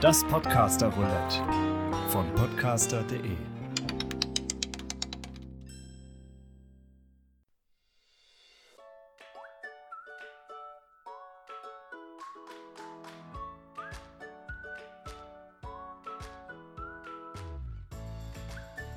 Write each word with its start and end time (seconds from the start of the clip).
Das 0.00 0.22
Podcaster 0.24 0.88
Roulette 0.88 1.42
von 2.08 2.24
podcaster.de. 2.34 3.36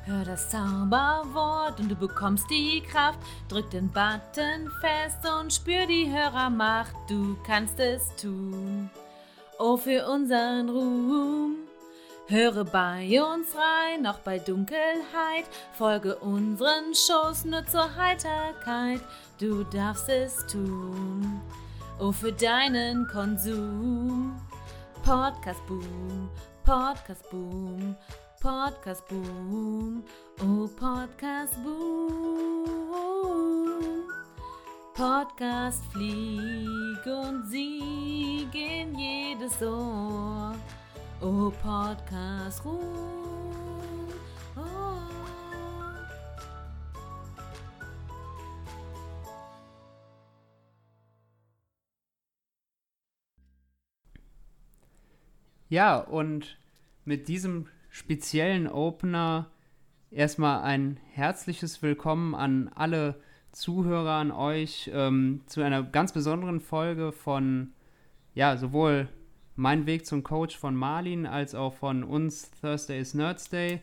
Hör 0.06 0.26
das 0.26 0.50
Zauberwort 0.50 1.80
und 1.80 1.90
du 1.90 1.96
bekommst 1.96 2.50
die 2.50 2.82
Kraft. 2.82 3.20
Drück 3.50 3.70
den 3.72 3.90
Button 3.90 4.70
fest 4.82 5.28
und 5.40 5.52
spür 5.52 5.88
die 5.88 6.12
Hörermacht. 6.12 6.96
Du 7.10 7.36
kannst 7.44 7.80
es 7.80 8.16
tun. 8.16 8.90
Oh, 9.64 9.78
für 9.78 10.08
unseren 10.08 10.70
Ruhm. 10.70 11.56
Höre 12.26 12.64
bei 12.64 13.22
uns 13.22 13.50
rein, 13.56 14.08
auch 14.08 14.18
bei 14.18 14.40
Dunkelheit. 14.40 15.46
Folge 15.78 16.16
unseren 16.16 16.96
Shows 16.96 17.46
nur 17.46 17.64
zur 17.68 17.96
Heiterkeit. 17.96 19.02
Du 19.40 19.64
darfst 19.66 20.10
es 20.10 20.48
tun. 20.48 21.42
Oh, 22.00 22.12
für 22.12 22.34
deinen 22.34 23.08
Konsum. 23.08 24.36
Podcast 25.04 25.64
Boom, 25.68 26.32
Podcast 26.64 27.30
Boom, 27.30 27.96
Podcast 28.42 29.08
Boom, 29.10 30.04
oh 30.42 30.68
Podcast 30.76 31.54
Boom. 31.64 32.81
Podcast 35.02 35.84
flieg 35.92 37.04
und 37.08 37.48
sieg 37.48 38.54
in 38.54 38.96
jedes 39.00 39.60
Ohr. 39.64 40.56
Oh 41.20 41.52
Podcast 41.64 42.64
Ruhm. 42.64 44.08
Oh. 44.56 44.62
Ja, 55.70 55.98
und 55.98 56.60
mit 57.06 57.28
diesem 57.28 57.66
speziellen 57.90 58.68
Opener 58.68 59.50
erstmal 60.12 60.62
ein 60.62 61.00
herzliches 61.10 61.82
Willkommen 61.82 62.36
an 62.36 62.68
alle 62.76 63.20
Zuhörer, 63.52 64.14
an 64.14 64.32
euch 64.32 64.90
ähm, 64.94 65.42
zu 65.46 65.62
einer 65.62 65.84
ganz 65.84 66.14
besonderen 66.14 66.60
Folge 66.60 67.12
von, 67.12 67.74
ja, 68.34 68.58
sowohl 68.58 69.10
mein 69.56 69.86
Weg 69.86 70.06
zum 70.06 70.24
Coach 70.24 70.58
von 70.58 70.76
Marlin 70.76 71.26
als 71.26 71.54
auch 71.54 71.74
von 71.74 72.04
uns 72.04 72.52
Thursday 72.62 73.00
is 73.00 73.14
Nerds 73.14 73.50
Day. 73.50 73.82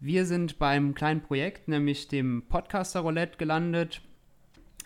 Wir 0.00 0.26
sind 0.26 0.58
beim 0.58 0.94
kleinen 0.94 1.20
Projekt, 1.20 1.68
nämlich 1.68 2.08
dem 2.08 2.44
Podcaster 2.48 3.00
Roulette 3.00 3.38
gelandet. 3.38 4.00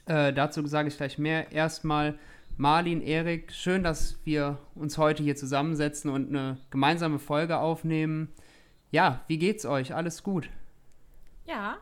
Äh, 0.06 0.33
dazu 0.33 0.67
sage 0.67 0.89
ich 0.89 0.97
gleich 0.97 1.19
mehr. 1.19 1.53
Erstmal 1.53 2.19
Marlin, 2.56 3.03
Erik, 3.03 3.53
schön, 3.53 3.83
dass 3.83 4.19
wir 4.25 4.58
uns 4.75 4.98
heute 4.98 5.23
hier 5.23 5.36
zusammensetzen 5.36 6.11
und 6.11 6.28
eine 6.28 6.58
gemeinsame 6.70 7.19
Folge 7.19 7.58
aufnehmen. 7.58 8.28
Ja, 8.91 9.25
wie 9.27 9.39
geht's 9.39 9.67
euch? 9.67 9.95
Alles 9.95 10.23
gut? 10.23 10.48
Ja, 11.45 11.77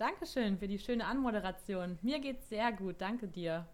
danke 0.00 0.24
schön 0.24 0.56
für 0.56 0.66
die 0.66 0.78
schöne 0.78 1.04
Anmoderation. 1.04 1.98
Mir 2.00 2.20
geht's 2.20 2.48
sehr 2.48 2.72
gut, 2.72 2.96
danke 3.00 3.28
dir. 3.28 3.66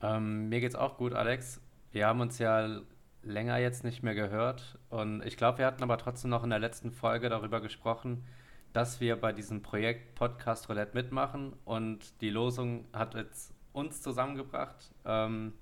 Ähm, 0.00 0.48
mir 0.48 0.60
geht's 0.60 0.74
auch 0.74 0.96
gut, 0.96 1.12
Alex. 1.12 1.60
Wir 1.92 2.06
haben 2.06 2.20
uns 2.20 2.38
ja 2.38 2.80
länger 3.22 3.58
jetzt 3.58 3.84
nicht 3.84 4.02
mehr 4.02 4.14
gehört 4.14 4.78
und 4.88 5.22
ich 5.26 5.36
glaube, 5.36 5.58
wir 5.58 5.66
hatten 5.66 5.82
aber 5.82 5.98
trotzdem 5.98 6.30
noch 6.30 6.42
in 6.42 6.48
der 6.48 6.58
letzten 6.58 6.92
Folge 6.92 7.28
darüber 7.28 7.60
gesprochen, 7.60 8.24
dass 8.72 9.02
wir 9.02 9.20
bei 9.20 9.32
diesem 9.34 9.60
Projekt 9.60 10.14
Podcast 10.14 10.70
Roulette 10.70 10.94
mitmachen 10.94 11.52
und 11.66 12.22
die 12.22 12.30
Losung 12.30 12.86
hat 12.94 13.14
jetzt 13.14 13.52
uns 13.74 14.00
zusammengebracht. 14.00 14.94
Ähm, 15.04 15.52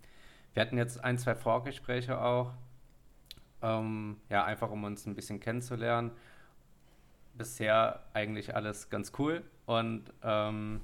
wir 0.55 0.63
hatten 0.63 0.79
jetzt 0.79 1.03
ein, 1.03 1.19
zwei 1.19 1.35
Vorgespräche 1.35 2.21
auch, 2.21 2.53
ähm, 3.63 4.19
ja, 4.29 4.45
einfach 4.45 4.71
um 4.71 4.85
uns 4.85 5.07
ein 5.07 5.17
bisschen 5.17 5.41
kennenzulernen. 5.41 6.13
Bisher 7.39 8.01
eigentlich 8.13 8.55
alles 8.55 8.91
ganz 8.91 9.13
cool 9.19 9.45
und 9.67 10.13
ähm, 10.23 10.81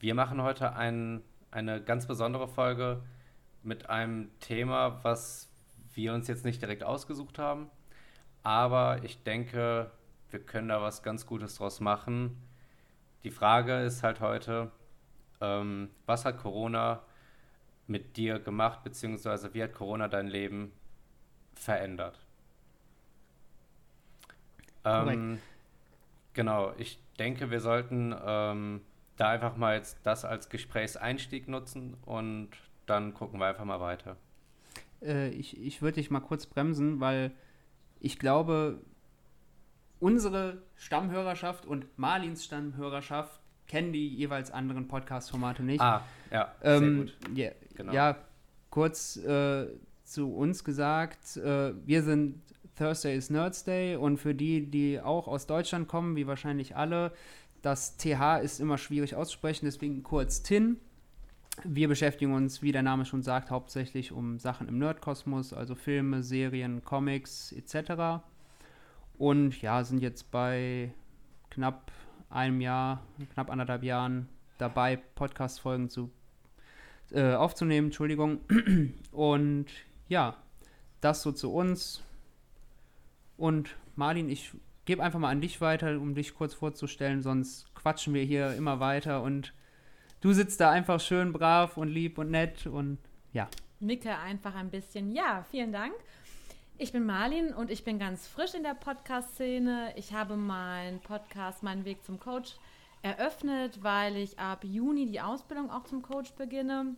wir 0.00 0.14
machen 0.14 0.42
heute 0.42 0.74
ein, 0.74 1.22
eine 1.52 1.80
ganz 1.80 2.06
besondere 2.06 2.48
Folge 2.48 3.00
mit 3.62 3.88
einem 3.88 4.30
Thema, 4.40 5.02
was 5.04 5.48
wir 5.94 6.12
uns 6.14 6.26
jetzt 6.26 6.44
nicht 6.44 6.60
direkt 6.60 6.82
ausgesucht 6.82 7.38
haben, 7.38 7.70
aber 8.42 9.04
ich 9.04 9.22
denke, 9.22 9.92
wir 10.30 10.40
können 10.40 10.68
da 10.68 10.82
was 10.82 11.02
ganz 11.02 11.26
Gutes 11.26 11.56
draus 11.56 11.78
machen. 11.80 12.36
Die 13.22 13.30
Frage 13.30 13.82
ist 13.82 14.02
halt 14.02 14.20
heute, 14.20 14.72
ähm, 15.40 15.90
was 16.06 16.24
hat 16.24 16.38
Corona 16.38 17.02
mit 17.86 18.16
dir 18.16 18.40
gemacht, 18.40 18.82
beziehungsweise 18.82 19.54
wie 19.54 19.62
hat 19.62 19.74
Corona 19.74 20.08
dein 20.08 20.26
Leben 20.26 20.72
verändert? 21.54 22.18
Ähm, 24.84 25.38
genau, 26.34 26.72
ich 26.78 26.98
denke, 27.18 27.50
wir 27.50 27.60
sollten 27.60 28.14
ähm, 28.24 28.80
da 29.16 29.30
einfach 29.30 29.56
mal 29.56 29.76
jetzt 29.76 29.98
das 30.04 30.24
als 30.24 30.48
Gesprächseinstieg 30.48 31.48
nutzen 31.48 31.96
und 32.04 32.50
dann 32.86 33.14
gucken 33.14 33.38
wir 33.40 33.46
einfach 33.46 33.64
mal 33.64 33.80
weiter. 33.80 34.16
Äh, 35.02 35.28
ich 35.30 35.60
ich 35.60 35.82
würde 35.82 35.96
dich 35.96 36.10
mal 36.10 36.20
kurz 36.20 36.46
bremsen, 36.46 37.00
weil 37.00 37.32
ich 38.00 38.18
glaube, 38.18 38.80
unsere 40.00 40.62
Stammhörerschaft 40.76 41.66
und 41.66 41.86
Marlins 41.98 42.44
Stammhörerschaft 42.44 43.40
kennen 43.68 43.92
die 43.92 44.08
jeweils 44.08 44.50
anderen 44.50 44.88
Podcast-Formate 44.88 45.62
nicht. 45.62 45.80
Ah, 45.80 46.02
ja, 46.30 46.52
ähm, 46.62 46.80
sehr 46.80 46.96
gut. 47.04 47.36
Ja, 47.36 47.50
Genau. 47.74 47.92
ja 47.92 48.16
kurz 48.70 49.16
äh, 49.16 49.66
zu 50.04 50.34
uns 50.34 50.64
gesagt, 50.64 51.36
äh, 51.36 51.72
wir 51.86 52.02
sind 52.02 52.42
Thursday 52.76 53.16
is 53.16 53.30
Nerds 53.30 53.64
Day 53.64 53.96
und 53.96 54.18
für 54.18 54.34
die, 54.34 54.66
die 54.66 55.00
auch 55.00 55.28
aus 55.28 55.46
Deutschland 55.46 55.88
kommen, 55.88 56.16
wie 56.16 56.26
wahrscheinlich 56.26 56.76
alle, 56.76 57.12
das 57.62 57.96
TH 57.96 58.40
ist 58.42 58.60
immer 58.60 58.78
schwierig 58.78 59.14
auszusprechen, 59.14 59.66
deswegen 59.66 60.02
kurz 60.02 60.42
TIN. 60.42 60.78
Wir 61.64 61.86
beschäftigen 61.86 62.32
uns, 62.32 62.62
wie 62.62 62.72
der 62.72 62.82
Name 62.82 63.04
schon 63.04 63.22
sagt, 63.22 63.50
hauptsächlich 63.50 64.10
um 64.10 64.38
Sachen 64.38 64.68
im 64.68 64.78
Nerdkosmos, 64.78 65.52
also 65.52 65.74
Filme, 65.74 66.22
Serien, 66.22 66.82
Comics 66.82 67.52
etc. 67.52 68.22
Und 69.18 69.60
ja, 69.60 69.84
sind 69.84 70.00
jetzt 70.00 70.30
bei 70.30 70.92
knapp 71.50 71.92
einem 72.30 72.60
Jahr, 72.60 73.02
knapp 73.34 73.50
anderthalb 73.50 73.82
Jahren 73.82 74.28
dabei, 74.56 74.96
Podcast-Folgen 74.96 75.90
zu, 75.90 76.10
äh, 77.10 77.34
aufzunehmen, 77.34 77.88
Entschuldigung. 77.88 78.40
Und 79.12 79.66
ja, 80.08 80.36
das 81.02 81.22
so 81.22 81.32
zu 81.32 81.52
uns. 81.52 82.02
Und 83.42 83.74
Marlin, 83.96 84.28
ich 84.28 84.52
gebe 84.84 85.02
einfach 85.02 85.18
mal 85.18 85.30
an 85.30 85.40
dich 85.40 85.60
weiter, 85.60 86.00
um 86.00 86.14
dich 86.14 86.32
kurz 86.32 86.54
vorzustellen, 86.54 87.22
sonst 87.22 87.74
quatschen 87.74 88.14
wir 88.14 88.22
hier 88.22 88.54
immer 88.54 88.78
weiter 88.78 89.20
und 89.20 89.52
du 90.20 90.32
sitzt 90.32 90.60
da 90.60 90.70
einfach 90.70 91.00
schön 91.00 91.32
brav 91.32 91.76
und 91.76 91.88
lieb 91.88 92.18
und 92.18 92.30
nett 92.30 92.68
und 92.68 92.98
ja. 93.32 93.48
Nicke 93.80 94.16
einfach 94.16 94.54
ein 94.54 94.70
bisschen. 94.70 95.10
Ja, 95.10 95.44
vielen 95.50 95.72
Dank. 95.72 95.92
Ich 96.78 96.92
bin 96.92 97.04
Marlin 97.04 97.52
und 97.52 97.72
ich 97.72 97.82
bin 97.82 97.98
ganz 97.98 98.28
frisch 98.28 98.54
in 98.54 98.62
der 98.62 98.74
Podcast-Szene. 98.74 99.92
Ich 99.96 100.12
habe 100.12 100.36
meinen 100.36 101.00
Podcast, 101.00 101.64
meinen 101.64 101.84
Weg 101.84 102.04
zum 102.04 102.20
Coach, 102.20 102.54
eröffnet, 103.02 103.82
weil 103.82 104.18
ich 104.18 104.38
ab 104.38 104.62
Juni 104.62 105.06
die 105.06 105.20
Ausbildung 105.20 105.68
auch 105.68 105.82
zum 105.82 106.02
Coach 106.02 106.30
beginne. 106.34 106.94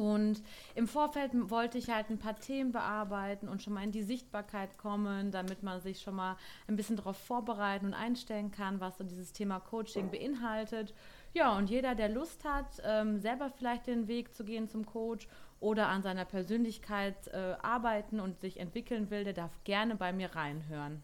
Und 0.00 0.42
im 0.74 0.88
Vorfeld 0.88 1.32
wollte 1.50 1.76
ich 1.76 1.90
halt 1.90 2.08
ein 2.08 2.18
paar 2.18 2.36
Themen 2.36 2.72
bearbeiten 2.72 3.48
und 3.48 3.62
schon 3.62 3.74
mal 3.74 3.84
in 3.84 3.92
die 3.92 4.02
Sichtbarkeit 4.02 4.78
kommen, 4.78 5.30
damit 5.30 5.62
man 5.62 5.80
sich 5.80 6.00
schon 6.00 6.16
mal 6.16 6.36
ein 6.68 6.76
bisschen 6.76 6.96
darauf 6.96 7.18
vorbereiten 7.18 7.86
und 7.86 7.94
einstellen 7.94 8.50
kann, 8.50 8.80
was 8.80 8.96
so 8.96 9.04
dieses 9.04 9.34
Thema 9.34 9.60
Coaching 9.60 10.10
beinhaltet. 10.10 10.94
Ja, 11.34 11.54
und 11.54 11.68
jeder, 11.68 11.94
der 11.94 12.08
Lust 12.08 12.44
hat, 12.44 12.80
ähm, 12.82 13.18
selber 13.18 13.50
vielleicht 13.50 13.86
den 13.88 14.08
Weg 14.08 14.34
zu 14.34 14.42
gehen 14.42 14.68
zum 14.68 14.86
Coach 14.86 15.28
oder 15.60 15.88
an 15.88 16.02
seiner 16.02 16.24
Persönlichkeit 16.24 17.28
äh, 17.28 17.56
arbeiten 17.60 18.20
und 18.20 18.40
sich 18.40 18.58
entwickeln 18.58 19.10
will, 19.10 19.24
der 19.24 19.34
darf 19.34 19.52
gerne 19.64 19.96
bei 19.96 20.14
mir 20.14 20.34
reinhören. 20.34 21.02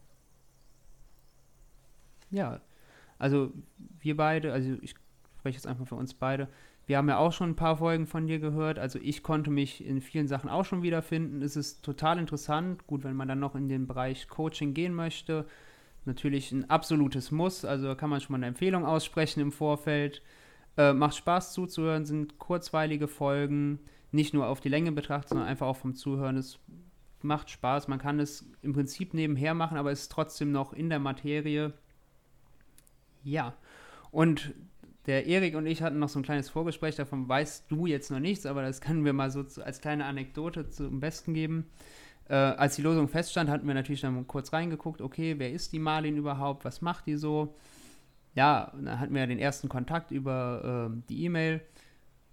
Ja, 2.31 2.59
also 3.19 3.51
wir 3.99 4.17
beide, 4.17 4.51
also 4.51 4.75
ich 4.81 4.95
spreche 5.37 5.57
jetzt 5.57 5.67
einfach 5.67 5.87
für 5.87 5.95
uns 5.95 6.13
beide, 6.13 6.49
wir 6.87 6.97
haben 6.97 7.09
ja 7.09 7.17
auch 7.17 7.33
schon 7.33 7.49
ein 7.49 7.55
paar 7.55 7.77
Folgen 7.77 8.07
von 8.07 8.27
dir 8.27 8.39
gehört. 8.39 8.79
Also 8.79 8.97
ich 9.01 9.21
konnte 9.21 9.51
mich 9.51 9.85
in 9.85 9.99
vielen 9.99 10.29
Sachen 10.29 10.49
auch 10.49 10.63
schon 10.63 10.83
wiederfinden. 10.83 11.41
Es 11.41 11.57
ist 11.57 11.83
total 11.83 12.17
interessant. 12.17 12.87
Gut, 12.87 13.03
wenn 13.03 13.17
man 13.17 13.27
dann 13.27 13.41
noch 13.41 13.55
in 13.55 13.67
den 13.67 13.87
Bereich 13.87 14.29
Coaching 14.29 14.73
gehen 14.73 14.93
möchte. 14.93 15.45
Natürlich 16.05 16.53
ein 16.53 16.69
absolutes 16.69 17.29
Muss. 17.29 17.65
Also 17.65 17.93
kann 17.95 18.09
man 18.09 18.21
schon 18.21 18.31
mal 18.31 18.37
eine 18.37 18.47
Empfehlung 18.47 18.85
aussprechen 18.85 19.41
im 19.41 19.51
Vorfeld. 19.51 20.21
Äh, 20.77 20.93
macht 20.93 21.17
Spaß 21.17 21.51
zuzuhören, 21.51 22.05
sind 22.05 22.39
kurzweilige 22.39 23.09
Folgen. 23.09 23.79
nicht 24.13 24.33
nur 24.33 24.47
auf 24.47 24.61
die 24.61 24.69
Länge 24.69 24.93
betrachtet, 24.93 25.29
sondern 25.29 25.47
einfach 25.47 25.67
auch 25.67 25.75
vom 25.75 25.93
Zuhören. 25.93 26.37
Es 26.37 26.57
macht 27.21 27.49
Spaß. 27.49 27.89
Man 27.89 27.99
kann 27.99 28.21
es 28.21 28.49
im 28.61 28.71
Prinzip 28.71 29.13
nebenher 29.13 29.53
machen, 29.53 29.77
aber 29.77 29.91
es 29.91 30.03
ist 30.03 30.11
trotzdem 30.13 30.53
noch 30.53 30.71
in 30.71 30.89
der 30.89 30.99
Materie. 30.99 31.73
Ja. 33.25 33.55
Und 34.09 34.53
der 35.07 35.25
Erik 35.25 35.55
und 35.55 35.65
ich 35.65 35.81
hatten 35.81 35.99
noch 35.99 36.09
so 36.09 36.19
ein 36.19 36.23
kleines 36.23 36.49
Vorgespräch, 36.49 36.95
davon 36.95 37.27
weißt 37.27 37.71
du 37.71 37.85
jetzt 37.85 38.11
noch 38.11 38.19
nichts, 38.19 38.45
aber 38.45 38.61
das 38.61 38.81
können 38.81 39.05
wir 39.05 39.13
mal 39.13 39.31
so 39.31 39.43
als 39.61 39.81
kleine 39.81 40.05
Anekdote 40.05 40.69
zum 40.69 40.99
Besten 40.99 41.33
geben. 41.33 41.65
Äh, 42.29 42.35
als 42.35 42.75
die 42.75 42.81
Losung 42.81 43.07
feststand, 43.07 43.49
hatten 43.49 43.65
wir 43.67 43.73
natürlich 43.73 44.01
dann 44.01 44.27
kurz 44.27 44.51
reingeguckt, 44.51 45.01
okay, 45.01 45.35
wer 45.37 45.51
ist 45.51 45.71
die 45.71 45.79
Marlin 45.79 46.17
überhaupt, 46.17 46.65
was 46.65 46.81
macht 46.81 47.07
die 47.07 47.15
so? 47.15 47.55
Ja, 48.35 48.73
dann 48.75 48.99
hatten 48.99 49.15
wir 49.15 49.25
den 49.25 49.39
ersten 49.39 49.69
Kontakt 49.69 50.11
über 50.11 50.91
äh, 50.91 51.01
die 51.09 51.23
E-Mail 51.23 51.61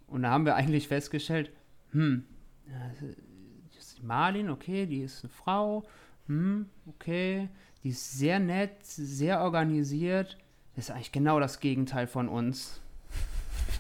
und 0.09 0.23
da 0.23 0.31
haben 0.31 0.45
wir 0.45 0.57
eigentlich 0.57 0.89
festgestellt, 0.89 1.53
hm, 1.93 2.25
das 2.67 3.79
ist 3.79 3.99
die 3.99 4.07
Marlin, 4.07 4.51
okay, 4.51 4.87
die 4.87 5.03
ist 5.03 5.23
eine 5.23 5.31
Frau, 5.31 5.85
hm, 6.27 6.67
okay, 6.87 7.49
die 7.85 7.91
ist 7.91 8.19
sehr 8.19 8.41
nett, 8.41 8.83
sehr 8.83 9.43
organisiert, 9.43 10.39
ist 10.77 10.91
eigentlich 10.91 11.13
genau 11.13 11.41
das 11.41 11.61
Gegenteil 11.61 12.07
von 12.07 12.29
uns. 12.29 12.81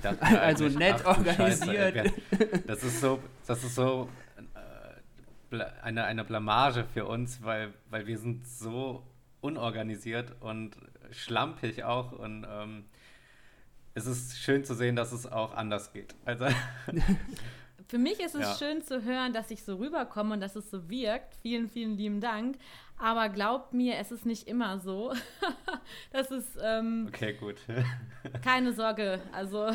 Dachte, 0.02 0.23
also 0.41 0.69
nett 0.69 1.02
ach, 1.05 1.19
organisiert. 1.19 1.96
Scheiße, 1.96 2.62
das 2.67 2.82
ist 2.82 3.00
so, 3.00 3.20
das 3.46 3.64
ist 3.64 3.75
so 3.75 4.08
äh, 5.50 5.64
eine, 5.82 6.05
eine 6.05 6.25
Blamage 6.25 6.85
für 6.93 7.06
uns, 7.06 7.43
weil, 7.43 7.73
weil 7.91 8.06
wir 8.06 8.19
sind 8.19 8.46
so 8.46 9.02
unorganisiert 9.41 10.35
und 10.41 10.76
schlampig 11.11 11.85
auch 11.85 12.12
und 12.12 12.46
ähm, 12.49 12.85
es 13.94 14.06
ist 14.06 14.38
schön 14.38 14.64
zu 14.64 14.75
sehen, 14.75 14.97
dass 14.97 15.12
es 15.12 15.26
auch 15.31 15.55
anders 15.55 15.93
geht. 15.93 16.14
Also 16.25 16.47
Für 17.87 17.99
mich 17.99 18.21
ist 18.21 18.35
es 18.35 18.41
ja. 18.41 18.55
schön 18.55 18.83
zu 18.83 19.05
hören, 19.05 19.33
dass 19.33 19.51
ich 19.51 19.63
so 19.63 19.77
rüberkomme 19.77 20.35
und 20.35 20.41
dass 20.41 20.57
es 20.57 20.71
so 20.71 20.89
wirkt. 20.89 21.35
Vielen, 21.43 21.69
vielen 21.69 21.97
lieben 21.97 22.21
Dank. 22.21 22.57
Aber 22.97 23.29
glaubt 23.29 23.75
mir, 23.75 23.99
es 23.99 24.11
ist 24.11 24.25
nicht 24.25 24.49
immer 24.49 24.79
so. 24.79 25.13
das 26.13 26.31
ist. 26.31 26.59
Ähm, 26.63 27.07
okay, 27.09 27.35
gut. 27.35 27.57
keine 28.43 28.73
Sorge. 28.73 29.21
Also, 29.33 29.71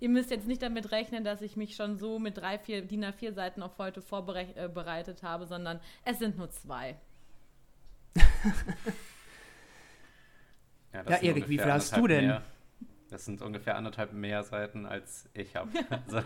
ihr 0.00 0.08
müsst 0.08 0.30
jetzt 0.30 0.46
nicht 0.46 0.62
damit 0.62 0.92
rechnen, 0.92 1.24
dass 1.24 1.42
ich 1.42 1.56
mich 1.56 1.74
schon 1.74 1.96
so 1.96 2.18
mit 2.18 2.38
drei, 2.38 2.58
vier 2.58 2.82
DIN 2.82 3.04
A4 3.04 3.32
Seiten 3.32 3.62
auf 3.62 3.78
heute 3.78 4.02
vorbereitet 4.02 5.22
äh, 5.22 5.26
habe, 5.26 5.46
sondern 5.46 5.80
es 6.04 6.18
sind 6.18 6.38
nur 6.38 6.50
zwei. 6.50 6.96
ja, 10.92 11.02
ja 11.08 11.16
Erik, 11.16 11.48
wie 11.48 11.58
viel 11.58 11.72
hast 11.72 11.96
du 11.96 12.06
denn? 12.06 12.26
Mehr. 12.26 12.42
Das 13.08 13.24
sind 13.24 13.42
ungefähr 13.42 13.76
anderthalb 13.76 14.12
mehr 14.12 14.42
Seiten, 14.42 14.86
als 14.86 15.28
ich 15.34 15.56
habe. 15.56 15.70
Also, 15.90 16.22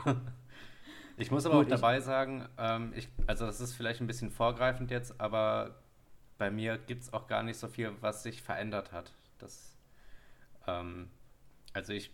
ich 1.17 1.31
muss 1.31 1.47
aber 1.47 1.57
Gut, 1.57 1.67
auch 1.67 1.71
dabei 1.71 2.01
sagen, 2.01 2.49
ähm, 2.59 2.93
ich, 2.95 3.09
also 3.27 3.47
das 3.47 3.61
ist 3.61 3.75
vielleicht 3.75 4.01
ein 4.01 4.07
bisschen 4.07 4.31
vorgreifend 4.31 4.91
jetzt, 4.91 5.21
aber 5.21 5.77
bei 6.39 6.51
mir 6.51 6.79
gibt 6.79 7.03
es 7.03 7.13
auch 7.13 7.27
gar 7.27 7.43
nicht 7.43 7.59
so 7.59 7.69
viel, 7.69 7.93
was 8.01 8.23
sich 8.23 8.43
verändert 8.43 8.93
hat. 8.93 9.13
Das, 9.39 9.77
ähm, 10.67 11.09
also 11.73 11.93
ich 11.93 12.11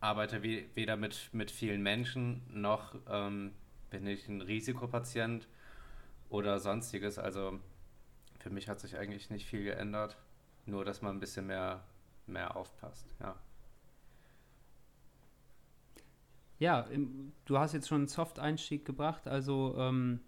arbeite 0.00 0.42
we 0.42 0.64
weder 0.74 0.96
mit, 0.96 1.30
mit 1.32 1.50
vielen 1.50 1.82
Menschen, 1.82 2.42
noch 2.48 2.94
ähm, 3.08 3.52
bin 3.90 4.06
ich 4.06 4.28
ein 4.28 4.40
Risikopatient 4.40 5.46
oder 6.28 6.58
sonstiges. 6.58 7.18
Also 7.18 7.60
für 8.40 8.50
mich 8.50 8.68
hat 8.68 8.80
sich 8.80 8.96
eigentlich 8.96 9.30
nicht 9.30 9.46
viel 9.46 9.62
geändert, 9.62 10.16
nur 10.66 10.84
dass 10.84 11.02
man 11.02 11.16
ein 11.16 11.20
bisschen 11.20 11.46
mehr, 11.46 11.84
mehr 12.26 12.56
aufpasst, 12.56 13.06
ja. 13.20 13.36
Ja, 16.62 16.82
im, 16.92 17.32
du 17.44 17.58
hast 17.58 17.72
jetzt 17.72 17.88
schon 17.88 18.02
einen 18.02 18.08
Soft-Einstieg 18.08 18.84
gebracht. 18.84 19.26
Also 19.26 19.74
ähm, 19.76 20.20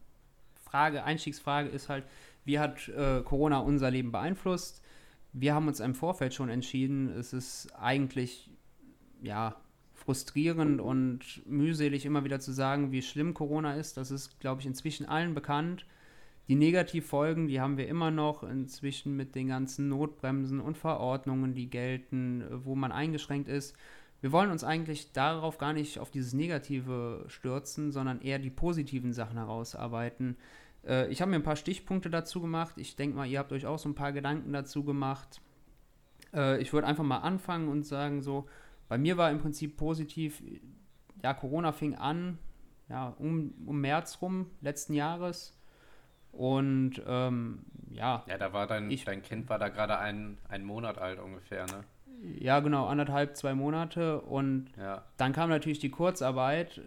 Frage, 0.64 1.04
Einstiegsfrage 1.04 1.68
ist 1.68 1.88
halt, 1.88 2.04
wie 2.44 2.58
hat 2.58 2.88
äh, 2.88 3.22
Corona 3.22 3.58
unser 3.58 3.88
Leben 3.92 4.10
beeinflusst? 4.10 4.82
Wir 5.32 5.54
haben 5.54 5.68
uns 5.68 5.78
im 5.78 5.94
Vorfeld 5.94 6.34
schon 6.34 6.48
entschieden, 6.48 7.08
es 7.08 7.32
ist 7.32 7.72
eigentlich 7.76 8.50
ja 9.22 9.54
frustrierend 9.92 10.80
und 10.80 11.20
mühselig 11.46 12.04
immer 12.04 12.24
wieder 12.24 12.40
zu 12.40 12.50
sagen, 12.50 12.90
wie 12.90 13.02
schlimm 13.02 13.32
Corona 13.32 13.76
ist. 13.76 13.96
Das 13.96 14.10
ist, 14.10 14.40
glaube 14.40 14.60
ich, 14.60 14.66
inzwischen 14.66 15.06
allen 15.06 15.34
bekannt. 15.34 15.86
Die 16.48 16.56
Negativfolgen, 16.56 17.46
die 17.46 17.60
haben 17.60 17.76
wir 17.76 17.86
immer 17.86 18.10
noch 18.10 18.42
inzwischen 18.42 19.14
mit 19.14 19.36
den 19.36 19.46
ganzen 19.46 19.88
Notbremsen 19.88 20.58
und 20.58 20.78
Verordnungen, 20.78 21.54
die 21.54 21.70
gelten, 21.70 22.44
wo 22.64 22.74
man 22.74 22.90
eingeschränkt 22.90 23.46
ist 23.48 23.76
wir 24.24 24.32
wollen 24.32 24.50
uns 24.50 24.64
eigentlich 24.64 25.12
darauf 25.12 25.58
gar 25.58 25.74
nicht 25.74 25.98
auf 25.98 26.10
dieses 26.10 26.32
Negative 26.32 27.26
stürzen, 27.28 27.92
sondern 27.92 28.22
eher 28.22 28.38
die 28.38 28.48
positiven 28.48 29.12
Sachen 29.12 29.36
herausarbeiten. 29.36 30.38
Äh, 30.86 31.08
ich 31.08 31.20
habe 31.20 31.30
mir 31.30 31.36
ein 31.36 31.42
paar 31.42 31.56
Stichpunkte 31.56 32.08
dazu 32.08 32.40
gemacht. 32.40 32.78
Ich 32.78 32.96
denke 32.96 33.18
mal, 33.18 33.26
ihr 33.26 33.38
habt 33.38 33.52
euch 33.52 33.66
auch 33.66 33.78
so 33.78 33.86
ein 33.86 33.94
paar 33.94 34.12
Gedanken 34.12 34.50
dazu 34.54 34.82
gemacht. 34.82 35.42
Äh, 36.32 36.58
ich 36.62 36.72
würde 36.72 36.86
einfach 36.86 37.04
mal 37.04 37.18
anfangen 37.18 37.68
und 37.68 37.84
sagen, 37.84 38.22
so, 38.22 38.48
bei 38.88 38.96
mir 38.96 39.18
war 39.18 39.30
im 39.30 39.40
Prinzip 39.40 39.76
positiv, 39.76 40.42
ja, 41.22 41.34
Corona 41.34 41.72
fing 41.72 41.94
an, 41.94 42.38
ja, 42.88 43.08
um, 43.18 43.52
um 43.66 43.78
März 43.78 44.22
rum 44.22 44.46
letzten 44.62 44.94
Jahres. 44.94 45.54
Und 46.32 46.94
ähm, 47.06 47.66
ja. 47.90 48.24
Ja, 48.26 48.38
da 48.38 48.54
war 48.54 48.66
dein, 48.66 48.90
ich, 48.90 49.04
dein 49.04 49.20
Kind 49.20 49.50
war 49.50 49.58
da 49.58 49.68
gerade 49.68 49.98
ein, 49.98 50.38
ein 50.48 50.64
Monat 50.64 50.96
alt 50.96 51.18
ungefähr, 51.18 51.66
ne? 51.66 51.84
Ja, 52.38 52.60
genau, 52.60 52.86
anderthalb, 52.86 53.36
zwei 53.36 53.54
Monate. 53.54 54.20
Und 54.20 54.70
ja. 54.78 55.04
dann 55.16 55.32
kam 55.32 55.50
natürlich 55.50 55.78
die 55.78 55.90
Kurzarbeit. 55.90 56.80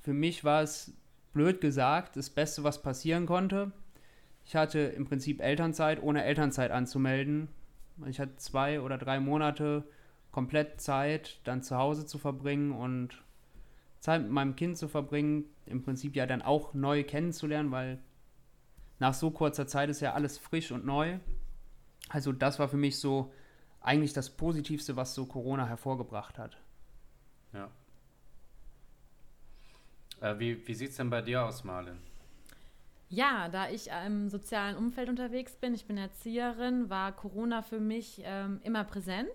Für 0.00 0.12
mich 0.12 0.44
war 0.44 0.62
es 0.62 0.92
blöd 1.32 1.60
gesagt 1.60 2.16
das 2.16 2.30
Beste, 2.30 2.64
was 2.64 2.82
passieren 2.82 3.26
konnte. 3.26 3.72
Ich 4.44 4.56
hatte 4.56 4.78
im 4.78 5.04
Prinzip 5.04 5.42
Elternzeit, 5.42 6.02
ohne 6.02 6.24
Elternzeit 6.24 6.70
anzumelden. 6.70 7.48
Ich 8.06 8.20
hatte 8.20 8.36
zwei 8.36 8.80
oder 8.80 8.96
drei 8.96 9.20
Monate 9.20 9.84
komplett 10.30 10.80
Zeit, 10.80 11.40
dann 11.44 11.62
zu 11.62 11.76
Hause 11.76 12.06
zu 12.06 12.18
verbringen 12.18 12.72
und 12.72 13.22
Zeit 13.98 14.22
mit 14.22 14.30
meinem 14.30 14.54
Kind 14.54 14.78
zu 14.78 14.88
verbringen. 14.88 15.44
Im 15.66 15.82
Prinzip 15.82 16.14
ja 16.14 16.26
dann 16.26 16.42
auch 16.42 16.72
neu 16.72 17.02
kennenzulernen, 17.02 17.72
weil 17.72 17.98
nach 19.00 19.14
so 19.14 19.30
kurzer 19.30 19.66
Zeit 19.66 19.90
ist 19.90 20.00
ja 20.00 20.14
alles 20.14 20.38
frisch 20.38 20.70
und 20.70 20.86
neu. 20.86 21.18
Also 22.08 22.32
das 22.32 22.58
war 22.58 22.68
für 22.68 22.76
mich 22.76 22.98
so 22.98 23.32
eigentlich 23.80 24.12
das 24.12 24.30
Positivste, 24.30 24.96
was 24.96 25.14
so 25.14 25.26
Corona 25.26 25.66
hervorgebracht 25.66 26.38
hat. 26.38 26.56
Ja. 27.52 27.70
Äh, 30.20 30.38
wie 30.38 30.66
wie 30.66 30.74
sieht 30.74 30.90
es 30.90 30.96
denn 30.96 31.10
bei 31.10 31.22
dir 31.22 31.44
aus, 31.44 31.64
Marlin? 31.64 31.98
Ja, 33.10 33.48
da 33.48 33.70
ich 33.70 33.88
im 34.06 34.28
sozialen 34.28 34.76
Umfeld 34.76 35.08
unterwegs 35.08 35.56
bin, 35.56 35.74
ich 35.74 35.86
bin 35.86 35.96
Erzieherin, 35.96 36.90
war 36.90 37.12
Corona 37.12 37.62
für 37.62 37.80
mich 37.80 38.20
ähm, 38.24 38.60
immer 38.64 38.84
präsent, 38.84 39.32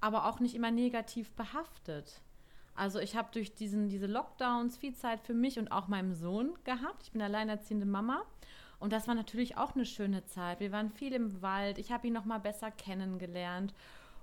aber 0.00 0.26
auch 0.26 0.40
nicht 0.40 0.56
immer 0.56 0.72
negativ 0.72 1.30
behaftet. 1.32 2.20
Also 2.74 2.98
ich 2.98 3.16
habe 3.16 3.28
durch 3.32 3.54
diesen, 3.54 3.88
diese 3.88 4.06
Lockdowns 4.06 4.76
viel 4.76 4.94
Zeit 4.94 5.20
für 5.20 5.34
mich 5.34 5.58
und 5.58 5.70
auch 5.70 5.86
meinem 5.86 6.14
Sohn 6.14 6.54
gehabt. 6.64 7.04
Ich 7.04 7.12
bin 7.12 7.22
alleinerziehende 7.22 7.86
Mama 7.86 8.24
und 8.80 8.92
das 8.92 9.08
war 9.08 9.14
natürlich 9.14 9.56
auch 9.56 9.74
eine 9.74 9.84
schöne 9.84 10.24
Zeit. 10.24 10.60
Wir 10.60 10.70
waren 10.70 10.90
viel 10.90 11.12
im 11.12 11.42
Wald. 11.42 11.78
Ich 11.78 11.90
habe 11.90 12.06
ihn 12.06 12.12
noch 12.12 12.24
mal 12.24 12.38
besser 12.38 12.70
kennengelernt. 12.70 13.74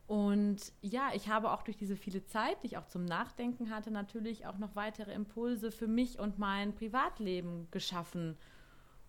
Und 0.07 0.71
ja, 0.81 1.09
ich 1.13 1.29
habe 1.29 1.51
auch 1.51 1.63
durch 1.63 1.77
diese 1.77 1.95
viele 1.95 2.25
Zeit, 2.25 2.61
die 2.61 2.67
ich 2.67 2.77
auch 2.77 2.87
zum 2.87 3.05
Nachdenken 3.05 3.69
hatte, 3.69 3.91
natürlich 3.91 4.45
auch 4.45 4.57
noch 4.57 4.75
weitere 4.75 5.13
Impulse 5.13 5.71
für 5.71 5.87
mich 5.87 6.19
und 6.19 6.39
mein 6.39 6.73
Privatleben 6.73 7.67
geschaffen. 7.71 8.37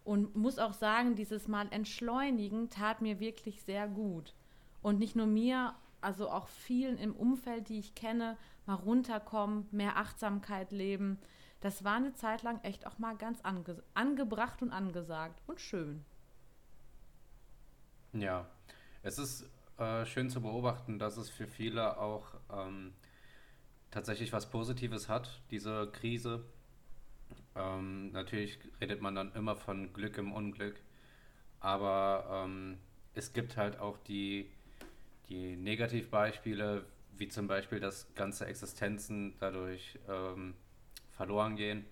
Und 0.05 0.35
muss 0.35 0.59
auch 0.59 0.73
sagen, 0.73 1.15
dieses 1.15 1.49
Mal 1.49 1.67
entschleunigen 1.71 2.71
tat 2.71 3.03
mir 3.03 3.21
wirklich 3.21 3.63
sehr 3.63 3.89
gut. 3.89 4.35
Und 4.83 4.99
nicht 4.99 5.17
nur 5.17 5.27
mir, 5.27 5.75
also 6.01 6.31
auch 6.31 6.49
vielen 6.49 6.97
im 6.97 7.15
Umfeld, 7.15 7.69
die 7.69 7.79
ich 7.79 7.95
kenne, 7.95 8.37
mal 8.65 8.75
runterkommen, 8.75 9.69
mehr 9.71 9.97
Achtsamkeit 9.97 10.73
leben 10.73 11.19
das 11.61 11.85
war 11.85 11.97
eine 11.97 12.15
Zeit 12.15 12.43
lang 12.43 12.61
echt 12.63 12.87
auch 12.87 12.99
mal 12.99 13.17
ganz 13.17 13.41
ange 13.43 13.83
angebracht 13.95 14.63
und 14.63 14.73
angesagt 14.73 15.41
und 15.47 15.61
schön. 15.61 16.05
Ja, 18.13 18.47
es 19.03 19.19
ist 19.19 19.49
äh, 19.79 20.07
schön 20.07 20.31
zu 20.31 20.41
beobachten, 20.41 20.99
dass 20.99 21.17
es 21.17 21.29
für 21.29 21.47
viele 21.47 21.99
auch 21.99 22.35
ähm, 22.51 22.93
tatsächlich 23.91 24.33
was 24.33 24.51
Positives 24.51 25.09
hat, 25.09 25.43
diese 25.51 25.91
Krise. 25.93 26.45
Ähm, 27.55 28.13
natürlich 28.13 28.59
redet 28.81 29.01
man 29.01 29.15
dann 29.15 29.33
immer 29.35 29.57
von 29.57 29.93
Glück 29.93 30.19
im 30.19 30.33
Unglück, 30.33 30.81
aber 31.61 32.45
ähm, 32.47 32.79
es 33.15 33.33
gibt 33.33 33.57
halt 33.57 33.79
auch 33.79 33.99
die, 33.99 34.51
die 35.29 35.57
Negativbeispiele, 35.57 36.85
wie 37.17 37.29
zum 37.29 37.47
Beispiel, 37.47 37.81
dass 37.81 38.15
ganze 38.15 38.47
Existenzen 38.47 39.35
dadurch 39.41 39.99
ähm, 40.09 40.55
verloren 41.17 41.57
gehen. 41.57 41.87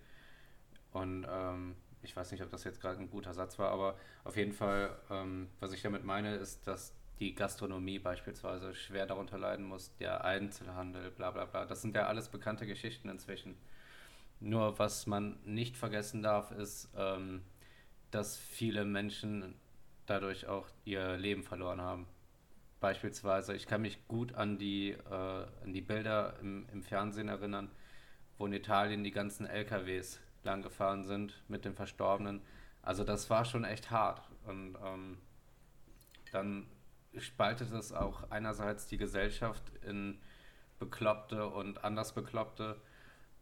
Und 0.91 1.27
ähm, 1.29 1.75
ich 2.01 2.15
weiß 2.15 2.31
nicht, 2.31 2.43
ob 2.43 2.49
das 2.49 2.63
jetzt 2.63 2.79
gerade 2.79 2.99
ein 2.99 3.09
guter 3.09 3.33
Satz 3.33 3.59
war, 3.59 3.71
aber 3.71 3.97
auf 4.23 4.37
jeden 4.37 4.53
Fall, 4.53 4.97
ähm, 5.09 5.49
was 5.59 5.73
ich 5.73 5.81
damit 5.81 6.03
meine, 6.03 6.35
ist, 6.35 6.65
dass 6.67 6.93
die 7.19 7.33
Gastronomie 7.33 7.99
beispielsweise 7.99 8.73
schwer 8.73 9.05
darunter 9.05 9.37
leiden 9.37 9.65
muss, 9.65 9.95
der 9.97 10.23
Einzelhandel, 10.25 11.11
bla 11.11 11.31
bla 11.31 11.45
bla. 11.45 11.65
Das 11.65 11.81
sind 11.81 11.95
ja 11.95 12.07
alles 12.07 12.29
bekannte 12.29 12.65
Geschichten 12.65 13.09
inzwischen. 13.09 13.57
Nur 14.39 14.77
was 14.79 15.07
man 15.07 15.39
nicht 15.45 15.77
vergessen 15.77 16.21
darf, 16.21 16.51
ist, 16.51 16.89
ähm, 16.97 17.41
dass 18.11 18.37
viele 18.37 18.85
Menschen 18.85 19.55
dadurch 20.05 20.47
auch 20.47 20.67
ihr 20.83 21.17
Leben 21.17 21.43
verloren 21.43 21.81
haben. 21.81 22.07
Beispielsweise, 22.79 23.55
ich 23.55 23.65
kann 23.65 23.81
mich 23.81 24.07
gut 24.07 24.35
an 24.35 24.57
die, 24.57 24.91
äh, 24.91 25.45
an 25.63 25.73
die 25.73 25.81
Bilder 25.81 26.37
im, 26.41 26.67
im 26.71 26.83
Fernsehen 26.83 27.29
erinnern, 27.29 27.71
wo 28.37 28.45
in 28.45 28.53
Italien 28.53 29.03
die 29.03 29.11
ganzen 29.11 29.45
LKWs 29.45 30.19
lang 30.43 30.61
gefahren 30.61 31.03
sind 31.03 31.41
mit 31.47 31.65
den 31.65 31.75
Verstorbenen. 31.75 32.41
Also 32.81 33.03
das 33.03 33.29
war 33.29 33.45
schon 33.45 33.63
echt 33.63 33.91
hart. 33.91 34.21
Und 34.45 34.77
ähm, 34.83 35.17
dann 36.31 36.67
spaltet 37.17 37.71
es 37.71 37.91
auch 37.91 38.29
einerseits 38.29 38.87
die 38.87 38.97
Gesellschaft 38.97 39.63
in 39.83 40.19
Bekloppte 40.79 41.47
und 41.47 41.83
anders 41.83 42.13
Bekloppte. 42.13 42.79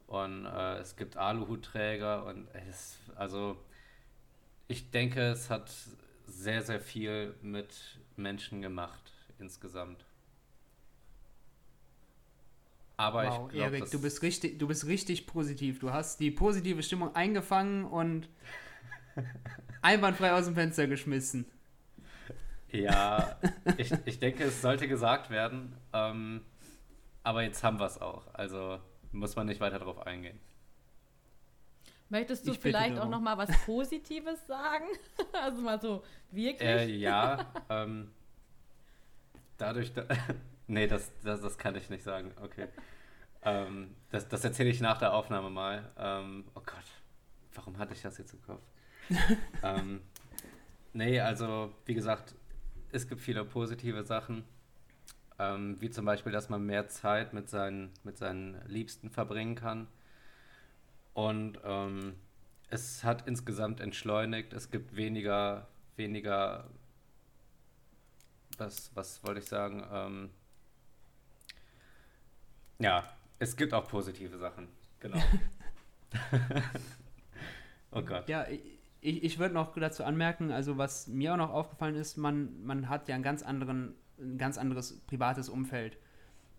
Und 0.08 0.46
äh, 0.46 0.78
es 0.78 0.96
gibt 0.96 1.18
Aluhutträger 1.18 2.26
und 2.26 2.48
es, 2.70 3.00
also 3.16 3.58
ich 4.68 4.92
denke, 4.92 5.32
es 5.32 5.50
hat 5.50 5.72
sehr, 6.26 6.62
sehr 6.62 6.80
viel 6.80 7.36
mit 7.42 8.00
Menschen 8.16 8.62
gemacht 8.62 9.12
insgesamt. 9.40 10.06
Aber 13.04 13.26
wow, 13.26 13.48
ich 13.48 13.56
glaube, 13.58 13.78
Erik, 13.78 13.92
du 13.92 14.02
bist 14.02 14.22
richtig, 14.22 14.60
du 14.60 14.68
bist 14.68 14.88
richtig 14.88 15.28
positiv. 15.28 15.80
Du 15.80 15.92
hast 15.92 16.22
die 16.22 16.32
positive 16.32 16.82
Stimmung 16.84 17.14
eingefangen 17.16 17.84
und 17.84 18.30
einwandfrei 19.82 20.32
aus 20.32 20.46
dem 20.46 20.56
Fenster 20.56 20.88
geschmissen. 20.88 21.46
Ja, 22.72 23.36
ich, 23.78 23.92
ich 24.06 24.20
denke, 24.20 24.46
es 24.46 24.62
sollte 24.62 24.88
gesagt 24.88 25.30
werden. 25.30 25.76
Ähm, 25.92 26.42
aber 27.24 27.44
jetzt 27.44 27.62
haben 27.64 27.78
wir 27.80 27.86
es 27.86 28.02
auch. 28.02 28.34
Also 28.34 28.80
muss 29.12 29.36
man 29.36 29.48
nicht 29.48 29.60
weiter 29.60 29.80
darauf 29.80 30.08
eingehen. 30.08 30.40
Möchtest 32.08 32.48
du 32.48 32.54
ich 32.54 32.60
vielleicht 32.60 32.98
auch 33.00 33.10
noch 33.10 33.20
mal 33.20 33.38
was 33.38 33.50
Positives 33.66 34.48
sagen? 34.48 34.86
also 35.34 35.62
mal 35.62 35.82
so 35.82 36.04
wirklich? 36.32 36.70
Äh, 36.70 36.86
ja, 36.96 37.52
ähm, 37.70 38.12
dadurch, 39.58 39.94
da, 39.94 40.06
nee, 40.68 40.88
das, 40.88 41.12
das, 41.22 41.42
das 41.42 41.58
kann 41.58 41.76
ich 41.76 41.90
nicht 41.90 42.04
sagen. 42.04 42.32
Okay. 42.42 42.68
Ähm, 43.46 43.96
das 44.10 44.28
das 44.28 44.44
erzähle 44.44 44.70
ich 44.70 44.80
nach 44.82 45.00
der 45.00 45.14
Aufnahme 45.14 45.50
mal. 45.50 45.92
Ähm, 45.98 46.46
oh 46.56 46.62
Gott, 46.66 46.86
warum 47.54 47.78
hatte 47.78 47.94
ich 47.94 48.02
das 48.02 48.18
jetzt 48.18 48.34
im 48.34 48.42
Kopf? 48.42 48.64
ähm, 49.64 50.02
nee, 50.94 51.20
also 51.20 51.74
wie 51.86 51.94
gesagt, 51.94 52.36
es 52.92 53.08
gibt 53.08 53.22
viele 53.22 53.44
positive 53.44 54.04
Sachen. 54.04 54.46
Ähm, 55.40 55.82
wie 55.82 55.90
zum 55.90 56.06
Beispiel, 56.06 56.32
dass 56.32 56.50
man 56.50 56.66
mehr 56.66 56.88
Zeit 56.88 57.34
mit 57.34 57.50
seinen, 57.50 57.92
mit 58.04 58.18
seinen 58.18 58.62
Liebsten 58.68 59.10
verbringen 59.10 59.56
kann. 59.56 59.88
Und 61.14 61.60
ähm, 61.64 62.16
es 62.70 63.04
hat 63.04 63.28
insgesamt 63.28 63.80
entschleunigt. 63.80 64.54
Es 64.54 64.72
gibt 64.72 64.96
weniger, 64.96 65.68
weniger, 65.96 66.70
was, 68.58 68.92
was 68.96 69.24
wollte 69.24 69.40
ich 69.40 69.48
sagen? 69.48 69.84
Ähm, 69.92 70.30
ja, 72.80 73.04
es 73.40 73.56
gibt 73.56 73.74
auch 73.74 73.88
positive 73.88 74.38
Sachen. 74.38 74.68
Genau. 75.00 75.18
oh 77.92 78.02
Gott. 78.02 78.30
Ja, 78.30 78.46
ich, 79.02 79.24
ich 79.24 79.40
würde 79.40 79.54
noch 79.54 79.74
dazu 79.76 80.04
anmerken, 80.04 80.52
also 80.52 80.78
was 80.78 81.08
mir 81.08 81.34
auch 81.34 81.38
noch 81.38 81.50
aufgefallen 81.50 81.96
ist, 81.96 82.18
man, 82.18 82.64
man 82.64 82.90
hat 82.90 83.10
ja 83.10 83.16
einen 83.16 83.24
ganz 83.24 83.44
anderen, 83.44 83.96
ein 84.20 84.38
ganz 84.38 84.58
anderes 84.58 85.02
privates 85.08 85.50
Umfeld. 85.50 85.98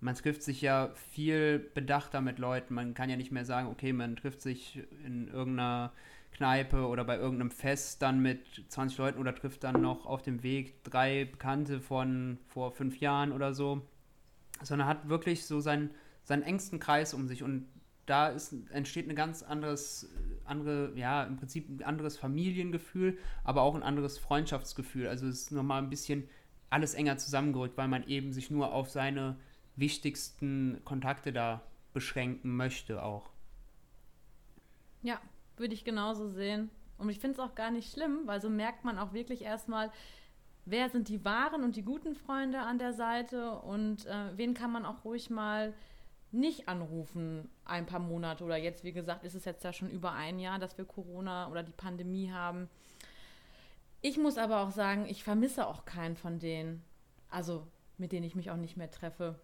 Man 0.00 0.14
trifft 0.14 0.43
sich 0.43 0.61
ja 0.61 0.90
viel 1.12 1.59
bedachter 1.59 2.21
mit 2.21 2.38
Leuten. 2.38 2.75
Man 2.75 2.93
kann 2.93 3.09
ja 3.09 3.16
nicht 3.16 3.33
mehr 3.33 3.47
sagen, 3.47 3.69
okay, 3.69 3.95
man 3.95 4.16
trifft 4.16 4.43
sich 4.43 4.83
in 5.07 5.28
irgendeiner 5.28 5.93
Kneipe 6.33 6.87
oder 6.87 7.04
bei 7.04 7.16
irgendeinem 7.16 7.50
Fest 7.50 8.02
dann 8.02 8.21
mit 8.21 8.64
20 8.69 8.99
Leuten 8.99 9.19
oder 9.19 9.35
trifft 9.35 9.64
dann 9.64 9.81
noch 9.81 10.04
auf 10.04 10.21
dem 10.21 10.43
Weg 10.43 10.83
drei 10.85 11.25
Bekannte 11.25 11.81
von 11.81 12.38
vor 12.49 12.73
fünf 12.73 13.00
Jahren 13.00 13.33
oder 13.33 13.54
so. 13.54 13.81
Sondern 14.62 14.88
hat 14.88 15.09
wirklich 15.09 15.47
so 15.47 15.61
seinen, 15.61 15.90
seinen 16.25 16.43
engsten 16.43 16.81
Kreis 16.81 17.14
um 17.14 17.28
sich 17.28 17.43
und 17.43 17.69
da 18.07 18.28
ist, 18.28 18.54
entsteht 18.71 19.09
ein 19.09 19.16
ganz 19.16 19.43
anderes, 19.43 20.11
andere, 20.45 20.93
ja, 20.95 21.25
im 21.25 21.37
Prinzip 21.37 21.69
ein 21.69 21.83
anderes 21.83 22.19
Familiengefühl, 22.19 23.19
aber 23.45 23.62
auch 23.62 23.75
ein 23.75 23.83
anderes 23.83 24.19
Freundschaftsgefühl. 24.19 25.09
Also 25.09 25.26
es 25.26 25.43
ist 25.43 25.52
nochmal 25.52 25.83
ein 25.83 25.88
bisschen 25.90 26.28
alles 26.69 26.95
enger 26.95 27.16
zusammengerückt, 27.16 27.76
weil 27.78 27.88
man 27.88 28.07
eben 28.07 28.33
sich 28.33 28.50
nur 28.50 28.73
auf 28.73 28.90
seine 28.90 29.37
wichtigsten 29.76 30.81
Kontakte 30.85 31.33
da 31.33 31.62
beschränken 31.93 32.57
möchte 32.57 33.02
auch. 33.02 33.31
Ja, 35.02 35.21
würde 35.57 35.75
ich 35.75 35.85
genauso 35.85 36.28
sehen. 36.28 36.71
Und 36.99 37.09
ich 37.09 37.21
finde 37.21 37.35
es 37.35 37.40
auch 37.40 37.54
gar 37.54 37.71
nicht 37.71 37.93
schlimm, 37.93 38.23
weil 38.26 38.40
so 38.40 38.50
merkt 38.50 38.85
man 38.85 38.99
auch 38.99 39.12
wirklich 39.12 39.43
erstmal, 39.43 39.90
wer 40.64 40.88
sind 40.90 41.09
die 41.09 41.25
wahren 41.25 41.62
und 41.62 41.76
die 41.76 41.83
guten 41.83 42.14
Freunde 42.14 42.61
an 42.61 42.78
der 42.78 42.93
Seite 42.93 43.52
und 43.52 44.07
äh, 44.07 44.37
wen 44.37 44.54
kann 44.54 44.73
man 44.73 44.85
auch 44.85 45.04
ruhig 45.04 45.31
mal 45.31 45.75
nicht 46.35 46.69
anrufen 46.69 47.49
ein 47.64 47.87
paar 47.87 48.00
Monate 48.00 48.45
oder 48.45 48.57
jetzt, 48.57 48.85
wie 48.85 48.93
gesagt, 48.93 49.25
ist 49.25 49.35
es 49.35 49.45
jetzt 49.45 49.64
ja 49.64 49.73
schon 49.73 49.88
über 49.88 50.12
ein 50.12 50.38
Jahr, 50.38 50.59
dass 50.59 50.76
wir 50.76 50.85
Corona 50.85 51.49
oder 51.49 51.62
die 51.62 51.73
Pandemie 51.73 52.31
haben. 52.31 52.69
Ich 54.03 54.19
muss 54.19 54.37
aber 54.37 54.61
auch 54.61 54.71
sagen, 54.71 55.07
ich 55.07 55.25
vermisse 55.25 55.67
auch 55.67 55.85
keinen 55.85 56.17
von 56.17 56.38
denen. 56.38 56.83
Also, 57.31 57.67
mit 57.97 58.12
denen 58.12 58.26
ich 58.26 58.35
mich 58.35 58.50
auch 58.50 58.57
nicht 58.57 58.76
mehr 58.76 58.91
treffe. 58.91 59.38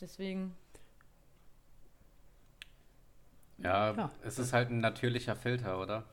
Deswegen. 0.00 0.54
Ja, 3.58 3.92
ja. 3.92 4.10
es 4.22 4.38
ist 4.38 4.52
halt 4.52 4.70
ein 4.70 4.78
natürlicher 4.78 5.34
Filter, 5.34 5.80
oder? 5.80 6.04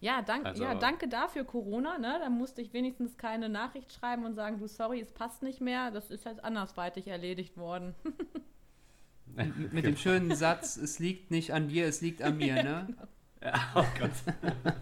Ja, 0.00 0.22
dank, 0.22 0.46
also, 0.46 0.62
ja, 0.62 0.74
danke 0.74 1.08
dafür, 1.08 1.44
Corona. 1.44 1.98
Ne? 1.98 2.18
Da 2.20 2.30
musste 2.30 2.62
ich 2.62 2.72
wenigstens 2.72 3.16
keine 3.16 3.48
Nachricht 3.48 3.92
schreiben 3.92 4.24
und 4.24 4.34
sagen, 4.34 4.58
du, 4.58 4.68
sorry, 4.68 5.00
es 5.00 5.12
passt 5.12 5.42
nicht 5.42 5.60
mehr. 5.60 5.90
Das 5.90 6.10
ist 6.10 6.24
jetzt 6.24 6.44
andersweitig 6.44 7.08
erledigt 7.08 7.56
worden. 7.56 7.94
mit, 9.34 9.72
mit 9.72 9.84
dem 9.84 9.96
schönen 9.96 10.34
Satz, 10.34 10.76
es 10.76 11.00
liegt 11.00 11.30
nicht 11.30 11.52
an 11.52 11.68
dir, 11.68 11.86
es 11.86 12.00
liegt 12.00 12.22
an 12.22 12.36
mir, 12.36 12.62
ne? 12.62 12.88
Genau. 13.40 13.54
Ja, 13.56 13.72
oh 13.76 13.84
Gott. 13.96 14.10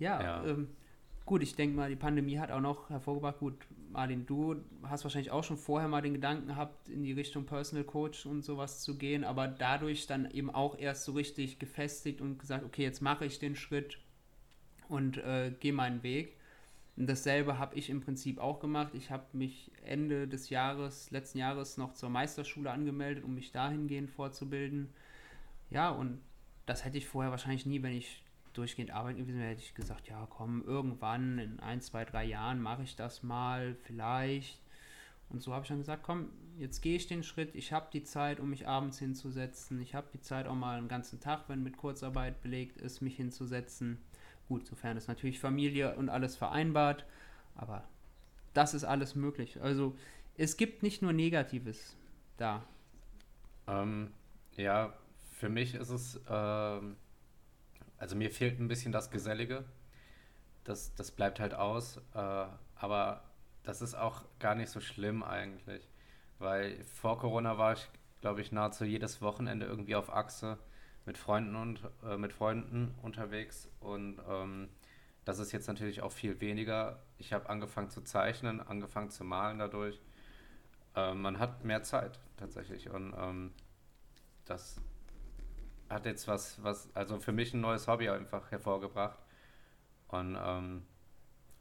ja, 0.00 0.20
ja. 0.20 0.44
Ähm, 0.44 0.68
gut, 1.24 1.40
ich 1.44 1.54
denke 1.54 1.76
mal, 1.76 1.88
die 1.88 1.94
Pandemie 1.94 2.40
hat 2.40 2.50
auch 2.50 2.60
noch 2.60 2.90
hervorgebracht, 2.90 3.38
gut, 3.38 3.54
Martin, 3.92 4.24
du 4.26 4.56
hast 4.84 5.04
wahrscheinlich 5.04 5.30
auch 5.30 5.44
schon 5.44 5.58
vorher 5.58 5.88
mal 5.88 6.00
den 6.00 6.14
Gedanken 6.14 6.46
gehabt, 6.46 6.88
in 6.88 7.02
die 7.02 7.12
Richtung 7.12 7.44
Personal 7.44 7.84
Coach 7.84 8.24
und 8.24 8.42
sowas 8.42 8.82
zu 8.82 8.96
gehen, 8.96 9.22
aber 9.22 9.48
dadurch 9.48 10.06
dann 10.06 10.30
eben 10.30 10.50
auch 10.50 10.78
erst 10.78 11.04
so 11.04 11.12
richtig 11.12 11.58
gefestigt 11.58 12.20
und 12.20 12.38
gesagt, 12.38 12.64
okay, 12.64 12.82
jetzt 12.82 13.02
mache 13.02 13.26
ich 13.26 13.38
den 13.38 13.54
Schritt 13.54 13.98
und 14.88 15.18
äh, 15.18 15.52
gehe 15.60 15.72
meinen 15.72 16.02
Weg. 16.02 16.36
Und 16.96 17.06
dasselbe 17.08 17.58
habe 17.58 17.74
ich 17.76 17.90
im 17.90 18.00
Prinzip 18.00 18.38
auch 18.38 18.60
gemacht. 18.60 18.94
Ich 18.94 19.10
habe 19.10 19.24
mich 19.32 19.70
Ende 19.84 20.28
des 20.28 20.50
Jahres, 20.50 21.10
letzten 21.10 21.38
Jahres 21.38 21.76
noch 21.76 21.94
zur 21.94 22.10
Meisterschule 22.10 22.70
angemeldet, 22.70 23.24
um 23.24 23.34
mich 23.34 23.52
dahingehend 23.52 24.10
vorzubilden. 24.10 24.90
Ja, 25.70 25.90
und 25.90 26.20
das 26.66 26.84
hätte 26.84 26.98
ich 26.98 27.06
vorher 27.06 27.30
wahrscheinlich 27.30 27.66
nie, 27.66 27.82
wenn 27.82 27.92
ich 27.92 28.22
durchgehend 28.52 28.90
arbeiten 28.90 29.18
gewesen 29.18 29.38
wäre, 29.38 29.50
hätte 29.50 29.62
ich 29.62 29.74
gesagt, 29.74 30.08
ja 30.08 30.26
komm, 30.30 30.62
irgendwann 30.64 31.38
in 31.38 31.60
ein, 31.60 31.80
zwei, 31.80 32.04
drei 32.04 32.24
Jahren 32.24 32.60
mache 32.60 32.82
ich 32.82 32.96
das 32.96 33.22
mal, 33.22 33.76
vielleicht. 33.82 34.60
Und 35.28 35.40
so 35.42 35.52
habe 35.54 35.62
ich 35.62 35.68
dann 35.68 35.78
gesagt, 35.78 36.02
komm, 36.02 36.28
jetzt 36.58 36.82
gehe 36.82 36.96
ich 36.96 37.06
den 37.06 37.22
Schritt, 37.22 37.54
ich 37.54 37.72
habe 37.72 37.88
die 37.92 38.04
Zeit, 38.04 38.38
um 38.38 38.50
mich 38.50 38.68
abends 38.68 38.98
hinzusetzen, 38.98 39.80
ich 39.80 39.94
habe 39.94 40.08
die 40.12 40.20
Zeit 40.20 40.46
auch 40.46 40.54
mal 40.54 40.76
einen 40.76 40.88
ganzen 40.88 41.20
Tag, 41.20 41.48
wenn 41.48 41.62
mit 41.62 41.78
Kurzarbeit 41.78 42.42
belegt 42.42 42.76
ist, 42.76 43.00
mich 43.00 43.16
hinzusetzen. 43.16 43.98
Gut, 44.48 44.66
sofern 44.66 44.96
es 44.96 45.08
natürlich 45.08 45.40
Familie 45.40 45.96
und 45.96 46.10
alles 46.10 46.36
vereinbart, 46.36 47.06
aber 47.54 47.84
das 48.52 48.74
ist 48.74 48.84
alles 48.84 49.14
möglich. 49.14 49.62
Also 49.62 49.96
es 50.36 50.56
gibt 50.56 50.82
nicht 50.82 51.00
nur 51.00 51.12
Negatives 51.12 51.96
da. 52.36 52.64
Ähm, 53.66 54.12
ja, 54.56 54.92
für 55.32 55.48
mich 55.48 55.74
ist 55.74 55.90
es 55.90 56.20
ähm, 56.28 56.96
also 58.02 58.16
mir 58.16 58.32
fehlt 58.32 58.58
ein 58.58 58.66
bisschen 58.66 58.90
das 58.90 59.12
Gesellige. 59.12 59.64
Das, 60.64 60.92
das 60.96 61.12
bleibt 61.12 61.38
halt 61.38 61.54
aus. 61.54 61.98
Äh, 62.14 62.46
aber 62.74 63.22
das 63.62 63.80
ist 63.80 63.94
auch 63.94 64.24
gar 64.40 64.56
nicht 64.56 64.70
so 64.70 64.80
schlimm 64.80 65.22
eigentlich. 65.22 65.88
Weil 66.40 66.82
vor 66.82 67.20
Corona 67.20 67.58
war 67.58 67.74
ich, 67.74 67.88
glaube 68.20 68.40
ich, 68.40 68.50
nahezu 68.50 68.84
jedes 68.84 69.22
Wochenende 69.22 69.66
irgendwie 69.66 69.94
auf 69.94 70.12
Achse 70.12 70.58
mit 71.06 71.16
Freunden 71.16 71.54
und 71.54 71.80
äh, 72.04 72.16
mit 72.16 72.32
Freunden 72.32 72.92
unterwegs. 73.02 73.68
Und 73.78 74.20
ähm, 74.28 74.68
das 75.24 75.38
ist 75.38 75.52
jetzt 75.52 75.68
natürlich 75.68 76.02
auch 76.02 76.10
viel 76.10 76.40
weniger. 76.40 76.98
Ich 77.18 77.32
habe 77.32 77.48
angefangen 77.48 77.90
zu 77.90 78.00
zeichnen, 78.00 78.60
angefangen 78.60 79.10
zu 79.10 79.22
malen 79.22 79.60
dadurch. 79.60 80.00
Äh, 80.96 81.14
man 81.14 81.38
hat 81.38 81.62
mehr 81.64 81.84
Zeit 81.84 82.18
tatsächlich. 82.36 82.90
Und 82.90 83.14
ähm, 83.16 83.52
das, 84.44 84.80
hat 85.92 86.06
jetzt 86.06 86.28
was, 86.28 86.62
was, 86.62 86.94
also 86.94 87.18
für 87.18 87.32
mich 87.32 87.54
ein 87.54 87.60
neues 87.60 87.88
Hobby 87.88 88.08
einfach 88.08 88.50
hervorgebracht. 88.50 89.18
Und 90.08 90.36
ähm, 90.42 90.82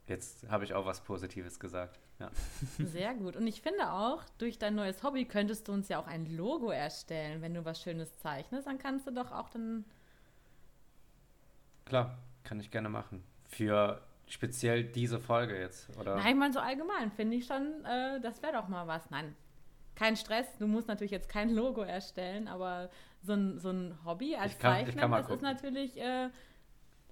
jetzt 0.08 0.50
habe 0.50 0.64
ich 0.64 0.74
auch 0.74 0.86
was 0.86 1.02
Positives 1.02 1.60
gesagt. 1.60 2.00
Ja. 2.20 2.30
Sehr 2.86 3.14
gut. 3.16 3.36
Und 3.36 3.48
ich 3.48 3.62
finde 3.62 3.92
auch, 3.92 4.24
durch 4.38 4.60
dein 4.60 4.76
neues 4.76 5.04
Hobby 5.04 5.26
könntest 5.26 5.68
du 5.68 5.74
uns 5.74 5.90
ja 5.90 6.00
auch 6.00 6.08
ein 6.08 6.26
Logo 6.26 6.70
erstellen. 6.70 7.42
Wenn 7.42 7.54
du 7.54 7.66
was 7.66 7.82
Schönes 7.82 8.18
zeichnest, 8.20 8.68
dann 8.68 8.78
kannst 8.78 9.08
du 9.08 9.12
doch 9.12 9.32
auch 9.32 9.50
dann. 9.50 9.86
Klar, 11.86 12.18
kann 12.44 12.60
ich 12.60 12.72
gerne 12.72 12.90
machen. 12.90 13.24
Für 13.48 14.02
speziell 14.28 14.84
diese 14.84 15.20
Folge 15.20 15.60
jetzt, 15.60 15.90
oder? 15.98 16.16
Nein, 16.16 16.38
mal 16.38 16.54
so 16.54 16.60
allgemein 16.60 17.12
finde 17.12 17.38
ich 17.38 17.46
schon, 17.46 17.84
äh, 17.86 18.22
das 18.22 18.42
wäre 18.42 18.54
doch 18.54 18.68
mal 18.68 18.88
was. 18.88 19.10
Nein, 19.10 19.36
kein 19.96 20.16
Stress. 20.16 20.48
Du 20.58 20.68
musst 20.68 20.88
natürlich 20.88 21.12
jetzt 21.12 21.30
kein 21.30 21.50
Logo 21.54 21.82
erstellen, 21.82 22.48
aber 22.48 22.90
so 23.22 23.34
ein, 23.34 23.60
so 23.60 23.70
ein 23.70 23.98
Hobby 24.06 24.36
als 24.36 24.58
kann- 24.60 24.80
ich 24.82 24.86
Zeichner, 24.96 25.08
das 25.10 25.22
ist 25.22 25.28
gucken. 25.28 25.44
natürlich, 25.44 26.00
äh, 26.00 26.30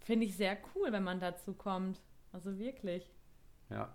finde 0.02 0.26
ich 0.26 0.36
sehr 0.36 0.58
cool, 0.76 0.92
wenn 0.92 1.04
man 1.04 1.20
dazu 1.20 1.54
kommt. 1.54 2.00
Also 2.32 2.58
wirklich. 2.58 3.08
Ja. 3.70 3.94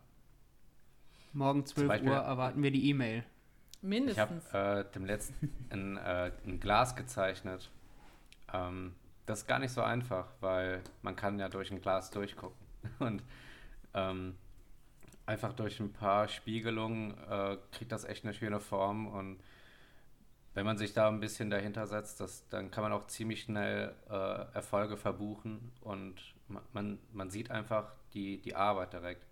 Morgen 1.32 1.66
12 1.66 1.88
Beispiel- 1.88 2.10
Uhr 2.10 2.16
erwarten 2.16 2.62
wir 2.62 2.70
die 2.70 2.88
E-Mail. 2.90 3.18
Ich 3.18 4.18
habe 4.18 4.34
Mindestens. 4.34 4.54
äh, 4.54 4.84
dem 4.94 5.04
letzten 5.04 5.52
ein, 5.70 5.96
äh, 5.98 6.30
ein 6.46 6.60
Glas 6.60 6.96
gezeichnet. 6.96 7.70
Ähm, 8.52 8.94
das 9.26 9.40
ist 9.40 9.46
gar 9.48 9.58
nicht 9.58 9.72
so 9.72 9.82
einfach, 9.82 10.28
weil 10.40 10.82
man 11.02 11.16
kann 11.16 11.38
ja 11.38 11.48
durch 11.48 11.70
ein 11.70 11.80
Glas 11.80 12.10
durchgucken. 12.10 12.56
Und 13.00 13.22
ähm, 13.94 14.36
einfach 15.26 15.52
durch 15.52 15.80
ein 15.80 15.92
paar 15.92 16.28
Spiegelungen 16.28 17.12
äh, 17.30 17.56
kriegt 17.72 17.92
das 17.92 18.04
echt 18.04 18.24
eine 18.24 18.34
schöne 18.34 18.60
Form. 18.60 19.06
Und 19.06 19.40
wenn 20.54 20.64
man 20.66 20.78
sich 20.78 20.92
da 20.92 21.08
ein 21.08 21.20
bisschen 21.20 21.50
dahinter 21.50 21.86
setzt, 21.86 22.20
das, 22.20 22.48
dann 22.48 22.70
kann 22.70 22.82
man 22.84 22.92
auch 22.92 23.06
ziemlich 23.06 23.42
schnell 23.42 23.94
äh, 24.08 24.14
Erfolge 24.54 24.96
verbuchen. 24.96 25.72
Und 25.80 26.34
ma- 26.48 26.62
man, 26.72 26.98
man 27.12 27.30
sieht 27.30 27.50
einfach 27.50 27.92
die, 28.12 28.40
die 28.40 28.54
Arbeit 28.54 28.92
direkt. 28.92 29.26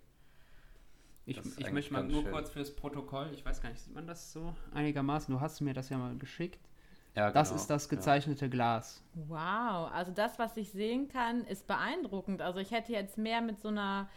Ich, 1.25 1.37
Das 1.37 1.57
ich 1.57 1.71
möchte 1.71 1.93
mal 1.93 2.03
nur 2.03 2.21
schön. 2.23 2.31
kurz 2.31 2.49
fürs 2.49 2.75
Protokoll, 2.75 3.29
ich 3.33 3.45
weiß 3.45 3.61
gar 3.61 3.69
nicht, 3.69 3.79
sieht 3.81 3.93
man 3.93 4.05
das 4.07 4.33
so 4.33 4.53
einigermaßen? 4.73 5.33
Du 5.33 5.39
hast 5.39 5.61
mir 5.61 5.73
das 5.73 5.89
ja 5.89 5.97
mal 5.97 6.17
geschickt. 6.17 6.59
Ja, 7.15 7.31
Das 7.31 7.49
genau. 7.49 7.61
ist 7.61 7.69
das 7.69 7.85
Ja. 7.85 7.89
gezeichnete 7.89 8.49
Glas. 8.49 9.01
Wow, 9.13 9.91
also 9.93 10.11
das, 10.11 10.39
was 10.39 10.57
ich 10.57 10.71
sehen 10.71 11.07
kann, 11.07 11.45
ist 11.45 11.67
beeindruckend. 11.67 12.41
Also 12.41 12.59
ich 12.59 12.71
hätte 12.71 12.91
jetzt 12.91 13.17
mehr 13.17 13.41
mit 13.41 13.59
so 13.61 13.67
einer 13.69 14.09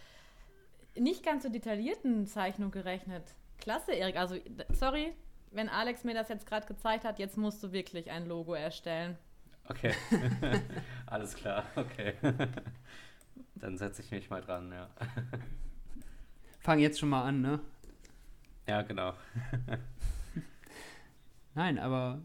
nicht 0.98 1.24
ganz 1.24 1.42
so 1.42 1.48
detaillierten 1.48 2.26
Zeichnung 2.26 2.70
gerechnet. 2.70 3.34
Klasse, 3.58 3.92
Erik. 3.92 4.16
Also 4.16 4.36
sorry, 4.72 5.12
wenn 5.50 5.68
Alex 5.68 6.04
mir 6.04 6.14
das 6.14 6.28
jetzt 6.28 6.46
gerade 6.46 6.66
gezeigt 6.66 7.04
hat, 7.04 7.18
jetzt 7.18 7.36
musst 7.36 7.62
du 7.62 7.72
wirklich 7.72 8.10
ein 8.10 8.26
Logo 8.26 8.54
erstellen. 8.54 9.16
Okay. 9.68 9.92
Alles 11.06 11.34
klar, 11.34 11.64
okay. 11.76 12.14
Dann 13.56 13.78
setze 13.78 14.02
ich 14.02 14.10
mich 14.10 14.30
mal 14.30 14.42
dran, 14.42 14.70
ja. 14.70 14.88
Fang 16.60 16.78
jetzt 16.78 16.98
schon 16.98 17.08
mal 17.08 17.22
an, 17.22 17.40
ne? 17.40 17.60
Ja, 18.66 18.82
genau. 18.82 19.14
Nein, 21.54 21.78
aber 21.78 22.20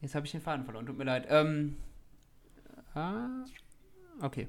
jetzt 0.00 0.14
habe 0.14 0.24
ich 0.24 0.32
den 0.32 0.40
Faden 0.40 0.64
verloren, 0.64 0.86
tut 0.86 0.96
mir 0.96 1.04
leid. 1.04 1.26
Ähm, 1.28 1.76
ah, 2.94 3.44
okay. 4.22 4.48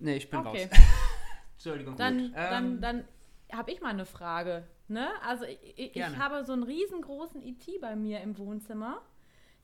Nee, 0.00 0.16
ich 0.16 0.30
bin 0.30 0.40
Okay. 0.40 0.64
raus. 0.70 0.80
Entschuldigung. 1.54 1.96
Dann, 1.96 2.18
Gut. 2.28 2.36
dann, 2.36 2.64
Ähm, 2.74 2.80
dann 2.80 3.04
habe 3.52 3.70
ich 3.72 3.80
mal 3.80 3.90
eine 3.90 4.06
Frage. 4.06 4.66
Ne? 4.88 5.08
Also 5.26 5.44
ich, 5.44 5.78
ich, 5.78 5.96
ich 5.96 6.16
habe 6.18 6.44
so 6.44 6.52
einen 6.52 6.62
riesengroßen 6.62 7.40
IT 7.42 7.80
bei 7.80 7.96
mir 7.96 8.20
im 8.20 8.36
Wohnzimmer. 8.38 9.00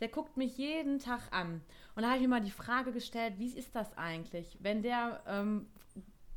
Der 0.01 0.09
guckt 0.09 0.37
mich 0.39 0.57
jeden 0.57 0.99
Tag 0.99 1.31
an. 1.31 1.61
Und 1.95 2.03
da 2.03 2.09
habe 2.09 2.17
ich 2.17 2.23
mir 2.23 2.29
mal 2.29 2.41
die 2.41 2.51
Frage 2.51 2.91
gestellt, 2.93 3.35
wie 3.39 3.47
ist 3.49 3.75
das 3.77 3.99
eigentlich, 3.99 4.57
wenn 4.61 4.83
der, 4.83 5.23
ähm, 5.27 5.67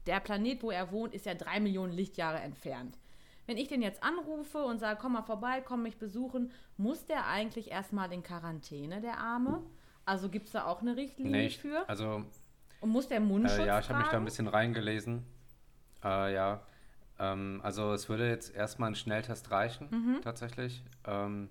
der 0.05 0.19
Planet, 0.19 0.61
wo 0.63 0.71
er 0.71 0.91
wohnt, 0.91 1.13
ist 1.13 1.25
ja 1.25 1.33
drei 1.33 1.61
Millionen 1.61 1.93
Lichtjahre 1.93 2.39
entfernt. 2.39 2.97
Wenn 3.45 3.55
ich 3.57 3.69
den 3.69 3.81
jetzt 3.81 4.03
anrufe 4.03 4.63
und 4.65 4.79
sage, 4.79 4.99
komm 5.01 5.13
mal 5.13 5.21
vorbei, 5.21 5.61
komm 5.65 5.83
mich 5.83 5.97
besuchen, 5.97 6.51
muss 6.75 7.05
der 7.05 7.27
eigentlich 7.27 7.71
erstmal 7.71 8.11
in 8.11 8.21
Quarantäne, 8.23 8.99
der 8.99 9.17
Arme? 9.17 9.61
Also 10.05 10.27
gibt 10.27 10.47
es 10.47 10.51
da 10.53 10.65
auch 10.65 10.81
eine 10.81 10.97
Richtlinie 10.97 11.31
Nee, 11.31 11.47
ich, 11.47 11.57
für? 11.57 11.87
also, 11.87 12.25
Und 12.83 12.89
muss 12.89 13.07
der 13.07 13.21
Mundschutz 13.21 13.59
äh, 13.59 13.65
ja, 13.67 13.79
ich 13.79 13.87
habe 13.87 13.99
mich 13.99 14.09
da 14.09 14.17
ein 14.17 14.25
bisschen 14.25 14.49
reingelesen. 14.49 15.23
Äh, 16.03 16.33
ja, 16.33 16.61
ähm, 17.17 17.61
also 17.63 17.93
es 17.93 18.09
würde 18.09 18.27
jetzt 18.27 18.53
erstmal 18.53 18.89
ein 18.91 18.95
Schnelltest 18.95 19.51
reichen, 19.51 19.87
Mhm. 19.89 20.21
tatsächlich. 20.21 20.83
Ähm, 21.05 21.47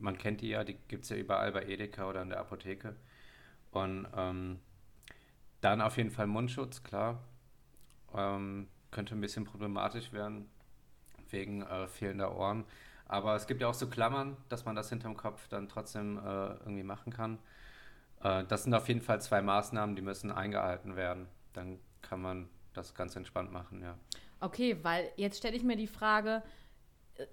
man 0.00 0.18
kennt 0.18 0.40
die 0.40 0.48
ja, 0.48 0.64
die 0.64 0.74
gibt 0.88 1.04
es 1.04 1.10
ja 1.10 1.16
überall 1.16 1.52
bei 1.52 1.62
Edeka 1.66 2.08
oder 2.08 2.22
in 2.22 2.28
der 2.30 2.40
Apotheke. 2.40 2.96
Und 3.70 4.08
ähm, 4.16 4.58
dann 5.60 5.80
auf 5.80 5.96
jeden 5.96 6.10
Fall 6.10 6.26
Mundschutz, 6.26 6.82
klar. 6.82 7.22
Ähm, 8.12 8.66
könnte 8.90 9.14
ein 9.14 9.20
bisschen 9.20 9.44
problematisch 9.44 10.12
werden, 10.12 10.50
wegen 11.30 11.62
äh, 11.62 11.86
fehlender 11.86 12.36
Ohren. 12.36 12.64
Aber 13.06 13.36
es 13.36 13.46
gibt 13.46 13.60
ja 13.60 13.68
auch 13.68 13.74
so 13.74 13.86
Klammern, 13.88 14.36
dass 14.48 14.64
man 14.64 14.74
das 14.74 14.88
hinterm 14.88 15.16
Kopf 15.16 15.46
dann 15.46 15.68
trotzdem 15.68 16.18
äh, 16.18 16.20
irgendwie 16.64 16.82
machen 16.82 17.12
kann. 17.12 17.38
Äh, 18.22 18.44
das 18.44 18.64
sind 18.64 18.74
auf 18.74 18.88
jeden 18.88 19.02
Fall 19.02 19.20
zwei 19.20 19.42
Maßnahmen, 19.42 19.96
die 19.96 20.02
müssen 20.02 20.30
eingehalten 20.30 20.96
werden. 20.96 21.28
Dann 21.52 21.78
kann 22.02 22.20
man 22.20 22.48
das 22.74 22.94
ganz 22.94 23.16
entspannt 23.16 23.52
machen, 23.52 23.82
ja. 23.82 23.96
Okay, 24.40 24.78
weil 24.82 25.10
jetzt 25.16 25.38
stelle 25.38 25.56
ich 25.56 25.62
mir 25.62 25.76
die 25.76 25.86
Frage, 25.86 26.42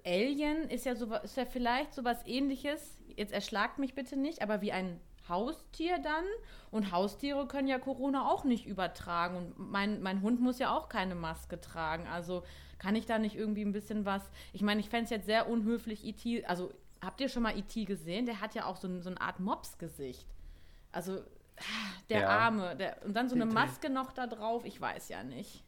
Alien 0.04 0.68
ist 0.68 0.84
ja, 0.84 0.94
so, 0.94 1.12
ist 1.14 1.36
ja 1.36 1.46
vielleicht 1.46 1.94
sowas 1.94 2.18
ähnliches, 2.26 2.98
jetzt 3.16 3.32
erschlagt 3.32 3.78
mich 3.78 3.94
bitte 3.94 4.16
nicht, 4.16 4.42
aber 4.42 4.60
wie 4.60 4.72
ein 4.72 5.00
Haustier 5.28 5.98
dann. 5.98 6.24
Und 6.70 6.92
Haustiere 6.92 7.46
können 7.46 7.68
ja 7.68 7.78
Corona 7.78 8.28
auch 8.28 8.44
nicht 8.44 8.66
übertragen. 8.66 9.36
Und 9.36 9.58
mein, 9.58 10.02
mein 10.02 10.22
Hund 10.22 10.40
muss 10.40 10.58
ja 10.58 10.76
auch 10.76 10.88
keine 10.88 11.14
Maske 11.14 11.60
tragen. 11.60 12.06
Also 12.06 12.42
kann 12.78 12.96
ich 12.96 13.06
da 13.06 13.18
nicht 13.18 13.36
irgendwie 13.36 13.64
ein 13.64 13.72
bisschen 13.72 14.04
was. 14.04 14.22
Ich 14.52 14.62
meine, 14.62 14.80
ich 14.80 14.88
fände 14.88 15.04
es 15.04 15.10
jetzt 15.10 15.26
sehr 15.26 15.48
unhöflich, 15.48 16.04
IT. 16.04 16.48
Also 16.48 16.72
habt 17.00 17.20
ihr 17.20 17.28
schon 17.28 17.42
mal 17.42 17.56
IT 17.56 17.86
gesehen? 17.86 18.26
Der 18.26 18.40
hat 18.40 18.54
ja 18.54 18.66
auch 18.66 18.76
so, 18.76 19.00
so 19.00 19.10
eine 19.10 19.20
Art 19.20 19.40
Mops-Gesicht. 19.40 20.26
Also 20.92 21.22
der 22.08 22.20
Ja. 22.20 22.28
Arme. 22.28 22.76
Der, 22.76 23.02
und 23.04 23.14
dann 23.14 23.28
so 23.28 23.34
eine 23.34 23.46
Maske 23.46 23.90
noch 23.90 24.12
da 24.12 24.26
drauf. 24.26 24.64
Ich 24.64 24.80
weiß 24.80 25.08
ja 25.08 25.22
nicht. 25.22 25.62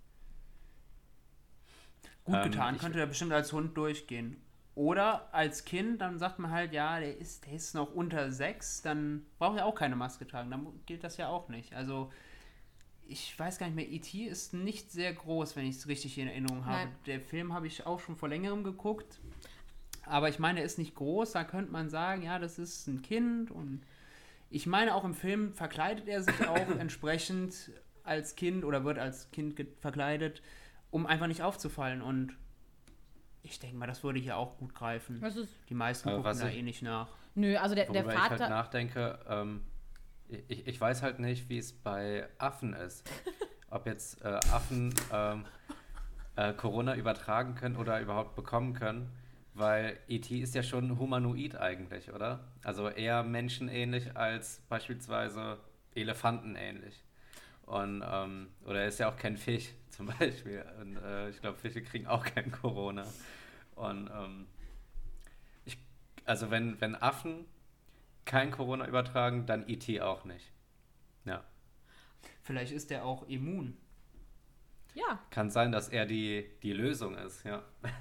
gut 2.25 2.37
ähm, 2.37 2.51
getan, 2.51 2.79
könnte 2.79 2.99
der 2.99 3.07
bestimmt 3.07 3.33
als 3.33 3.53
Hund 3.53 3.77
durchgehen. 3.77 4.41
Oder 4.75 5.29
als 5.35 5.65
Kind, 5.65 6.01
dann 6.01 6.19
sagt 6.19 6.39
man 6.39 6.51
halt, 6.51 6.73
ja, 6.73 6.99
der 6.99 7.19
ist, 7.19 7.45
der 7.45 7.53
ist 7.53 7.75
noch 7.75 7.93
unter 7.93 8.33
sechs, 8.33 8.81
dann 8.81 9.27
braucht 9.39 9.59
er 9.59 9.67
auch 9.67 9.75
keine 9.75 9.97
Maske 9.97 10.27
tragen. 10.27 10.51
Dann 10.51 10.67
gilt 10.87 11.05
das 11.05 11.19
ja 11.19 11.29
auch 11.29 11.49
nicht. 11.49 11.75
Also, 11.75 12.11
ich 13.07 13.39
weiß 13.39 13.59
gar 13.59 13.67
nicht 13.67 13.75
mehr, 13.75 13.89
E.T. 13.89 14.25
ist 14.25 14.55
nicht 14.55 14.91
sehr 14.91 15.13
groß, 15.13 15.57
wenn 15.57 15.67
ich 15.67 15.77
es 15.77 15.89
richtig 15.89 16.17
in 16.17 16.29
Erinnerung 16.29 16.65
habe. 16.65 16.85
Nein. 16.85 16.95
Der 17.07 17.21
Film 17.21 17.53
habe 17.53 17.67
ich 17.67 17.85
auch 17.87 18.01
schon 18.01 18.17
vor 18.17 18.31
längerem 18.31 18.65
geguckt. 18.65 19.21
Aber 20.07 20.31
ich 20.31 20.39
meine, 20.39 20.61
er 20.61 20.65
ist 20.67 20.79
nicht 20.79 20.95
groß, 20.95 21.33
da 21.33 21.45
könnte 21.45 21.71
man 21.71 21.91
sagen, 21.91 22.23
ja, 22.23 22.39
das 22.39 22.59
ist 22.59 22.87
ein 22.87 23.03
Kind. 23.03 23.51
Und 23.51 23.83
ich 24.53 24.67
meine, 24.67 24.95
auch 24.95 25.05
im 25.05 25.15
Film 25.15 25.53
verkleidet 25.55 26.09
er 26.09 26.23
sich 26.23 26.47
auch 26.49 26.57
entsprechend 26.79 27.71
als 28.05 28.37
Kind 28.37 28.65
oder 28.65 28.85
wird 28.85 28.99
als 28.99 29.31
Kind 29.31 29.61
verkleidet, 29.81 30.43
um 30.91 31.07
einfach 31.07 31.27
nicht 31.27 31.43
aufzufallen. 31.43 32.03
Und 32.03 32.37
ich 33.43 33.59
denke 33.59 33.77
mal, 33.77 33.87
das 33.87 34.05
würde 34.05 34.19
hier 34.21 34.37
auch 34.37 34.57
gut 34.59 34.75
greifen. 34.75 35.23
Die 35.69 35.75
meisten 35.75 36.09
Aber 36.09 36.19
gucken 36.19 36.31
was 36.31 36.39
da 36.41 36.49
ich- 36.49 36.57
eh 36.59 36.63
nicht 36.63 36.83
nach. 36.83 37.09
Nö, 37.35 37.57
also 37.57 37.75
der, 37.75 37.87
der 37.87 38.05
Worüber 38.05 38.13
ich 38.15 38.21
halt 38.21 38.41
Vater. 38.41 38.49
nachdenke, 38.51 39.19
ähm, 39.27 39.63
ich, 40.49 40.67
ich 40.67 40.81
weiß 40.81 41.03
halt 41.03 41.19
nicht, 41.19 41.49
wie 41.49 41.59
es 41.59 41.73
bei 41.73 42.29
Affen 42.39 42.75
ist. 42.75 43.09
Ob 43.71 43.87
jetzt 43.87 44.23
äh, 44.23 44.39
Affen 44.53 44.95
ähm, 45.11 45.47
äh, 46.37 46.53
Corona 46.53 46.95
übertragen 46.95 47.55
können 47.55 47.77
oder 47.77 48.01
überhaupt 48.01 48.37
bekommen 48.37 48.75
können. 48.75 49.11
Weil 49.55 49.99
E.T. 50.09 50.39
ist 50.39 50.55
ja 50.55 50.63
schon 50.63 50.99
humanoid 50.99 51.57
eigentlich, 51.57 52.13
oder? 52.13 52.41
Also 52.65 52.89
eher 52.89 53.23
menschenähnlich 53.23 54.17
als 54.17 54.63
beispielsweise 54.69 55.59
elefantenähnlich. 55.95 57.03
Und, 57.67 58.03
ähm, 58.07 58.49
oder 58.65 58.81
er 58.81 58.89
ist 58.89 58.99
ja 58.99 59.11
auch 59.11 59.17
kein 59.17 59.37
Fisch 59.37 59.71
zum 59.91 60.07
Beispiel. 60.07 60.65
Und 60.81 60.97
äh, 60.97 61.29
ich 61.31 61.41
glaube, 61.41 61.59
Fische 61.59 61.83
kriegen 61.83 62.07
auch 62.07 62.25
kein 62.25 62.51
Corona. 62.51 63.05
Und 63.75 64.11
ähm, 64.11 64.47
ich, 65.65 65.79
also 66.25 66.51
wenn, 66.51 66.81
wenn 66.81 66.95
Affen 66.95 67.45
kein 68.25 68.51
Corona 68.51 68.87
übertragen, 68.87 69.47
dann 69.47 69.69
E.T. 69.69 70.01
auch 70.01 70.25
nicht. 70.25 70.51
Ja. 71.25 71.45
Vielleicht 72.43 72.73
ist 72.73 72.91
er 72.91 73.05
auch 73.05 73.29
immun. 73.29 73.77
Ja, 74.95 75.19
Kann 75.31 75.51
sein, 75.51 75.73
dass 75.73 75.89
er 75.89 76.07
die, 76.07 76.51
die 76.63 76.73
Lösung 76.73 77.17
ist, 77.17 77.45
ja. 77.45 77.63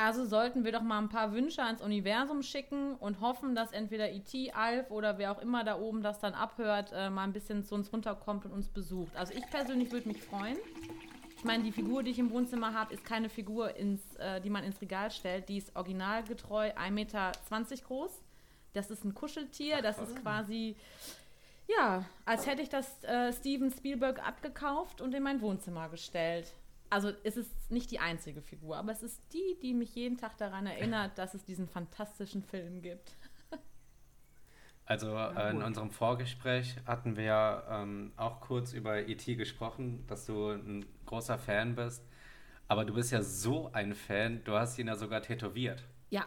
also 0.00 0.24
sollten 0.24 0.64
wir 0.64 0.72
doch 0.72 0.82
mal 0.82 0.98
ein 0.98 1.08
paar 1.10 1.32
Wünsche 1.32 1.62
ans 1.62 1.82
Universum 1.82 2.42
schicken 2.42 2.94
und 2.94 3.20
hoffen, 3.20 3.54
dass 3.54 3.72
entweder 3.72 4.10
IT, 4.10 4.34
Alf 4.54 4.90
oder 4.90 5.18
wer 5.18 5.30
auch 5.32 5.40
immer 5.40 5.62
da 5.62 5.78
oben 5.78 6.02
das 6.02 6.20
dann 6.20 6.32
abhört, 6.32 6.90
äh, 6.94 7.10
mal 7.10 7.24
ein 7.24 7.32
bisschen 7.32 7.64
zu 7.64 7.74
uns 7.74 7.92
runterkommt 7.92 8.46
und 8.46 8.52
uns 8.52 8.68
besucht. 8.68 9.14
Also 9.14 9.34
ich 9.34 9.46
persönlich 9.50 9.92
würde 9.92 10.08
mich 10.08 10.22
freuen. 10.22 10.56
Ich 11.36 11.44
meine, 11.44 11.64
die 11.64 11.72
Figur, 11.72 12.02
die 12.02 12.10
ich 12.10 12.18
im 12.18 12.30
Wohnzimmer 12.30 12.74
habe, 12.74 12.94
ist 12.94 13.04
keine 13.04 13.28
Figur, 13.28 13.76
ins, 13.76 14.16
äh, 14.16 14.40
die 14.40 14.50
man 14.50 14.64
ins 14.64 14.80
Regal 14.80 15.10
stellt. 15.10 15.48
Die 15.48 15.58
ist 15.58 15.76
originalgetreu 15.76 16.70
1,20 16.70 16.90
Meter 16.90 17.32
groß. 17.86 18.22
Das 18.72 18.90
ist 18.90 19.04
ein 19.04 19.14
Kuscheltier. 19.14 19.82
Das 19.82 19.98
ist 19.98 20.16
quasi, 20.22 20.76
Ja, 21.66 22.04
als 22.24 22.46
hätte 22.46 22.62
ich 22.62 22.68
das 22.68 23.04
äh, 23.04 23.32
Steven 23.32 23.70
Spielberg 23.70 24.26
abgekauft 24.26 25.00
und 25.00 25.14
in 25.14 25.22
mein 25.22 25.40
Wohnzimmer 25.40 25.88
gestellt. 25.88 26.52
Also 26.90 27.12
es 27.22 27.36
ist 27.36 27.70
nicht 27.70 27.90
die 27.90 28.00
einzige 28.00 28.42
Figur, 28.42 28.76
aber 28.76 28.92
es 28.92 29.02
ist 29.02 29.20
die, 29.32 29.58
die 29.62 29.74
mich 29.74 29.94
jeden 29.94 30.18
Tag 30.18 30.36
daran 30.38 30.66
erinnert, 30.66 31.16
dass 31.18 31.34
es 31.34 31.44
diesen 31.44 31.68
fantastischen 31.68 32.42
Film 32.42 32.82
gibt. 32.82 33.16
Also 34.84 35.16
äh, 35.16 35.50
in 35.52 35.62
unserem 35.62 35.90
Vorgespräch 35.90 36.76
hatten 36.84 37.16
wir 37.16 37.24
ja 37.24 37.82
ähm, 37.82 38.12
auch 38.16 38.40
kurz 38.40 38.72
über 38.72 39.06
E.T. 39.06 39.36
gesprochen, 39.36 40.04
dass 40.08 40.26
du 40.26 40.50
ein 40.50 40.84
großer 41.06 41.38
Fan 41.38 41.76
bist. 41.76 42.04
Aber 42.66 42.84
du 42.84 42.94
bist 42.94 43.12
ja 43.12 43.22
so 43.22 43.70
ein 43.72 43.94
Fan, 43.94 44.42
du 44.44 44.54
hast 44.54 44.78
ihn 44.78 44.88
ja 44.88 44.96
sogar 44.96 45.22
tätowiert. 45.22 45.84
Ja, 46.10 46.26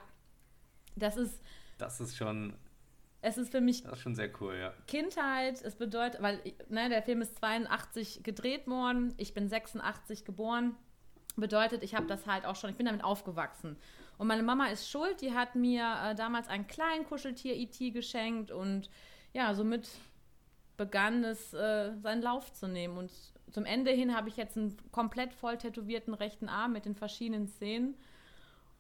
das 0.96 1.18
ist, 1.18 1.42
Das 1.78 2.00
ist 2.00 2.16
schon, 2.16 2.56
es 3.24 3.38
ist 3.38 3.52
für 3.52 3.62
mich 3.62 3.84
das 3.84 3.94
ist 3.94 4.00
schon 4.02 4.16
sehr 4.16 4.30
cool, 4.42 4.56
ja. 4.60 4.74
Kindheit, 4.86 5.62
es 5.64 5.76
bedeutet, 5.76 6.22
weil 6.22 6.40
ne, 6.68 6.90
der 6.90 7.02
Film 7.02 7.22
ist 7.22 7.38
82 7.38 8.22
gedreht 8.22 8.68
worden, 8.68 9.14
ich 9.18 9.34
bin 9.34 9.48
86 9.48 10.26
geboren, 10.26 10.76
bedeutet, 11.38 11.84
ich 11.84 11.96
habe 11.96 12.06
das 12.06 12.28
halt 12.28 12.46
auch 12.46 12.58
schon, 12.58 12.70
ich 12.70 12.76
bin 12.76 12.86
damit 12.86 13.04
aufgewachsen. 13.04 13.78
Und 14.18 14.28
meine 14.28 14.44
Mama 14.44 14.68
ist 14.68 14.90
schuld, 14.90 15.22
die 15.22 15.34
hat 15.34 15.56
mir 15.56 15.84
äh, 16.04 16.16
damals 16.16 16.50
ein 16.50 16.68
kleinen 16.68 17.06
Kuscheltier 17.06 17.56
E.T. 17.56 17.92
geschenkt 17.92 18.52
und 18.52 18.90
ja, 19.32 19.54
somit 19.54 19.90
begann 20.76 21.24
es 21.24 21.54
äh, 21.54 21.96
seinen 22.02 22.22
Lauf 22.22 22.52
zu 22.52 22.68
nehmen. 22.68 22.98
Und 22.98 23.12
zum 23.52 23.66
Ende 23.66 23.92
hin 23.92 24.16
habe 24.16 24.28
ich 24.28 24.36
jetzt 24.36 24.58
einen 24.58 24.76
komplett 24.92 25.34
voll 25.34 25.58
tätowierten 25.58 26.14
rechten 26.14 26.50
Arm 26.50 26.74
mit 26.74 26.86
den 26.86 26.96
verschiedenen 26.96 27.48
Szenen. 27.48 27.96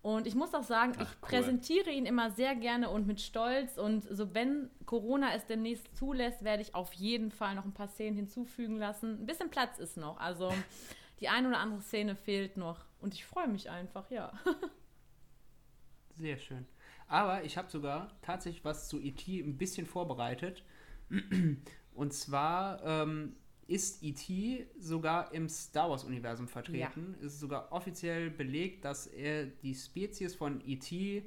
Und 0.03 0.27
ich 0.27 0.35
muss 0.35 0.53
auch 0.53 0.63
sagen, 0.63 0.91
Ach, 0.97 1.01
ich 1.01 1.07
cool. 1.07 1.29
präsentiere 1.29 1.89
ihn 1.89 2.05
immer 2.05 2.29
sehr 2.29 2.55
gerne 2.55 2.89
und 2.89 3.07
mit 3.07 3.21
Stolz. 3.21 3.77
Und 3.77 4.03
so 4.11 4.35
wenn 4.35 4.69
Corona 4.85 5.33
es 5.33 5.45
demnächst 5.45 5.95
zulässt, 5.95 6.43
werde 6.43 6.61
ich 6.61 6.75
auf 6.75 6.91
jeden 6.91 7.31
Fall 7.31 7.55
noch 7.55 7.63
ein 7.63 7.73
paar 7.73 7.87
Szenen 7.87 8.17
hinzufügen 8.17 8.77
lassen. 8.77 9.21
Ein 9.21 9.25
bisschen 9.25 9.49
Platz 9.49 9.79
ist 9.79 9.95
noch. 9.95 10.19
Also 10.19 10.53
die 11.21 11.29
eine 11.29 11.47
oder 11.47 11.59
andere 11.59 11.81
Szene 11.81 12.17
fehlt 12.17 12.57
noch. 12.57 12.81
Und 12.99 13.13
ich 13.13 13.25
freue 13.25 13.47
mich 13.47 13.69
einfach, 13.69 14.11
ja. 14.11 14.33
Sehr 16.15 16.37
schön. 16.37 16.67
Aber 17.07 17.45
ich 17.45 17.57
habe 17.57 17.71
sogar 17.71 18.11
tatsächlich 18.21 18.65
was 18.65 18.89
zu 18.89 18.99
E.T. 18.99 19.39
ein 19.39 19.57
bisschen 19.57 19.85
vorbereitet. 19.85 20.65
Und 21.93 22.13
zwar 22.13 22.83
ähm, 22.83 23.37
ist 23.67 24.03
E.T. 24.03 24.67
sogar 24.77 25.33
im 25.33 25.49
Star 25.49 25.89
Wars-Universum 25.89 26.47
vertreten. 26.47 27.15
Es 27.19 27.33
ist 27.33 27.39
sogar 27.39 27.71
offiziell 27.71 28.29
belegt, 28.29 28.85
dass 28.85 29.07
er 29.07 29.45
die 29.45 29.73
Spezies 29.75 30.35
von 30.35 30.61
E.T. 30.67 31.23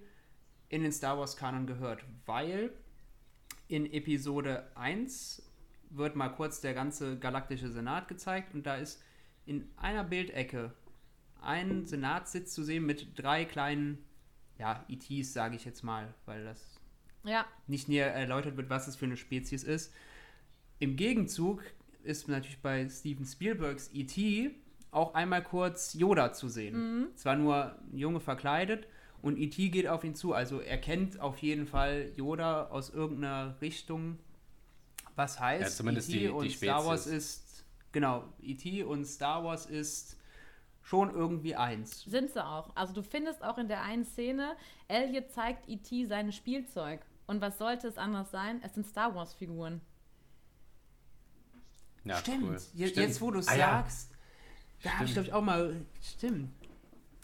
in 0.69 0.83
den 0.83 0.93
Star 0.93 1.19
Wars-Kanon 1.19 1.67
gehört, 1.67 2.05
weil 2.27 2.73
in 3.69 3.93
Episode 3.93 4.71
1 4.77 5.43
wird 5.91 6.17
mal 6.17 6.29
kurz 6.29 6.61
der 6.61 6.75
ganze 6.75 7.19
galaktische 7.19 7.71
Senat 7.71 8.09
gezeigt 8.09 8.55
und 8.55 8.67
da 8.67 8.77
ist 8.77 9.03
in 9.45 9.69
einer 9.77 10.05
Bildecke 10.05 10.73
ein 11.41 11.85
Senatssitz 11.85 12.53
zu 12.53 12.65
sehen 12.65 12.85
mit 12.85 13.19
drei 13.19 13.45
kleinen, 13.45 14.05
ja, 14.59 14.85
ETs, 14.89 15.33
sage 15.33 15.57
ich 15.57 15.65
jetzt 15.65 15.83
mal, 15.85 16.13
weil 16.25 16.45
das 16.45 16.81
Ja, 17.25 17.47
nicht 17.67 17.89
näher 17.89 18.13
erläutert 18.13 18.57
wird, 18.57 18.71
was 18.71 18.89
es 18.89 18.97
für 18.97 19.05
eine 19.07 19.17
Spezies 19.17 19.63
ist. 19.63 19.93
Im 20.79 20.97
Gegenzug 20.97 21.63
ist 22.07 22.29
natürlich 22.29 22.61
bei 22.61 22.89
Steven 22.89 23.25
Spielbergs 23.27 23.91
E.T. 23.93 24.51
auch 24.91 25.15
einmal 25.15 25.43
kurz 25.43 25.95
Yoda 25.95 26.33
zu 26.33 26.49
sehen. 26.49 27.09
Zwar 27.17 27.37
nur 27.37 27.77
ein 27.93 27.99
Junge 27.99 28.21
verkleidet 28.21 28.87
und 29.23 29.37
E.T. 29.39 29.69
geht 29.71 29.89
auf 29.89 30.05
ihn 30.05 30.15
zu, 30.15 30.33
also 30.33 30.61
er 30.61 30.79
kennt 30.79 31.21
auf 31.21 31.39
jeden 31.39 31.67
Fall 31.67 32.13
Yoda 32.17 32.67
aus 32.69 32.91
irgendeiner 32.91 33.57
Richtung. 33.61 34.19
Was 35.17 35.41
heißt, 35.41 35.63
Ja, 35.63 35.69
zumindest 35.71 36.09
E.T. 36.11 36.19
die- 36.19 36.25
die 36.27 36.31
und 36.31 36.51
Star 36.51 36.75
Spezies. 36.83 36.87
Wars 36.89 37.07
ist, 37.07 37.65
genau, 37.93 38.25
E.T. 38.43 38.83
und 38.85 39.05
Star 39.07 39.45
Wars 39.45 39.67
ist 39.67 40.17
schon 40.83 41.11
irgendwie 41.11 41.57
eins. 41.57 42.03
sind 42.03 42.31
sie 42.31 42.45
auch. 42.45 42.71
Also 42.77 42.93
du 42.95 43.03
findest 43.03 43.43
auch 43.43 43.59
in 43.59 43.67
der 43.69 43.83
einen 43.83 44.05
Szene, 44.05 44.57
Elliot 44.89 45.31
zeigt 45.33 45.69
E.T. 45.69 46.07
sein 46.07 46.31
Spielzeug. 46.33 47.01
Und 47.27 47.41
was 47.41 47.59
sollte 47.59 47.89
es 47.89 47.99
anders 47.99 48.31
sein? 48.31 48.61
Es 48.63 48.75
sind 48.75 48.87
Star 48.87 49.13
Wars-Figuren. 49.15 49.81
Ja, 52.07 52.17
stimmt. 52.17 52.43
cool. 52.45 52.57
Je- 52.75 52.87
Stimmt. 52.89 53.07
Jetzt, 53.07 53.21
wo 53.21 53.31
du 53.31 53.39
es 53.41 53.49
Ah, 53.49 53.57
ja. 53.57 53.67
sagst, 53.83 54.11
da 54.83 54.91
habe 54.95 55.05
ich, 55.05 55.13
glaube 55.13 55.29
ich, 55.29 55.33
auch 55.35 55.43
mal. 55.43 55.77
Stimmt. 56.03 56.51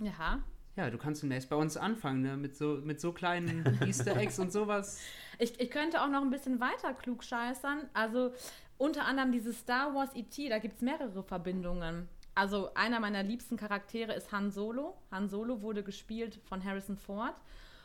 Ja. 0.00 0.40
Ja, 0.74 0.88
du 0.90 0.96
kannst 0.96 1.22
demnächst 1.22 1.50
bei 1.50 1.56
uns 1.56 1.76
anfangen, 1.76 2.22
ne? 2.22 2.36
Mit 2.36 2.56
so, 2.56 2.78
mit 2.82 3.00
so 3.00 3.12
kleinen 3.12 3.64
Easter 3.86 4.16
Eggs 4.16 4.38
und 4.38 4.50
sowas. 4.52 5.00
Ich, 5.38 5.60
ich 5.60 5.70
könnte 5.70 6.02
auch 6.02 6.08
noch 6.08 6.22
ein 6.22 6.30
bisschen 6.30 6.60
weiter 6.60 6.94
klugscheißern. 6.94 7.90
Also 7.92 8.32
unter 8.78 9.04
anderem 9.04 9.32
dieses 9.32 9.58
Star 9.60 9.94
Wars 9.94 10.10
E.T., 10.14 10.48
da 10.48 10.58
gibt 10.58 10.76
es 10.76 10.80
mehrere 10.80 11.22
Verbindungen. 11.22 12.08
Also 12.34 12.72
einer 12.72 12.98
meiner 13.00 13.22
liebsten 13.22 13.58
Charaktere 13.58 14.14
ist 14.14 14.32
Han 14.32 14.50
Solo. 14.50 14.96
Han 15.10 15.28
Solo 15.28 15.60
wurde 15.60 15.82
gespielt 15.82 16.40
von 16.48 16.64
Harrison 16.64 16.96
Ford. 16.96 17.34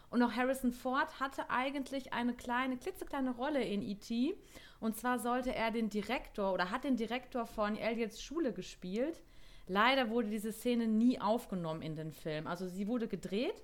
Und 0.09 0.23
auch 0.23 0.31
Harrison 0.31 0.71
Ford 0.71 1.19
hatte 1.19 1.49
eigentlich 1.49 2.13
eine 2.13 2.33
kleine, 2.33 2.77
klitzekleine 2.77 3.31
Rolle 3.31 3.61
in 3.61 3.81
E.T. 3.81 4.37
Und 4.79 4.95
zwar 4.95 5.19
sollte 5.19 5.53
er 5.53 5.71
den 5.71 5.89
Direktor 5.89 6.53
oder 6.53 6.69
hat 6.71 6.83
den 6.83 6.95
Direktor 6.97 7.45
von 7.45 7.75
Elliots 7.77 8.21
Schule 8.21 8.53
gespielt. 8.53 9.21
Leider 9.67 10.09
wurde 10.09 10.29
diese 10.29 10.51
Szene 10.53 10.87
nie 10.87 11.19
aufgenommen 11.19 11.81
in 11.81 11.95
den 11.95 12.11
Film. 12.13 12.47
Also 12.47 12.67
sie 12.67 12.87
wurde 12.87 13.07
gedreht 13.07 13.61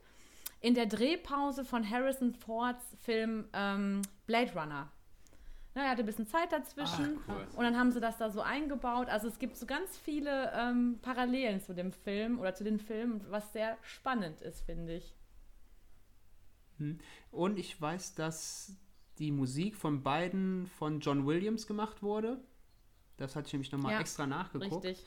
in 0.59 0.73
der 0.73 0.85
Drehpause 0.85 1.63
von 1.65 1.87
Harrison 1.89 2.33
Fords 2.33 2.83
Film 3.01 3.47
ähm, 3.53 4.01
Blade 4.25 4.51
Runner. 4.53 4.91
Na, 5.75 5.83
er 5.85 5.89
hatte 5.91 6.03
ein 6.03 6.05
bisschen 6.05 6.27
Zeit 6.27 6.51
dazwischen 6.51 7.19
Ah, 7.27 7.31
cool. 7.33 7.47
und 7.55 7.63
dann 7.63 7.77
haben 7.77 7.91
sie 7.91 7.99
das 7.99 8.17
da 8.17 8.29
so 8.29 8.41
eingebaut. 8.41 9.09
Also 9.09 9.27
es 9.27 9.39
gibt 9.39 9.57
so 9.57 9.65
ganz 9.65 9.97
viele 9.97 10.51
ähm, 10.55 10.99
Parallelen 11.01 11.61
zu 11.61 11.73
dem 11.73 11.91
Film 11.91 12.39
oder 12.39 12.53
zu 12.53 12.63
den 12.63 12.79
Filmen, 12.79 13.25
was 13.29 13.53
sehr 13.53 13.77
spannend 13.81 14.41
ist, 14.41 14.61
finde 14.61 14.95
ich. 14.95 15.15
Und 17.31 17.57
ich 17.57 17.79
weiß, 17.79 18.15
dass 18.15 18.75
die 19.19 19.31
Musik 19.31 19.75
von 19.75 20.03
beiden 20.03 20.67
von 20.67 20.99
John 20.99 21.25
Williams 21.25 21.67
gemacht 21.67 22.01
wurde. 22.01 22.39
Das 23.17 23.35
hatte 23.35 23.47
ich 23.47 23.53
nämlich 23.53 23.71
nochmal 23.71 23.93
Ja, 23.93 23.99
extra 23.99 24.25
nachgeguckt. 24.25 24.85
Richtig. 24.85 25.05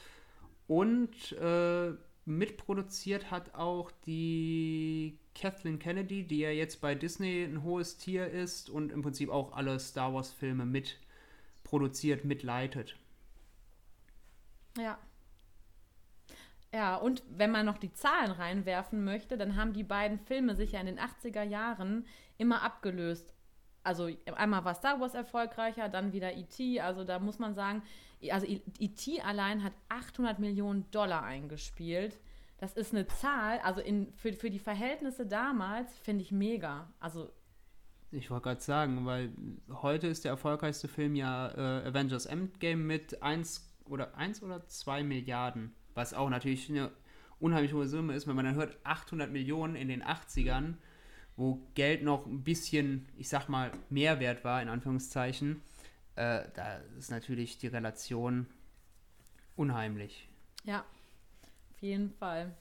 Und 0.69 1.33
äh, 1.33 1.93
mitproduziert 2.25 3.31
hat 3.31 3.55
auch 3.55 3.91
die 4.05 5.19
Kathleen 5.35 5.79
Kennedy, 5.79 6.27
die 6.27 6.41
ja 6.41 6.51
jetzt 6.51 6.81
bei 6.81 6.95
Disney 6.95 7.45
ein 7.45 7.63
hohes 7.63 7.99
Tier 7.99 8.29
ist 8.29 8.69
und 8.69 8.91
im 8.91 9.03
Prinzip 9.03 9.31
auch 9.31 9.53
alle 9.53 9.79
Star 9.79 10.13
Wars-Filme 10.13 10.67
mitproduziert, 10.67 12.25
mitleitet. 12.25 12.97
Ja. 14.77 14.99
Ja, 16.75 16.97
und 16.97 17.23
wenn 17.31 17.51
man 17.51 17.65
noch 17.65 17.79
die 17.79 17.93
Zahlen 17.93 18.33
reinwerfen 18.33 19.05
möchte, 19.05 19.39
dann 19.39 19.57
haben 19.57 19.73
die 19.73 19.85
beiden 19.85 20.19
Filme 20.19 20.57
sich 20.57 20.73
ja 20.73 20.81
in 20.81 20.87
den 20.87 20.99
80er 20.99 21.43
Jahren 21.43 22.07
immer 22.39 22.63
abgelöst. 22.63 23.33
Also 23.87 24.11
einmal 24.35 24.65
war 24.65 24.75
Star 24.75 25.01
Wars 25.01 25.15
erfolgreicher, 25.15 25.89
dann 25.89 26.13
wieder 26.13 26.35
E.T. 26.35 26.81
Also 26.81 27.05
da 27.05 27.19
muss 27.19 27.39
man 27.39 27.55
sagen, 27.55 27.83
also 28.31 28.47
E.T. 28.47 29.21
allein 29.23 29.63
hat 29.63 29.73
800 29.89 30.39
Millionen 30.39 30.91
Dollar 30.91 31.23
eingespielt. 31.23 32.19
Das 32.59 32.73
ist 32.73 32.93
eine 32.93 33.07
Zahl, 33.07 33.59
also 33.61 33.81
in, 33.81 34.13
für, 34.15 34.33
für 34.33 34.51
die 34.51 34.59
Verhältnisse 34.59 35.27
damals 35.27 35.97
finde 35.99 36.23
ich 36.23 36.33
mega. 36.33 36.91
Also 37.01 37.31
Ich 38.11 38.31
wollte 38.31 38.45
gerade 38.45 38.61
sagen, 38.61 39.05
weil 39.05 39.31
heute 39.71 40.07
ist 40.07 40.25
der 40.25 40.33
erfolgreichste 40.33 40.89
Film 40.89 41.15
ja 41.15 41.49
äh, 41.49 41.89
Avengers 41.89 42.27
Endgame 42.27 42.83
mit 42.83 43.23
1 43.23 43.73
oder 43.85 44.17
1 44.17 44.43
oder 44.43 44.67
2 44.67 45.05
Milliarden. 45.05 45.75
Was 45.95 46.15
auch 46.15 46.31
natürlich 46.31 46.71
eine 46.71 46.91
unheimlich 47.39 47.73
hohe 47.73 47.87
Summe 47.87 48.15
ist, 48.15 48.27
wenn 48.27 48.37
man 48.37 48.47
dann 48.47 48.55
hört 48.55 48.79
800 48.85 49.31
Millionen 49.31 49.77
in 49.77 49.89
den 49.89 50.03
80ern, 50.03 50.75
wo 51.37 51.61
Geld 51.75 52.03
noch 52.03 52.27
ein 52.27 52.43
bisschen, 52.43 53.09
ich 53.17 53.29
sag 53.29 53.49
mal, 53.49 53.71
Mehrwert 53.91 54.45
war, 54.45 54.63
in 54.63 54.69
Anführungszeichen. 54.69 55.63
Äh, 56.15 56.45
da 56.55 56.77
ist 56.99 57.11
natürlich 57.11 57.59
die 57.59 57.67
Relation 57.67 58.47
unheimlich. 59.55 60.29
ja, 60.65 60.85
auf 61.73 61.83
jeden 61.83 62.11
Fall. 62.11 62.55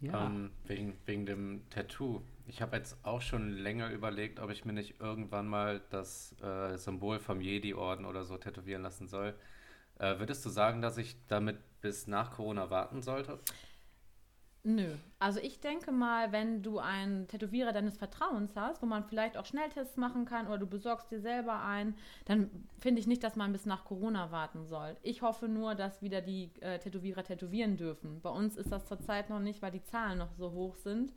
Ja. 0.00 0.26
Ähm, 0.26 0.50
wegen, 0.66 0.96
wegen 1.04 1.26
dem 1.26 1.68
Tattoo. 1.70 2.22
Ich 2.46 2.62
habe 2.62 2.76
jetzt 2.76 2.96
auch 3.04 3.20
schon 3.20 3.50
länger 3.50 3.90
überlegt, 3.90 4.40
ob 4.40 4.50
ich 4.50 4.64
mir 4.64 4.72
nicht 4.72 4.98
irgendwann 4.98 5.46
mal 5.46 5.82
das 5.90 6.34
äh, 6.42 6.76
Symbol 6.78 7.20
vom 7.20 7.40
Jedi-Orden 7.40 8.06
oder 8.06 8.24
so 8.24 8.38
tätowieren 8.38 8.82
lassen 8.82 9.08
soll. 9.08 9.34
Äh, 9.98 10.18
würdest 10.18 10.44
du 10.44 10.48
sagen, 10.48 10.80
dass 10.80 10.96
ich 10.96 11.16
damit 11.28 11.58
bis 11.82 12.06
nach 12.06 12.32
Corona 12.32 12.70
warten 12.70 13.02
sollte? 13.02 13.38
Nö. 14.62 14.94
Also 15.18 15.40
ich 15.40 15.60
denke 15.60 15.90
mal, 15.90 16.32
wenn 16.32 16.62
du 16.62 16.78
einen 16.78 17.26
Tätowierer 17.28 17.72
deines 17.72 17.96
Vertrauens 17.96 18.54
hast, 18.56 18.82
wo 18.82 18.86
man 18.86 19.04
vielleicht 19.04 19.38
auch 19.38 19.46
Schnelltests 19.46 19.96
machen 19.96 20.26
kann 20.26 20.46
oder 20.46 20.58
du 20.58 20.66
besorgst 20.66 21.10
dir 21.10 21.20
selber 21.20 21.62
einen, 21.62 21.96
dann 22.26 22.50
finde 22.78 23.00
ich 23.00 23.06
nicht, 23.06 23.24
dass 23.24 23.36
man 23.36 23.52
bis 23.52 23.64
nach 23.64 23.84
Corona 23.84 24.30
warten 24.30 24.66
soll. 24.66 24.96
Ich 25.02 25.22
hoffe 25.22 25.48
nur, 25.48 25.74
dass 25.74 26.02
wieder 26.02 26.20
die 26.20 26.50
äh, 26.60 26.78
Tätowierer 26.78 27.24
tätowieren 27.24 27.78
dürfen. 27.78 28.20
Bei 28.20 28.30
uns 28.30 28.56
ist 28.56 28.70
das 28.70 28.84
zurzeit 28.86 29.30
noch 29.30 29.40
nicht, 29.40 29.62
weil 29.62 29.70
die 29.70 29.82
Zahlen 29.82 30.18
noch 30.18 30.32
so 30.32 30.52
hoch 30.52 30.76
sind. 30.76 31.12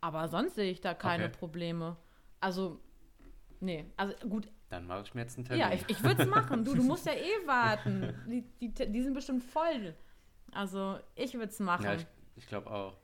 Aber 0.00 0.28
sonst 0.28 0.56
sehe 0.56 0.70
ich 0.72 0.80
da 0.80 0.94
keine 0.94 1.26
Okay. 1.26 1.36
Probleme. 1.38 1.96
Also 2.40 2.80
Nee, 3.62 3.86
also 3.96 4.12
gut. 4.28 4.48
Dann 4.70 4.88
mache 4.88 5.02
ich 5.04 5.14
mir 5.14 5.20
jetzt 5.20 5.36
einen 5.38 5.44
Termin. 5.44 5.60
Ja, 5.60 5.72
ich, 5.72 5.84
ich 5.88 6.02
würde 6.02 6.24
es 6.24 6.28
machen. 6.40 6.64
Du, 6.64 6.74
du 6.74 6.82
musst 6.82 7.06
ja 7.06 7.12
eh 7.12 7.46
warten. 7.46 8.12
Die, 8.26 8.42
die, 8.60 8.90
die 8.90 9.02
sind 9.02 9.14
bestimmt 9.14 9.44
voll. 9.44 9.94
Also 10.50 10.98
ich 11.14 11.34
würde 11.34 11.46
es 11.46 11.60
machen. 11.60 11.84
Ja, 11.84 11.94
ich, 11.94 12.06
ich 12.36 12.46
glaube 12.46 12.70
auch. 12.70 12.96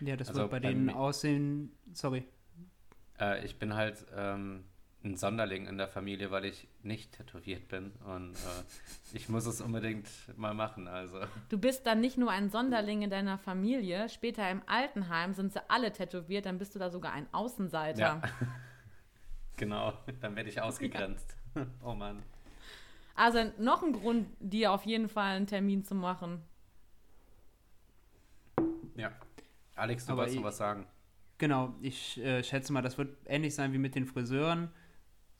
Ja, 0.00 0.16
das 0.16 0.28
Also 0.28 0.42
wird 0.42 0.50
bei 0.50 0.60
bei 0.60 0.68
denen 0.68 0.90
aussehen. 0.90 1.72
Sorry. 1.92 2.24
Äh, 3.20 3.44
ich 3.44 3.58
bin 3.58 3.74
halt 3.74 4.04
ähm, 4.16 4.64
ein 5.04 5.16
Sonderling 5.16 5.66
in 5.66 5.78
der 5.78 5.86
Familie, 5.88 6.30
weil 6.30 6.46
ich 6.46 6.66
nicht 6.82 7.12
tätowiert 7.12 7.68
bin. 7.68 7.92
Und 8.04 8.32
äh, 8.34 9.16
ich 9.16 9.28
muss 9.28 9.46
es 9.46 9.60
unbedingt 9.60 10.08
mal 10.36 10.54
machen. 10.54 10.88
Also, 10.88 11.20
Du 11.48 11.58
bist 11.58 11.86
dann 11.86 12.00
nicht 12.00 12.18
nur 12.18 12.30
ein 12.30 12.48
Sonderling 12.50 13.02
in 13.02 13.10
deiner 13.10 13.38
Familie. 13.38 14.08
Später 14.08 14.50
im 14.50 14.62
Altenheim 14.66 15.34
sind 15.34 15.52
sie 15.52 15.60
alle 15.70 15.92
tätowiert. 15.92 16.46
Dann 16.46 16.58
bist 16.58 16.74
du 16.74 16.78
da 16.78 16.90
sogar 16.90 17.12
ein 17.12 17.26
Außenseiter. 17.32 18.00
ja. 18.00 18.22
genau. 19.56 19.92
Dann 20.20 20.34
werde 20.36 20.48
ich 20.48 20.60
ausgegrenzt. 20.60 21.36
Oh 21.84 21.94
Mann. 21.94 22.20
Also 23.14 23.38
noch 23.58 23.84
ein 23.84 23.92
Grund, 23.92 24.26
dir 24.40 24.72
auf 24.72 24.84
jeden 24.86 25.08
Fall 25.08 25.36
einen 25.36 25.46
Termin 25.46 25.84
zu 25.84 25.94
machen. 25.94 26.42
Ja. 28.96 29.10
Alex, 29.76 30.06
du 30.06 30.12
Aber 30.12 30.20
wolltest 30.22 30.36
noch 30.38 30.44
was 30.44 30.56
sagen. 30.56 30.86
Genau, 31.38 31.74
ich 31.80 32.18
äh, 32.22 32.42
schätze 32.44 32.72
mal, 32.72 32.82
das 32.82 32.96
wird 32.96 33.16
ähnlich 33.26 33.54
sein 33.54 33.72
wie 33.72 33.78
mit 33.78 33.94
den 33.94 34.06
Friseuren. 34.06 34.70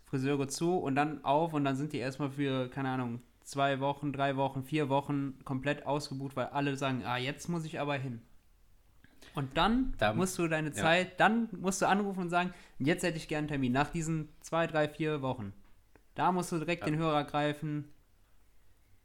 Friseure 0.06 0.48
zu 0.48 0.76
und 0.78 0.94
dann 0.96 1.24
auf 1.24 1.54
und 1.54 1.64
dann 1.64 1.76
sind 1.76 1.92
die 1.92 1.98
erstmal 1.98 2.30
für, 2.30 2.68
keine 2.68 2.90
Ahnung, 2.90 3.20
zwei 3.42 3.80
Wochen, 3.80 4.12
drei 4.12 4.36
Wochen, 4.36 4.62
vier 4.62 4.88
Wochen 4.88 5.38
komplett 5.44 5.86
ausgebucht, 5.86 6.36
weil 6.36 6.46
alle 6.46 6.76
sagen, 6.76 7.02
ah, 7.04 7.16
jetzt 7.16 7.48
muss 7.48 7.64
ich 7.64 7.80
aber 7.80 7.94
hin. 7.94 8.20
Und 9.34 9.56
dann 9.56 9.94
Da- 9.98 10.12
musst 10.12 10.38
du 10.38 10.46
deine 10.46 10.68
ja. 10.68 10.74
Zeit, 10.74 11.18
dann 11.18 11.48
musst 11.52 11.82
du 11.82 11.86
anrufen 11.88 12.20
und 12.20 12.30
sagen, 12.30 12.52
jetzt 12.78 13.02
hätte 13.02 13.16
ich 13.16 13.26
gern 13.28 13.38
einen 13.40 13.48
Termin, 13.48 13.72
nach 13.72 13.90
diesen 13.90 14.28
zwei, 14.40 14.66
drei, 14.66 14.88
vier 14.88 15.22
Wochen. 15.22 15.52
Da 16.14 16.30
musst 16.30 16.52
du 16.52 16.58
direkt 16.58 16.82
Ja. 16.82 16.90
den 16.90 16.98
Hörer 16.98 17.24
greifen. 17.24 17.88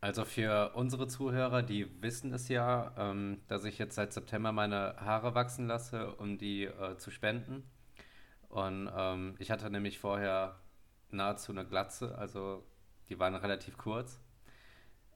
Also 0.02 0.24
für 0.24 0.72
unsere 0.76 1.08
Zuhörer, 1.08 1.62
die 1.62 2.02
wissen 2.02 2.34
es 2.34 2.48
ja, 2.48 2.94
ähm, 2.98 3.42
dass 3.48 3.66
ich 3.66 3.78
jetzt 3.78 3.96
seit 3.96 4.14
September 4.14 4.54
meine 4.54 4.96
Haare 4.98 5.36
wachsen 5.36 5.68
lasse, 5.68 6.16
um 6.16 6.38
die 6.38 6.66
äh, 6.66 6.98
zu 6.98 7.12
spenden. 7.12 7.70
Und 8.48 8.90
ähm, 8.96 9.36
ich 9.40 9.52
hatte 9.52 9.70
nämlich 9.70 10.00
vorher 10.00 10.58
nahezu 11.12 11.52
eine 11.52 11.66
Glatze, 11.66 12.18
also 12.18 12.64
die 13.10 13.20
waren 13.20 13.36
relativ 13.36 13.78
kurz. 13.78 14.20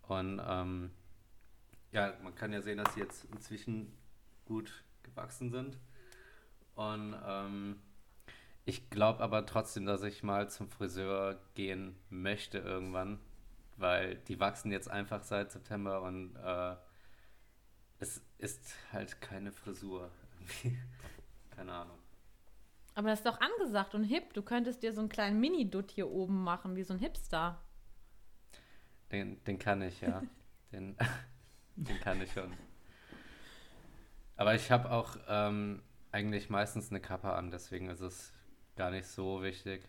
Und 0.07 0.41
ähm, 0.45 0.91
ja, 1.91 2.13
man 2.21 2.35
kann 2.35 2.51
ja 2.51 2.61
sehen, 2.61 2.77
dass 2.77 2.93
sie 2.93 2.99
jetzt 2.99 3.25
inzwischen 3.31 3.93
gut 4.45 4.83
gewachsen 5.03 5.49
sind. 5.49 5.77
Und 6.75 7.15
ähm, 7.25 7.79
ich 8.65 8.89
glaube 8.89 9.21
aber 9.21 9.45
trotzdem, 9.45 9.85
dass 9.85 10.03
ich 10.03 10.23
mal 10.23 10.49
zum 10.49 10.67
Friseur 10.69 11.39
gehen 11.53 11.95
möchte 12.09 12.57
irgendwann, 12.57 13.19
weil 13.77 14.15
die 14.15 14.39
wachsen 14.39 14.71
jetzt 14.71 14.89
einfach 14.89 15.23
seit 15.23 15.51
September 15.51 16.01
und 16.01 16.35
äh, 16.35 16.75
es 17.99 18.21
ist 18.37 18.75
halt 18.91 19.21
keine 19.21 19.51
Frisur. 19.51 20.11
keine 21.55 21.73
Ahnung. 21.73 21.97
Aber 22.95 23.09
das 23.09 23.19
ist 23.19 23.25
doch 23.25 23.39
angesagt 23.41 23.95
und 23.95 24.03
hip. 24.03 24.33
Du 24.33 24.41
könntest 24.41 24.83
dir 24.83 24.93
so 24.93 24.99
einen 24.99 25.09
kleinen 25.09 25.39
Mini-Dutt 25.39 25.91
hier 25.91 26.09
oben 26.09 26.43
machen, 26.43 26.75
wie 26.75 26.83
so 26.83 26.93
ein 26.93 26.99
Hipster. 26.99 27.61
Den, 29.11 29.43
den 29.45 29.59
kann 29.59 29.81
ich, 29.81 30.01
ja. 30.01 30.21
Den, 30.71 30.97
den 31.75 31.99
kann 31.99 32.19
ich 32.19 32.33
schon. 32.33 32.51
Aber 34.35 34.55
ich 34.55 34.71
habe 34.71 34.89
auch 34.89 35.17
ähm, 35.27 35.83
eigentlich 36.11 36.49
meistens 36.49 36.89
eine 36.89 36.99
Kappe 36.99 37.31
an, 37.31 37.51
deswegen 37.51 37.89
ist 37.89 38.01
es 38.01 38.33
gar 38.75 38.89
nicht 38.89 39.05
so 39.05 39.43
wichtig. 39.43 39.87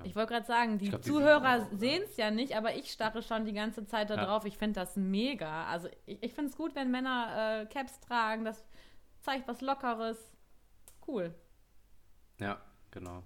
Ja. 0.00 0.06
Ich 0.06 0.16
wollte 0.16 0.32
gerade 0.34 0.46
sagen, 0.46 0.78
die 0.78 0.88
glaub, 0.88 1.04
Zuhörer 1.04 1.68
sehen 1.76 2.02
es 2.04 2.16
ja 2.16 2.30
nicht, 2.30 2.56
aber 2.56 2.74
ich 2.74 2.90
starre 2.90 3.22
schon 3.22 3.44
die 3.44 3.52
ganze 3.52 3.86
Zeit 3.86 4.10
da 4.10 4.16
Ja. 4.16 4.24
drauf. 4.24 4.44
Ich 4.44 4.56
finde 4.58 4.80
das 4.80 4.96
mega. 4.96 5.66
Also 5.66 5.88
ich, 6.06 6.22
ich 6.22 6.34
finde 6.34 6.50
es 6.50 6.56
gut, 6.56 6.74
wenn 6.74 6.90
Männer 6.90 7.62
äh, 7.62 7.66
Caps 7.66 8.00
tragen. 8.00 8.44
Das 8.44 8.64
zeigt 9.20 9.46
was 9.48 9.60
Lockeres. 9.60 10.32
Cool. 11.06 11.34
Ja, 12.38 12.60
genau. 12.90 13.22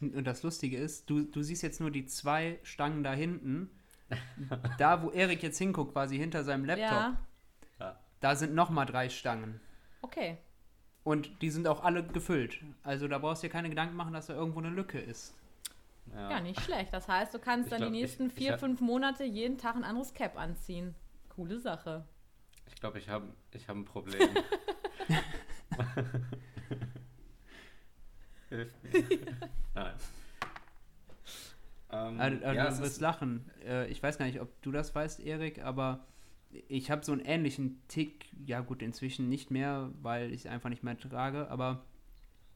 Und 0.00 0.24
das 0.24 0.42
Lustige 0.42 0.78
ist, 0.78 1.10
du, 1.10 1.22
du 1.24 1.42
siehst 1.42 1.62
jetzt 1.62 1.80
nur 1.80 1.90
die 1.90 2.06
zwei 2.06 2.58
Stangen 2.62 3.02
da 3.04 3.12
hinten. 3.12 3.70
da, 4.78 5.02
wo 5.02 5.10
Erik 5.10 5.42
jetzt 5.42 5.58
hinguckt, 5.58 5.92
quasi 5.92 6.16
hinter 6.18 6.42
seinem 6.42 6.64
Laptop, 6.64 6.90
Ja, 6.90 7.16
Ja. 7.78 7.98
da 8.20 8.34
sind 8.34 8.54
nochmal 8.54 8.86
drei 8.86 9.08
Stangen. 9.08 9.60
okay. 10.02 10.38
Und 11.02 11.40
die 11.40 11.48
sind 11.50 11.66
auch 11.66 11.82
alle 11.82 12.04
gefüllt. 12.06 12.58
Also 12.82 13.08
da 13.08 13.16
brauchst 13.18 13.42
du 13.42 13.46
dir 13.46 13.52
keine 13.52 13.70
Gedanken 13.70 13.96
machen, 13.96 14.12
dass 14.12 14.26
da 14.26 14.34
irgendwo 14.34 14.58
eine 14.58 14.68
Lücke 14.68 14.98
ist. 14.98 15.34
Ja. 16.12 16.30
Ja, 16.30 16.40
nicht 16.40 16.60
schlecht. 16.60 16.92
Das 16.92 17.08
heißt, 17.08 17.32
du 17.34 17.38
kannst 17.38 17.66
Ich 17.66 17.70
dann 17.70 17.78
glaub, 17.80 17.92
die 17.92 17.96
ich- 17.98 18.02
nächsten 18.02 18.26
ich 18.28 18.32
vier, 18.34 18.52
hab- 18.52 18.60
fünf 18.60 18.80
Monate 18.80 19.24
jeden 19.24 19.58
Tag 19.58 19.76
ein 19.76 19.84
anderes 19.84 20.14
Cap 20.14 20.38
anziehen. 20.38 20.94
Coole 21.28 21.58
Sache. 21.58 22.04
Ich 22.66 22.74
glaube, 22.76 22.98
ich 22.98 23.08
habe 23.08 23.32
ich 23.52 23.68
hab 23.68 23.76
ein 23.76 23.84
Problem. 23.84 24.20
Hilf 28.48 28.74
mir. 28.82 28.92
Nein. 29.74 29.94
Ähm, 31.92 32.20
Also, 32.20 32.44
also 32.44 32.56
ja, 32.56 32.70
du 32.70 32.78
wirst 32.80 33.00
lachen. 33.00 33.50
Äh, 33.64 33.86
ich 33.88 34.02
weiß 34.02 34.18
gar 34.18 34.26
nicht, 34.26 34.40
ob 34.40 34.60
du 34.62 34.72
das 34.72 34.94
weißt, 34.94 35.20
Erik, 35.20 35.62
aber 35.62 36.06
ich 36.68 36.90
habe 36.90 37.04
so 37.04 37.12
einen 37.12 37.20
ähnlichen 37.20 37.80
Tick. 37.88 38.26
Ja 38.44 38.60
gut, 38.60 38.82
inzwischen 38.82 39.28
nicht 39.28 39.50
mehr, 39.50 39.90
weil 40.02 40.32
ich 40.32 40.44
es 40.44 40.50
einfach 40.50 40.68
nicht 40.68 40.82
mehr 40.82 40.98
trage. 40.98 41.48
Aber 41.50 41.84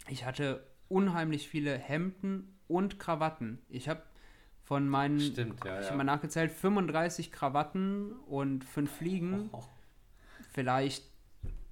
ich 0.08 0.24
hatte 0.24 0.66
unheimlich 0.88 1.48
viele 1.48 1.76
Hemden 1.76 2.58
und 2.68 2.98
Krawatten. 2.98 3.58
Ich 3.68 3.88
habe 3.88 4.02
von 4.62 4.88
meinen, 4.88 5.20
stimmt, 5.20 5.64
ja, 5.64 5.78
ich 5.78 5.84
ja. 5.84 5.88
habe 5.88 5.98
mal 5.98 6.04
nachgezählt, 6.04 6.50
35 6.52 7.30
Krawatten 7.30 8.12
und 8.26 8.64
fünf 8.64 8.90
Fliegen. 8.90 9.50
Oh, 9.52 9.62
vielleicht 10.50 11.04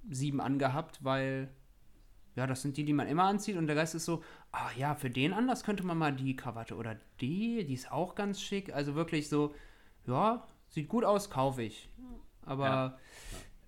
sieben 0.09 0.41
angehabt, 0.41 1.03
weil 1.03 1.49
ja, 2.35 2.47
das 2.47 2.61
sind 2.61 2.77
die, 2.77 2.83
die 2.83 2.93
man 2.93 3.07
immer 3.07 3.23
anzieht 3.23 3.57
und 3.57 3.67
der 3.67 3.75
Rest 3.75 3.95
ist 3.95 4.05
so, 4.05 4.23
ah 4.51 4.69
ja, 4.75 4.95
für 4.95 5.09
den 5.09 5.33
Anlass 5.33 5.63
könnte 5.63 5.83
man 5.83 5.97
mal 5.97 6.13
die 6.13 6.35
Krawatte 6.35 6.75
oder 6.75 6.97
die, 7.21 7.63
die 7.65 7.73
ist 7.73 7.91
auch 7.91 8.15
ganz 8.15 8.41
schick. 8.41 8.73
Also 8.73 8.95
wirklich 8.95 9.29
so, 9.29 9.53
ja, 10.07 10.45
sieht 10.69 10.89
gut 10.89 11.05
aus, 11.05 11.29
kaufe 11.29 11.63
ich. 11.63 11.89
Aber 12.45 12.97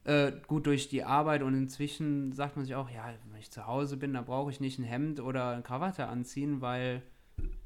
Äh, 0.06 0.34
gut 0.48 0.68
durch 0.68 0.88
die 0.88 1.04
Arbeit 1.04 1.42
und 1.42 1.56
inzwischen 1.56 2.32
sagt 2.32 2.56
man 2.56 2.66
sich 2.66 2.76
auch, 2.76 2.90
ja, 2.92 3.12
wenn 3.32 3.40
ich 3.40 3.50
zu 3.52 3.66
Hause 3.66 3.98
bin, 3.98 4.14
da 4.14 4.22
brauche 4.22 4.52
ich 4.52 4.60
nicht 4.60 4.78
ein 4.78 4.84
Hemd 4.84 5.20
oder 5.20 5.50
eine 5.50 5.64
Krawatte 5.64 6.08
anziehen, 6.08 6.62
weil 6.62 7.02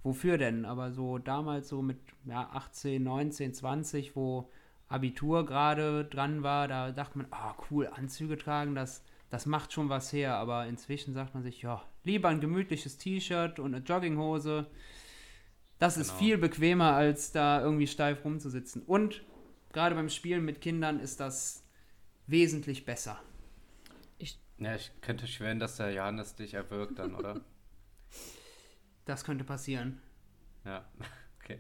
wofür 0.03 0.37
denn? 0.37 0.63
Aber 0.65 0.91
so 0.91 1.17
damals 1.17 1.67
so 1.67 1.81
mit 1.81 1.97
ja, 2.25 2.49
18, 2.53 3.03
19, 3.03 3.53
20, 3.53 4.15
wo 4.15 4.49
Abitur 4.87 5.45
gerade 5.45 6.05
dran 6.05 6.41
war, 6.41 6.69
da 6.69 6.91
dachte 6.91 7.17
man, 7.17 7.27
ah, 7.31 7.55
cool, 7.69 7.87
Anzüge 7.93 8.37
tragen, 8.37 8.73
das, 8.73 9.03
das 9.29 9.45
macht 9.45 9.73
schon 9.73 9.89
was 9.89 10.13
her. 10.13 10.35
Aber 10.37 10.65
inzwischen 10.65 11.13
sagt 11.13 11.33
man 11.33 11.43
sich, 11.43 11.61
ja, 11.61 11.83
lieber 12.05 12.29
ein 12.29 12.39
gemütliches 12.39 12.97
T-Shirt 12.97 13.59
und 13.59 13.75
eine 13.75 13.83
Jogginghose. 13.83 14.65
Das 15.77 15.97
ist 15.97 16.07
Genau. 16.09 16.19
viel 16.19 16.37
bequemer, 16.37 16.93
als 16.93 17.33
da 17.33 17.61
irgendwie 17.61 17.87
steif 17.87 18.23
rumzusitzen. 18.23 18.81
Und 18.81 19.23
gerade 19.73 19.95
beim 19.95 20.09
Spielen 20.09 20.45
mit 20.45 20.61
Kindern 20.61 20.99
ist 21.01 21.19
das 21.19 21.63
wesentlich 22.29 22.85
besser. 22.85 23.19
ja, 24.57 24.75
ich 24.75 24.91
könnte 25.01 25.25
schwören, 25.27 25.59
dass 25.59 25.77
der 25.77 25.93
Johannes 25.93 26.35
dich 26.35 26.53
erwürgt 26.53 26.99
dann, 26.99 27.15
oder? 27.15 27.41
Das 29.05 29.23
könnte 29.23 29.43
passieren. 29.43 29.99
Ja, 30.63 30.85
okay. 31.41 31.59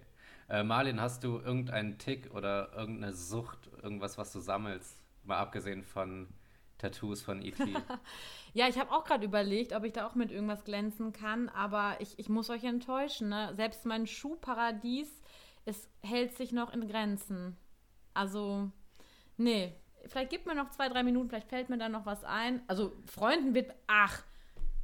Äh, 0.49 0.63
Marlin, 0.63 1.01
hast 1.01 1.23
du 1.23 1.39
irgendeinen 1.39 1.97
Tick 1.97 2.31
oder 2.35 2.71
irgendeine 2.75 3.13
Sucht, 3.13 3.71
irgendwas, 3.81 4.19
was 4.19 4.31
du 4.31 4.39
sammelst? 4.39 5.01
Mal 5.23 5.39
abgesehen 5.39 5.83
von 5.83 6.27
Tattoos 6.77 7.21
von 7.21 7.41
E.T. 7.41 7.63
Ja, 8.53 8.67
ich 8.67 8.79
habe 8.79 8.91
auch 8.91 9.03
gerade 9.03 9.25
überlegt, 9.25 9.73
ob 9.73 9.83
ich 9.83 9.93
da 9.93 10.07
auch 10.07 10.15
mit 10.15 10.31
irgendwas 10.31 10.63
glänzen 10.63 11.13
kann, 11.13 11.49
aber 11.49 11.97
ich, 11.99 12.17
ich 12.17 12.29
muss 12.29 12.49
euch 12.49 12.63
enttäuschen. 12.63 13.29
Ne? 13.29 13.53
Selbst 13.55 13.85
mein 13.85 14.07
Schuhparadies, 14.07 15.21
es 15.65 15.87
hält 16.01 16.35
sich 16.35 16.51
noch 16.51 16.73
in 16.73 16.87
Grenzen. 16.87 17.57
Also, 18.15 18.71
nee. 19.37 19.73
Vielleicht 20.07 20.29
gibt 20.29 20.45
mir 20.45 20.55
noch 20.55 20.69
zwei, 20.71 20.89
drei 20.89 21.03
Minuten, 21.03 21.29
vielleicht 21.29 21.49
fällt 21.49 21.69
mir 21.69 21.77
da 21.77 21.89
noch 21.89 22.05
was 22.05 22.23
ein. 22.23 22.61
Also, 22.67 22.93
Freunden 23.05 23.53
wird. 23.53 23.71
Ach, 23.87 24.23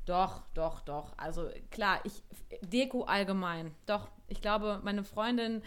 doch, 0.06 0.44
doch, 0.54 0.82
doch. 0.82 1.18
Also, 1.18 1.50
klar, 1.72 2.00
ich. 2.04 2.24
Deko 2.62 3.04
allgemein. 3.04 3.72
Doch, 3.86 4.10
ich 4.28 4.42
glaube, 4.42 4.80
meine 4.84 5.04
Freundin 5.04 5.62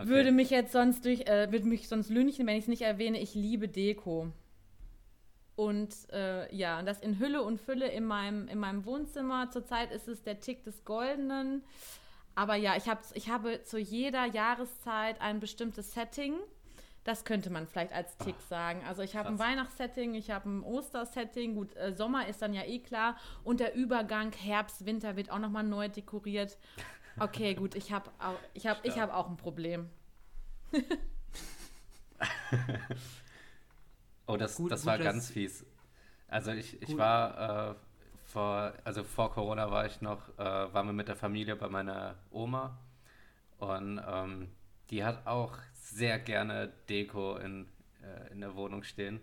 Okay. 0.00 0.08
würde 0.08 0.32
mich 0.32 0.50
jetzt 0.50 0.72
sonst 0.72 1.04
durch, 1.04 1.22
äh, 1.22 1.52
würde 1.52 1.66
mich 1.66 1.88
sonst 1.88 2.08
lünchen, 2.08 2.46
wenn 2.46 2.56
ich 2.56 2.64
es 2.64 2.68
nicht 2.68 2.82
erwähne. 2.82 3.20
Ich 3.20 3.34
liebe 3.34 3.68
Deko. 3.68 4.32
Und 5.56 5.94
äh, 6.10 6.54
ja, 6.54 6.78
und 6.78 6.86
das 6.86 7.00
in 7.00 7.18
Hülle 7.18 7.42
und 7.42 7.60
Fülle 7.60 7.88
in 7.88 8.06
meinem, 8.06 8.48
in 8.48 8.58
meinem 8.58 8.86
Wohnzimmer. 8.86 9.50
Zurzeit 9.50 9.92
ist 9.92 10.08
es 10.08 10.22
der 10.22 10.40
Tick 10.40 10.64
des 10.64 10.84
Goldenen. 10.86 11.62
Aber 12.34 12.54
ja, 12.54 12.76
ich, 12.76 12.88
hab, 12.88 13.02
ich 13.12 13.28
habe 13.28 13.62
zu 13.62 13.78
jeder 13.78 14.24
Jahreszeit 14.24 15.20
ein 15.20 15.38
bestimmtes 15.38 15.92
Setting. 15.92 16.34
Das 17.04 17.24
könnte 17.24 17.48
man 17.50 17.66
vielleicht 17.66 17.92
als 17.92 18.16
Tick 18.18 18.34
sagen. 18.48 18.82
Also 18.86 19.02
ich 19.02 19.16
habe 19.16 19.28
ein. 19.30 19.38
Weihnachtssetting, 19.38 20.14
ich 20.14 20.30
habe 20.30 20.48
ein 20.50 20.62
Ostersetting. 20.62 21.54
Gut, 21.54 21.74
äh, 21.76 21.92
Sommer 21.94 22.26
ist 22.28 22.42
dann 22.42 22.52
ja 22.52 22.62
eh 22.62 22.78
klar. 22.80 23.16
Und 23.42 23.60
der 23.60 23.74
Übergang 23.74 24.32
Herbst, 24.32 24.84
Winter 24.84 25.16
wird 25.16 25.30
auch 25.30 25.38
nochmal 25.38 25.64
neu 25.64 25.88
dekoriert. 25.88 26.58
Okay, 27.18 27.54
gut, 27.54 27.74
ich 27.74 27.90
habe 27.92 28.10
auch, 28.18 28.36
ich 28.54 28.66
hab, 28.66 28.84
ich 28.84 28.98
hab 28.98 29.12
auch 29.14 29.28
ein 29.28 29.36
Problem. 29.36 29.88
Oh, 34.26 34.36
das, 34.36 34.56
Gut- 34.56 34.70
das 34.70 34.82
gut, 34.82 34.86
war 34.86 34.98
dass- 34.98 35.04
ganz 35.06 35.30
fies. 35.30 35.64
Also 36.28 36.52
ich, 36.52 36.80
ich 36.80 36.90
Gut. 36.90 36.98
war 36.98 37.70
äh, 37.70 37.74
vor, 38.26 38.72
also 38.84 39.02
vor 39.02 39.32
Corona 39.32 39.70
war 39.72 39.86
ich 39.86 40.00
noch, 40.00 40.28
äh, 40.38 40.44
waren 40.44 40.86
wir 40.86 40.92
mit 40.92 41.08
der 41.08 41.16
Familie 41.16 41.56
bei 41.56 41.68
meiner 41.68 42.14
Oma 42.30 42.78
und 43.58 44.00
ähm, 44.06 44.48
die 44.90 45.04
hat 45.04 45.26
auch 45.26 45.56
sehr 45.74 46.18
gerne 46.18 46.72
Deko 46.88 47.36
in, 47.36 47.66
äh, 48.02 48.32
in 48.32 48.40
der 48.40 48.54
Wohnung 48.54 48.82
stehen. 48.82 49.20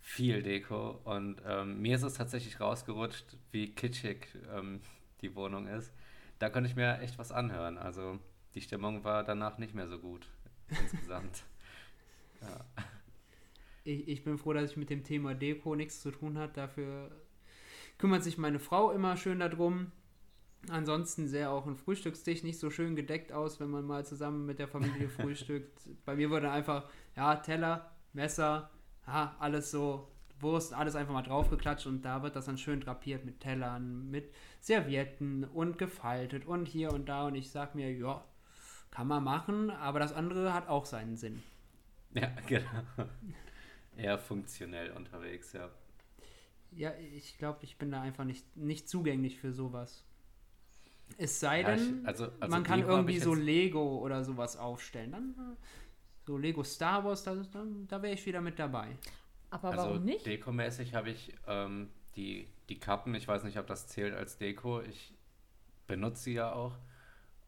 Viel 0.00 0.42
Deko 0.42 1.00
und 1.04 1.40
ähm, 1.46 1.80
mir 1.80 1.94
ist 1.94 2.02
es 2.02 2.14
tatsächlich 2.14 2.58
rausgerutscht, 2.58 3.36
wie 3.52 3.72
kitschig 3.72 4.26
ähm, 4.52 4.80
die 5.20 5.34
Wohnung 5.36 5.68
ist. 5.68 5.92
Da 6.40 6.50
konnte 6.50 6.68
ich 6.68 6.74
mir 6.74 7.00
echt 7.00 7.18
was 7.18 7.30
anhören. 7.30 7.78
Also 7.78 8.18
die 8.54 8.60
Stimmung 8.60 9.04
war 9.04 9.22
danach 9.22 9.58
nicht 9.58 9.74
mehr 9.74 9.86
so 9.86 9.98
gut 9.98 10.26
insgesamt. 10.68 11.44
ja. 12.40 12.64
Ich, 13.84 14.08
ich 14.08 14.24
bin 14.24 14.38
froh, 14.38 14.52
dass 14.52 14.72
ich 14.72 14.76
mit 14.76 14.90
dem 14.90 15.04
Thema 15.04 15.34
Deko 15.34 15.74
nichts 15.76 16.00
zu 16.00 16.10
tun 16.10 16.38
hat. 16.38 16.56
Dafür 16.56 17.10
kümmert 17.98 18.24
sich 18.24 18.38
meine 18.38 18.58
Frau 18.58 18.90
immer 18.92 19.16
schön 19.16 19.40
darum. 19.40 19.92
Ansonsten 20.68 21.26
sähe 21.26 21.50
auch 21.50 21.66
ein 21.66 21.76
Frühstückstisch 21.76 22.44
nicht 22.44 22.58
so 22.58 22.70
schön 22.70 22.94
gedeckt 22.94 23.32
aus, 23.32 23.58
wenn 23.58 23.70
man 23.70 23.84
mal 23.84 24.06
zusammen 24.06 24.46
mit 24.46 24.58
der 24.58 24.68
Familie 24.68 25.08
frühstückt. 25.08 25.88
Bei 26.04 26.14
mir 26.14 26.30
wurde 26.30 26.50
einfach, 26.50 26.88
ja, 27.16 27.36
Teller, 27.36 27.90
Messer, 28.12 28.70
ja, 29.06 29.34
alles 29.40 29.70
so, 29.70 30.08
Wurst, 30.40 30.74
alles 30.74 30.96
einfach 30.96 31.12
mal 31.12 31.22
draufgeklatscht 31.22 31.86
und 31.86 32.02
da 32.02 32.22
wird 32.22 32.36
das 32.36 32.46
dann 32.46 32.58
schön 32.58 32.80
drapiert 32.80 33.24
mit 33.24 33.40
Tellern, 33.40 34.10
mit 34.10 34.32
Servietten 34.60 35.44
und 35.44 35.78
gefaltet 35.78 36.46
und 36.46 36.66
hier 36.66 36.92
und 36.92 37.08
da. 37.08 37.26
Und 37.26 37.34
ich 37.34 37.50
sag 37.50 37.74
mir, 37.74 37.92
ja, 37.92 38.24
kann 38.90 39.06
man 39.06 39.24
machen, 39.24 39.70
aber 39.70 40.00
das 40.00 40.12
andere 40.12 40.52
hat 40.52 40.68
auch 40.68 40.84
seinen 40.84 41.16
Sinn. 41.16 41.42
Ja, 42.14 42.28
genau. 42.46 42.66
Eher 43.96 44.18
funktionell 44.18 44.90
unterwegs, 44.92 45.52
ja. 45.52 45.70
Ja, 46.70 46.92
ich 46.96 47.36
glaube, 47.38 47.60
ich 47.62 47.76
bin 47.76 47.90
da 47.90 48.00
einfach 48.00 48.24
nicht, 48.24 48.56
nicht 48.56 48.88
zugänglich 48.88 49.38
für 49.38 49.52
sowas. 49.52 50.04
Es 51.18 51.40
sei 51.40 51.60
Ja, 51.62 51.68
denn, 51.74 52.00
ich- 52.02 52.06
also- 52.08 52.24
also 52.40 52.48
man 52.48 52.62
kann 52.62 52.80
Lego 52.80 52.90
irgendwie 52.92 53.18
so 53.18 53.34
Lego 53.34 53.98
oder 53.98 54.24
sowas 54.24 54.56
aufstellen. 54.56 55.12
Dann 55.12 55.56
so 56.26 56.38
Lego 56.38 56.62
Star 56.64 57.04
Wars, 57.04 57.22
da, 57.24 57.34
da, 57.34 57.64
da 57.88 58.02
wäre 58.02 58.14
ich 58.14 58.24
wieder 58.26 58.40
mit 58.40 58.58
dabei. 58.58 58.96
Aber 59.50 59.70
Also 59.70 59.84
warum 59.90 60.04
nicht? 60.04 60.24
dekomäßig 60.24 60.94
habe 60.94 61.10
ich 61.10 61.34
ähm, 61.46 61.90
die, 62.16 62.48
die 62.68 62.78
Kappen, 62.78 63.14
ich 63.14 63.26
weiß 63.28 63.44
nicht, 63.44 63.58
ob 63.58 63.66
das 63.66 63.86
zählt 63.88 64.14
als 64.14 64.38
Deko. 64.38 64.80
Ich 64.82 65.12
benutze 65.86 66.22
sie 66.24 66.34
ja 66.34 66.52
auch. 66.52 66.74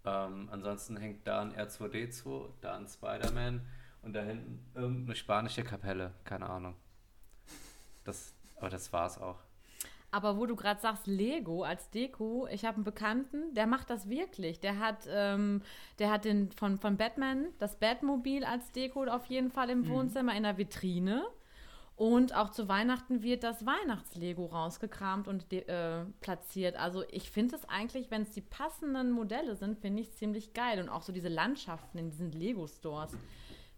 Ähm, 0.05 0.49
ansonsten 0.51 0.97
hängt 0.99 1.27
da 1.27 1.41
ein 1.41 1.55
R2D2, 1.55 2.49
da 2.61 2.77
ein 2.77 2.87
Spider-Man 2.87 3.63
und 4.03 4.13
da 4.13 4.23
hinten 4.23 4.61
irgendeine 4.75 5.17
spanische 5.17 5.65
Kapelle, 5.65 6.13
keine 6.25 6.47
Ahnung. 6.51 6.75
Das, 8.05 8.35
aber 8.57 8.69
das 8.69 8.93
war's 8.93 9.17
auch. 9.19 9.39
Aber 10.15 10.39
wo 10.39 10.47
du 10.47 10.55
gerade 10.55 10.81
sagst, 10.81 11.09
Lego 11.09 11.65
als 11.65 11.91
Deko, 11.91 12.47
ich 12.49 12.65
habe 12.65 12.77
einen 12.77 12.85
Bekannten, 12.85 13.53
der 13.53 13.67
macht 13.67 13.91
das 13.91 14.09
wirklich. 14.09 14.61
Der 14.61 14.79
hat, 14.79 15.09
ähm, 15.11 15.61
der 15.99 16.13
hat 16.13 16.25
den 16.25 16.53
von, 16.53 16.79
von 16.79 16.97
Batman 16.97 17.47
das 17.59 17.81
Batmobil 17.81 18.45
als 18.45 18.71
Deko 18.71 19.07
auf 19.07 19.27
jeden 19.27 19.51
Fall 19.51 19.71
im 19.71 19.89
Wohnzimmer 19.89 20.37
in 20.37 20.45
der 20.45 20.57
Vitrine. 20.57 21.25
Und 21.97 22.33
auch 22.33 22.51
zu 22.51 22.69
Weihnachten 22.69 23.25
wird 23.25 23.43
das 23.43 23.67
Weihnachtslego 23.67 24.47
rausgekramt 24.47 25.27
und 25.27 25.53
äh, 25.53 26.05
platziert. 26.21 26.77
Also 26.77 27.03
ich 27.11 27.29
finde 27.29 27.57
es 27.57 27.69
eigentlich, 27.69 28.13
wenn 28.13 28.23
es 28.23 28.31
die 28.31 28.41
passenden 28.41 29.11
Modelle 29.11 29.57
sind, 29.57 29.81
finde 29.81 30.01
ich 30.01 30.11
es 30.11 30.17
ziemlich 30.17 30.55
geil. 30.55 30.81
Und 30.81 30.91
auch 30.91 31.03
so 31.03 31.13
diese 31.13 31.29
Landschaften 31.29 31.99
in 31.99 32.11
diesen 32.11 32.31
Lego-Stores. 32.31 33.11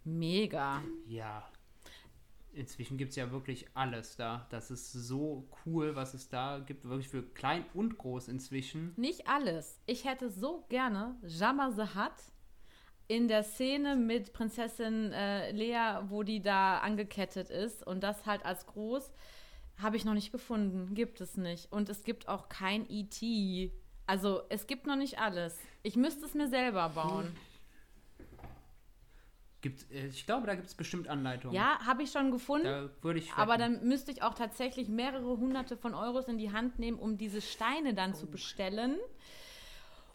Mega. 0.03 0.83
Ja. 1.07 1.49
Inzwischen 2.57 2.97
gibt 2.97 3.11
es 3.11 3.15
ja 3.15 3.31
wirklich 3.31 3.67
alles 3.73 4.15
da. 4.15 4.47
Das 4.49 4.71
ist 4.71 4.91
so 4.91 5.47
cool, 5.65 5.95
was 5.95 6.13
es 6.13 6.27
da 6.29 6.59
gibt. 6.59 6.85
Wirklich 6.85 7.07
für 7.07 7.23
klein 7.23 7.65
und 7.73 7.97
groß 7.97 8.27
inzwischen. 8.27 8.93
Nicht 8.97 9.27
alles. 9.27 9.79
Ich 9.85 10.05
hätte 10.05 10.29
so 10.29 10.65
gerne 10.69 11.15
Jabba 11.23 11.71
the 11.71 11.97
Hutt 11.97 12.33
in 13.07 13.27
der 13.27 13.43
Szene 13.43 13.95
mit 13.95 14.33
Prinzessin 14.33 15.13
äh, 15.13 15.51
Lea, 15.51 16.01
wo 16.09 16.23
die 16.23 16.41
da 16.41 16.79
angekettet 16.79 17.49
ist 17.49 17.85
und 17.85 18.01
das 18.01 18.25
halt 18.25 18.45
als 18.45 18.65
groß, 18.65 19.11
habe 19.77 19.95
ich 19.95 20.03
noch 20.03 20.13
nicht 20.13 20.31
gefunden. 20.31 20.93
Gibt 20.93 21.21
es 21.21 21.37
nicht. 21.37 21.71
Und 21.71 21.89
es 21.89 22.03
gibt 22.03 22.27
auch 22.27 22.49
kein 22.49 22.89
E.T. 22.89 23.71
Also 24.07 24.41
es 24.49 24.67
gibt 24.67 24.87
noch 24.87 24.95
nicht 24.95 25.19
alles. 25.19 25.57
Ich 25.83 25.95
müsste 25.95 26.25
es 26.25 26.33
mir 26.33 26.47
selber 26.47 26.89
bauen. 26.89 27.35
Gibt, 29.69 29.91
äh, 29.91 30.07
ich 30.07 30.25
glaube, 30.25 30.47
da 30.47 30.55
gibt 30.55 30.67
es 30.67 30.75
bestimmt 30.75 31.07
Anleitungen. 31.09 31.55
Ja, 31.55 31.79
habe 31.85 32.03
ich 32.03 32.11
schon 32.11 32.31
gefunden. 32.31 32.65
Da 32.65 32.89
würde 33.01 33.19
ich 33.19 33.33
Aber 33.33 33.57
dann 33.57 33.85
müsste 33.87 34.11
ich 34.11 34.23
auch 34.23 34.33
tatsächlich 34.33 34.87
mehrere 34.87 35.37
hunderte 35.37 35.75
von 35.75 35.93
Euros 35.93 36.27
in 36.27 36.37
die 36.37 36.51
Hand 36.53 36.79
nehmen, 36.79 36.97
um 36.97 37.17
diese 37.17 37.41
Steine 37.41 37.93
dann 37.93 38.13
zu 38.13 38.27
bestellen. 38.27 38.95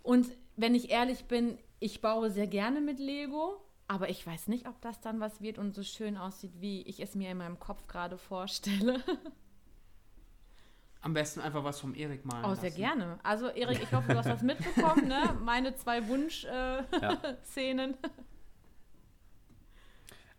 Und 0.02 0.26
wenn 0.56 0.74
ich 0.74 0.90
ehrlich 0.90 1.26
bin, 1.26 1.58
ich 1.80 2.00
baue 2.00 2.30
sehr 2.30 2.46
gerne 2.46 2.80
mit 2.80 2.98
Lego, 2.98 3.60
aber 3.88 4.08
ich 4.08 4.26
weiß 4.26 4.48
nicht, 4.48 4.66
ob 4.66 4.80
das 4.80 5.00
dann 5.00 5.20
was 5.20 5.42
wird 5.42 5.58
und 5.58 5.74
so 5.74 5.82
schön 5.82 6.16
aussieht, 6.16 6.52
wie 6.60 6.82
ich 6.82 7.00
es 7.00 7.14
mir 7.14 7.30
in 7.30 7.36
meinem 7.38 7.58
Kopf 7.58 7.86
gerade 7.88 8.16
vorstelle. 8.16 9.02
Am 11.02 11.12
besten 11.14 11.40
einfach 11.40 11.64
was 11.64 11.80
vom 11.80 11.94
Erik 11.94 12.24
malen. 12.24 12.44
Oh, 12.44 12.54
sehr 12.54 12.70
lassen. 12.70 12.76
gerne. 12.76 13.18
Also, 13.22 13.48
Erik, 13.48 13.82
ich 13.82 13.92
hoffe, 13.92 14.12
du 14.12 14.16
hast 14.18 14.26
das 14.28 14.42
mitbekommen, 14.50 15.08
ne? 15.08 15.36
Meine 15.42 15.74
zwei 15.74 16.06
Wunsch-Szenen. 16.08 17.90
Äh, 17.94 17.96
Ja. 18.02 18.10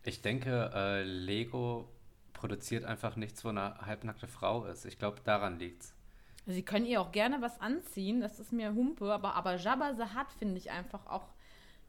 Ich 0.04 0.22
denke, 0.22 0.72
äh, 0.74 1.04
Lego 1.04 1.88
produziert 2.34 2.84
einfach 2.84 3.16
nichts, 3.16 3.44
wo 3.46 3.50
eine 3.50 3.78
halbnackte 3.86 4.28
Frau 4.28 4.66
ist. 4.66 4.86
Ich 4.86 5.00
glaube, 5.00 5.20
daran 5.24 5.60
liegt's. 5.60 5.94
Sie 6.46 6.64
können 6.64 6.86
ihr 6.86 7.00
auch 7.00 7.14
gerne 7.14 7.42
was 7.42 7.62
anziehen, 7.62 8.20
das 8.20 8.40
ist 8.40 8.52
mir 8.52 8.74
Humpe, 8.74 9.14
aber, 9.14 9.36
aber 9.36 9.56
Jabba 9.56 9.94
the 9.94 10.04
Hutt 10.04 10.28
finde 10.38 10.58
ich 10.58 10.72
einfach 10.72 11.08
auch 11.08 11.28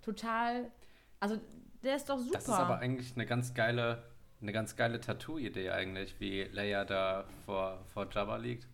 total. 0.02 0.70
Also, 1.18 1.40
der 1.82 1.96
ist 1.96 2.08
doch 2.08 2.18
super. 2.18 2.34
Das 2.34 2.44
ist 2.44 2.50
aber 2.50 2.78
eigentlich 2.78 3.14
eine 3.16 3.26
ganz 3.26 3.52
geile, 3.52 4.04
eine 4.40 4.52
ganz 4.52 4.76
geile 4.76 5.00
Tattoo-Idee 5.00 5.70
eigentlich, 5.70 6.14
wie 6.20 6.44
Leia 6.44 6.84
da 6.84 7.24
vor, 7.44 7.80
vor 7.92 8.06
Jabba 8.12 8.36
liegt. 8.36 8.68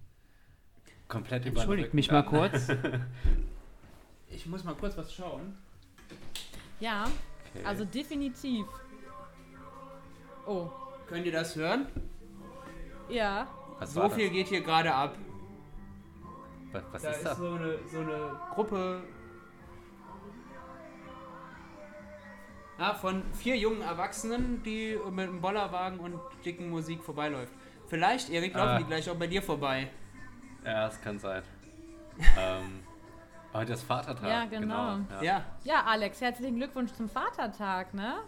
Komplett 1.08 1.46
über 1.46 1.60
Entschuldigt 1.60 1.94
mich 1.94 2.10
mal 2.10 2.24
kurz. 2.24 2.68
ich 4.28 4.44
muss 4.44 4.64
mal 4.64 4.74
kurz 4.74 4.98
was 4.98 5.14
schauen. 5.14 5.56
Ja, 6.78 7.06
Okay. 7.54 7.64
also 7.64 7.84
definitiv. 7.84 8.66
Oh, 10.46 10.68
Könnt 11.08 11.26
ihr 11.26 11.32
das 11.32 11.56
hören? 11.56 11.86
ja. 13.08 13.46
was 13.78 13.92
So 13.94 14.08
viel 14.08 14.26
das? 14.26 14.32
geht 14.34 14.48
hier 14.48 14.60
gerade 14.62 14.94
ab. 14.94 15.16
Was, 16.72 16.82
was 16.92 17.02
Da 17.02 17.10
ist 17.10 17.16
ist 17.18 17.26
das? 17.26 17.38
so 17.38 17.46
eine, 17.52 17.78
so 17.90 17.98
eine 18.00 18.40
Gruppe 18.54 19.02
ja, 22.78 22.94
von 22.94 23.22
vier 23.34 23.56
jungen 23.56 23.82
Erwachsenen, 23.82 24.62
die 24.62 24.98
mit 25.10 25.28
einem 25.28 25.40
Bollerwagen 25.40 25.98
und 26.00 26.18
dicken 26.44 26.70
Musik 26.70 27.02
vorbeiläuft. 27.02 27.52
Vielleicht, 27.88 28.30
Erik, 28.30 28.54
laufen 28.54 28.68
Ah. 28.68 28.78
die 28.78 28.84
gleich 28.84 29.10
auch 29.10 29.16
bei 29.16 29.26
dir 29.26 29.42
vorbei. 29.42 29.90
Ja, 30.64 30.86
es 30.86 31.00
kann 31.00 31.18
sein. 31.18 31.42
ähm, 32.38 32.80
heute 33.52 33.72
ist 33.72 33.82
Vatertag. 33.82 34.28
Ja, 34.28 34.44
genau. 34.44 34.98
Ja, 35.10 35.22
Ja, 35.22 35.44
Ja, 35.64 35.82
Alex, 35.86 36.20
herzlichen 36.20 36.56
Glückwunsch 36.56 36.92
zum 36.92 37.08
Vatertag, 37.08 37.92
ne? 37.94 38.18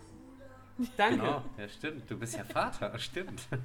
danke. 0.96 1.16
Genau, 1.20 1.44
ja, 1.58 1.68
stimmt. 1.68 2.10
Du 2.10 2.18
bist 2.18 2.36
ja 2.36 2.44
Vater, 2.44 2.98
stimmt. 2.98 3.42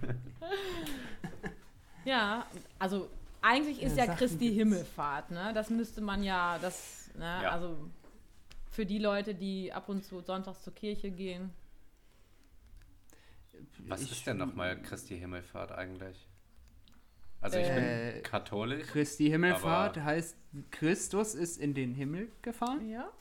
Ja, 2.05 2.45
also 2.79 3.09
eigentlich 3.41 3.81
ist 3.81 3.97
Ja, 3.97 4.05
ja, 4.05 4.15
Christi. 4.15 4.53
Himmelfahrt, 4.53 5.29
ne? 5.31 5.51
Das 5.53 5.69
müsste 5.69 5.99
man 5.99 6.23
ja, 6.23 6.57
das, 6.59 7.09
ne? 7.15 7.41
Ja. 7.43 7.51
Also 7.51 7.77
für 8.71 8.85
die 8.85 8.97
Leute, 8.99 9.35
die 9.35 9.73
ab 9.73 9.89
und 9.89 10.05
zu 10.05 10.21
sonntags 10.21 10.61
zur 10.63 10.73
Kirche 10.73 11.11
gehen. 11.11 11.51
Was 13.79 14.01
Ich- 14.03 14.11
ist 14.13 14.25
denn 14.27 14.37
nochmal 14.37 14.81
Christi 14.81 15.17
Himmelfahrt 15.19 15.71
eigentlich? 15.73 16.27
Also 17.41 17.57
ich 17.57 17.67
Äh, 17.67 18.11
bin 18.13 18.23
katholisch. 18.23 18.87
Christi 18.87 19.29
Himmelfahrt 19.29 19.97
heißt, 19.99 20.37
Christus 20.71 21.35
ist 21.35 21.57
in 21.57 21.73
den 21.73 21.93
Himmel 21.93 22.31
gefahren. 22.41 22.87
Ja, 22.89 23.11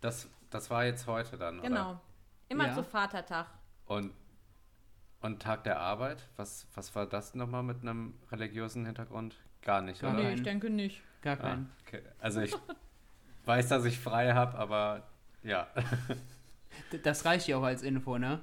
Das, 0.00 0.28
das 0.50 0.70
war 0.70 0.84
jetzt 0.84 1.06
heute 1.08 1.36
dann, 1.36 1.60
genau. 1.60 1.90
oder? 1.90 2.00
Immer 2.50 2.66
Ja. 2.66 2.74
zu 2.74 2.82
Vatertag. 2.84 3.46
Und, 3.86 4.12
und 5.20 5.40
Tag 5.40 5.64
der 5.64 5.80
Arbeit? 5.80 6.28
Was, 6.36 6.66
was 6.74 6.94
war 6.94 7.06
das 7.06 7.34
nochmal 7.34 7.62
mit 7.62 7.80
einem 7.80 8.14
religiösen 8.30 8.84
Hintergrund? 8.84 9.36
Gar 9.62 9.80
nicht, 9.82 10.02
Gar 10.02 10.10
oder? 10.10 10.18
Nee, 10.18 10.24
Nein. 10.28 10.34
ich 10.38 10.42
denke 10.42 10.68
nicht. 10.68 11.00
Gar 11.22 11.34
Ah, 11.38 11.42
kein. 11.42 11.70
okay. 11.86 12.02
Also 12.18 12.40
ich 12.40 12.54
weiß, 13.46 13.68
dass 13.68 13.84
ich 13.84 13.98
frei 13.98 14.32
habe, 14.34 14.58
aber 14.58 15.06
ja. 15.42 15.68
Das 17.02 17.24
reicht 17.24 17.46
ja 17.48 17.56
auch 17.56 17.62
als 17.62 17.82
Info, 17.82 18.18
ne? 18.18 18.40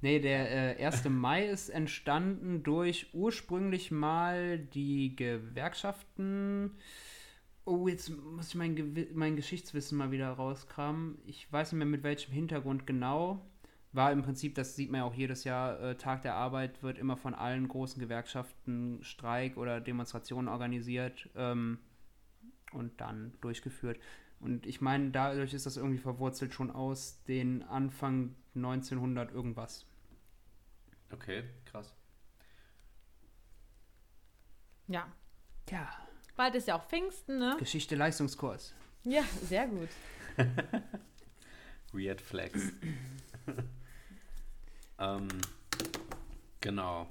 Nee, 0.00 0.20
der 0.20 0.78
äh, 0.78 0.84
1. 0.86 1.04
Mai 1.08 1.46
ist 1.46 1.70
entstanden 1.70 2.62
durch 2.62 3.08
ursprünglich 3.14 3.90
mal 3.90 4.58
die 4.58 5.16
Gewerkschaften. 5.16 6.76
Oh, 7.66 7.88
jetzt 7.88 8.10
muss 8.10 8.48
ich 8.48 8.54
mein, 8.56 9.08
mein 9.14 9.36
Geschichtswissen 9.36 9.96
mal 9.96 10.10
wieder 10.10 10.28
rauskramen. 10.30 11.18
Ich 11.24 11.50
weiß 11.50 11.72
nicht 11.72 11.78
mehr 11.78 11.86
mit 11.86 12.02
welchem 12.02 12.32
Hintergrund 12.32 12.86
genau. 12.86 13.40
War 13.92 14.12
im 14.12 14.22
Prinzip, 14.22 14.54
das 14.54 14.76
sieht 14.76 14.90
man 14.90 15.00
ja 15.00 15.04
auch 15.06 15.14
jedes 15.14 15.44
Jahr, 15.44 15.80
äh, 15.80 15.96
Tag 15.96 16.22
der 16.22 16.34
Arbeit 16.34 16.82
wird 16.82 16.98
immer 16.98 17.16
von 17.16 17.32
allen 17.32 17.68
großen 17.68 18.00
Gewerkschaften 18.00 18.98
Streik 19.02 19.56
oder 19.56 19.80
Demonstrationen 19.80 20.48
organisiert 20.48 21.30
ähm, 21.36 21.78
und 22.72 23.00
dann 23.00 23.32
durchgeführt. 23.40 23.98
Und 24.40 24.66
ich 24.66 24.80
meine, 24.82 25.10
dadurch 25.10 25.54
ist 25.54 25.64
das 25.64 25.78
irgendwie 25.78 25.98
verwurzelt 25.98 26.52
schon 26.52 26.70
aus 26.70 27.22
den 27.24 27.62
Anfang 27.62 28.34
1900 28.56 29.32
irgendwas. 29.32 29.86
Okay, 31.10 31.44
krass. 31.64 31.94
Ja. 34.88 35.06
Ja, 35.70 35.88
Bald 36.36 36.54
ist 36.56 36.66
ja 36.66 36.76
auch 36.76 36.84
Pfingsten, 36.86 37.38
ne? 37.38 37.56
Geschichte 37.58 37.94
Leistungskurs. 37.94 38.74
Ja, 39.04 39.22
sehr 39.42 39.68
gut. 39.68 39.88
Weird 41.92 42.20
Flex. 42.20 42.72
ähm, 44.98 45.28
genau. 46.60 47.06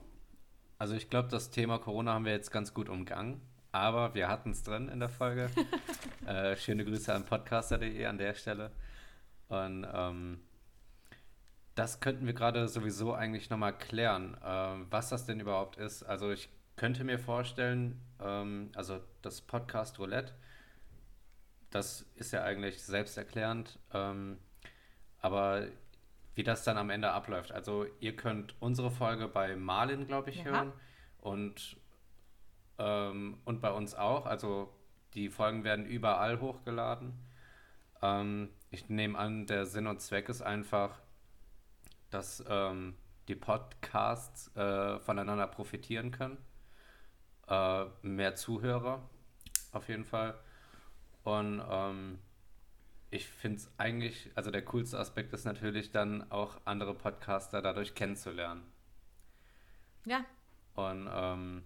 Also 0.77 0.95
ich 0.95 1.09
glaube, 1.09 1.29
das 1.29 1.51
Thema 1.51 1.77
Corona 1.79 2.13
haben 2.13 2.25
wir 2.25 2.33
jetzt 2.33 2.51
ganz 2.51 2.73
gut 2.73 2.89
umgangen, 2.89 3.39
aber 3.71 4.13
wir 4.13 4.27
hatten 4.27 4.51
es 4.51 4.63
drin 4.63 4.89
in 4.89 4.99
der 4.99 5.07
Folge. 5.07 5.49
äh, 6.27 6.57
schöne 6.57 6.83
Grüße 6.83 7.13
an 7.13 7.23
podcaster.de 7.23 8.05
an 8.05 8.17
der 8.17 8.33
Stelle. 8.33 8.71
Und 9.47 9.87
ähm, 9.93 10.41
das 11.75 12.01
könnten 12.01 12.25
wir 12.25 12.33
gerade 12.33 12.67
sowieso 12.67 13.13
eigentlich 13.13 13.49
nochmal 13.49 13.77
klären, 13.77 14.35
ähm, 14.43 14.87
was 14.89 15.07
das 15.09 15.25
denn 15.25 15.39
überhaupt 15.39 15.77
ist. 15.77 16.03
Also 16.03 16.31
ich 16.31 16.49
könnte 16.75 17.03
mir 17.03 17.19
vorstellen, 17.19 18.01
ähm, 18.19 18.71
also 18.75 18.99
das 19.21 19.41
Podcast 19.41 19.99
Roulette, 19.99 20.33
das 21.69 22.03
ist 22.15 22.31
ja 22.33 22.43
eigentlich 22.43 22.83
selbsterklärend, 22.83 23.79
ähm, 23.93 24.37
aber 25.19 25.67
wie 26.35 26.43
das 26.43 26.63
dann 26.63 26.77
am 26.77 26.89
Ende 26.89 27.11
abläuft. 27.11 27.51
Also 27.51 27.85
ihr 27.99 28.15
könnt 28.15 28.55
unsere 28.59 28.91
Folge 28.91 29.27
bei 29.27 29.55
Marlin, 29.55 30.07
glaube 30.07 30.29
ich, 30.31 30.37
Ja. 30.37 30.45
hören 30.45 30.73
und, 31.19 31.77
ähm, 32.79 33.39
und 33.45 33.61
bei 33.61 33.71
uns 33.71 33.93
auch. 33.95 34.25
Also 34.25 34.73
die 35.13 35.29
Folgen 35.29 35.63
werden 35.63 35.85
überall 35.85 36.39
hochgeladen. 36.41 37.13
Ähm, 38.01 38.49
ich 38.71 38.89
nehme 38.89 39.17
an, 39.17 39.45
der 39.45 39.65
Sinn 39.65 39.87
und 39.87 40.01
Zweck 40.01 40.27
ist 40.29 40.41
einfach, 40.41 40.99
dass 42.09 42.43
ähm, 42.47 42.95
die 43.27 43.35
Podcasts 43.35 44.55
äh, 44.55 44.99
voneinander 44.99 45.47
profitieren 45.47 46.11
können. 46.11 46.37
Äh, 47.47 47.85
mehr 48.01 48.35
Zuhörer 48.35 49.09
auf 49.71 49.87
jeden 49.89 50.05
Fall. 50.05 50.39
Und 51.23 51.61
ähm, 51.69 52.19
ich 53.11 53.27
finde 53.27 53.57
es 53.57 53.71
eigentlich, 53.77 54.31
also 54.35 54.51
der 54.51 54.63
coolste 54.65 54.99
Aspekt 54.99 55.33
ist 55.33 55.45
natürlich 55.45 55.91
dann 55.91 56.31
auch 56.31 56.59
andere 56.65 56.93
Podcaster 56.95 57.61
dadurch 57.61 57.95
kennenzulernen. 57.95 58.63
Ja, 60.05 60.25
Und 60.75 61.07
ähm, 61.11 61.63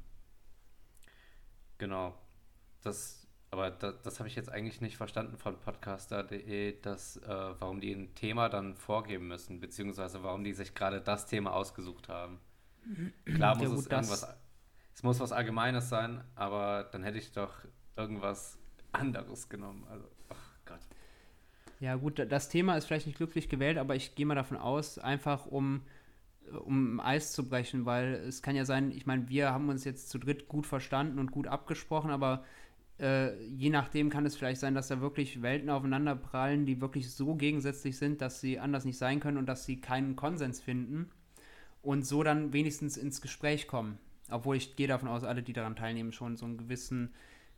genau, 1.77 2.17
das, 2.83 3.27
aber 3.51 3.71
da, 3.71 3.91
das 3.91 4.19
habe 4.19 4.29
ich 4.29 4.35
jetzt 4.35 4.49
eigentlich 4.51 4.81
nicht 4.81 4.97
verstanden 4.97 5.37
von 5.37 5.59
podcaster.de, 5.59 6.79
dass, 6.81 7.17
äh, 7.17 7.27
warum 7.59 7.79
die 7.81 7.93
ein 7.93 8.15
Thema 8.15 8.49
dann 8.49 8.75
vorgeben 8.75 9.27
müssen, 9.27 9.59
beziehungsweise 9.59 10.23
warum 10.23 10.43
die 10.43 10.53
sich 10.53 10.73
gerade 10.75 11.01
das 11.01 11.25
Thema 11.25 11.53
ausgesucht 11.53 12.09
haben. 12.09 12.39
Klar 13.33 13.55
muss 13.55 13.69
Ja, 13.69 13.75
gut, 13.75 13.85
es 13.85 13.89
das- 13.89 14.21
irgendwas, 14.21 14.37
es 14.97 15.03
muss 15.03 15.19
was 15.19 15.31
Allgemeines 15.31 15.89
sein, 15.89 16.21
aber 16.33 16.89
dann 16.91 17.03
hätte 17.03 17.19
ich 17.19 17.31
doch 17.31 17.53
irgendwas 17.95 18.57
anderes 18.91 19.47
genommen. 19.47 19.85
Also, 19.91 20.09
ach 20.29 20.55
Gott. 20.65 20.79
Ja, 21.79 21.97
gut, 21.97 22.25
das 22.31 22.49
Thema 22.49 22.75
ist 22.75 22.85
vielleicht 22.85 23.05
nicht 23.05 23.17
glücklich 23.17 23.47
gewählt, 23.47 23.77
aber 23.77 23.95
ich 23.95 24.15
gehe 24.15 24.25
mal 24.25 24.33
davon 24.33 24.57
aus, 24.57 24.97
einfach 24.97 25.45
um, 25.45 25.83
um 26.65 26.99
Eis 26.99 27.31
zu 27.31 27.47
brechen, 27.47 27.85
weil 27.85 28.15
es 28.27 28.41
kann 28.41 28.55
ja 28.55 28.65
sein, 28.65 28.89
ich 28.89 29.05
meine, 29.05 29.29
wir 29.29 29.51
haben 29.51 29.69
uns 29.69 29.83
jetzt 29.83 30.09
zu 30.09 30.17
dritt 30.17 30.47
gut 30.47 30.65
verstanden 30.65 31.19
und 31.19 31.31
gut 31.31 31.45
abgesprochen, 31.45 32.09
aber 32.09 32.43
äh, 32.99 33.39
je 33.49 33.69
nachdem 33.69 34.09
kann 34.09 34.25
es 34.25 34.35
vielleicht 34.35 34.59
sein, 34.59 34.73
dass 34.73 34.87
da 34.87 34.99
wirklich 34.99 35.43
Welten 35.43 35.69
aufeinander 35.69 36.15
prallen, 36.15 36.65
die 36.65 36.81
wirklich 36.81 37.13
so 37.13 37.35
gegensätzlich 37.35 37.99
sind, 37.99 38.19
dass 38.19 38.41
sie 38.41 38.57
anders 38.57 38.83
nicht 38.83 38.97
sein 38.97 39.19
können 39.19 39.37
und 39.37 39.45
dass 39.45 39.63
sie 39.63 39.79
keinen 39.79 40.15
Konsens 40.15 40.59
finden 40.59 41.11
und 41.83 42.03
so 42.03 42.23
dann 42.23 42.51
wenigstens 42.51 42.97
ins 42.97 43.21
Gespräch 43.21 43.67
kommen. 43.67 43.99
Obwohl 44.29 44.57
ich 44.57 44.75
gehe 44.75 44.87
davon 44.87 45.07
aus, 45.09 45.23
alle, 45.23 45.43
die 45.43 45.53
daran 45.53 45.75
teilnehmen, 45.75 46.11
schon 46.11 46.35
so 46.35 46.45
einen 46.45 46.57
gewissen 46.57 47.13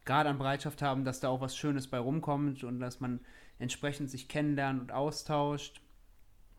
Grad 0.06 0.28
an 0.28 0.38
Bereitschaft 0.38 0.82
haben, 0.82 1.04
dass 1.04 1.20
da 1.20 1.30
auch 1.30 1.42
was 1.42 1.56
Schönes 1.56 1.88
bei 1.88 2.00
rumkommt 2.00 2.64
und 2.64 2.80
dass 2.80 3.00
man 3.00 3.20
entsprechend 3.60 4.10
sich 4.10 4.28
kennenlernt 4.28 4.82
und 4.82 4.92
austauscht. 4.92 5.82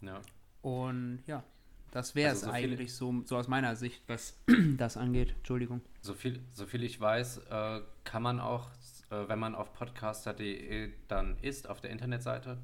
Ja. 0.01 0.21
Und 0.63 1.23
ja, 1.27 1.43
das 1.91 2.15
wäre 2.15 2.33
es 2.33 2.45
Also 2.45 2.47
so 2.47 2.53
eigentlich 2.53 2.95
so, 2.95 3.23
so 3.25 3.37
aus 3.37 3.49
meiner 3.49 3.77
Sicht, 3.77 4.03
was 4.07 4.37
das 4.77 4.97
angeht. 4.97 5.35
Entschuldigung. 5.39 5.81
So 6.01 6.15
viel, 6.15 6.41
so 6.53 6.67
viel 6.67 6.83
ich 6.83 7.01
weiß, 7.01 7.39
äh, 7.51 7.81
kann 8.05 8.23
man 8.23 8.41
auch, 8.41 8.69
äh, 9.11 9.29
wenn 9.29 9.39
man 9.39 9.55
auf 9.55 9.73
podcaster.de 9.75 10.93
dann 11.09 11.39
ist, 11.41 11.69
auf 11.69 11.81
der 11.81 11.91
Internetseite, 11.91 12.59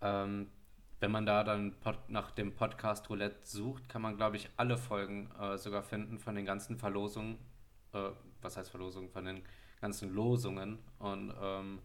ähm, 0.00 0.48
wenn 1.00 1.10
man 1.10 1.26
da 1.26 1.44
dann 1.44 1.74
nach 2.08 2.30
dem 2.30 2.54
Podcast 2.54 3.08
Roulette 3.10 3.38
sucht, 3.44 3.88
kann 3.88 4.02
man, 4.02 4.16
glaube 4.16 4.36
ich, 4.36 4.48
alle 4.56 4.78
Folgen 4.78 5.30
äh, 5.40 5.58
sogar 5.58 5.82
finden 5.82 6.18
von 6.18 6.34
den 6.34 6.44
ganzen 6.44 6.76
Verlosungen. 6.76 7.38
Äh, 7.92 8.10
was 8.40 8.56
heißt 8.56 8.70
Verlosungen? 8.70 9.10
Von 9.10 9.24
den 9.24 9.42
ganzen 9.80 10.14
Losungen. 10.14 10.78
Und 10.98 11.34
ähm, 11.40 11.82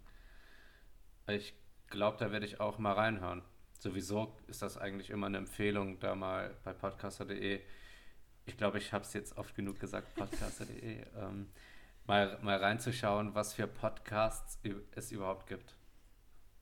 ich 1.28 1.53
glaube, 1.88 2.18
da 2.18 2.32
werde 2.32 2.45
ich 2.45 2.59
auch 2.59 2.78
mal 2.78 2.93
reinhören. 2.93 3.41
Sowieso 3.80 4.38
ist 4.47 4.62
das 4.62 4.78
eigentlich 4.78 5.09
immer 5.09 5.28
eine 5.28 5.39
Empfehlung, 5.39 5.99
da 5.99 6.16
mal 6.16 6.55
bei 6.64 6.72
podcaster.de 6.74 7.62
ich 8.45 8.57
glaube, 8.57 8.78
ich 8.78 8.91
habe 8.93 9.03
es 9.03 9.14
jetzt 9.14 9.38
oft 9.38 9.55
genug 9.55 9.80
gesagt, 9.80 10.14
podcaster.de, 10.16 11.05
ähm, 11.18 11.49
mal, 12.05 12.38
mal 12.41 12.57
reinzuschauen, 12.57 13.36
was 13.36 13.53
für 13.53 13.68
Podcasts 13.68 14.59
es 14.95 15.12
überhaupt 15.12 15.47
gibt. 15.47 15.76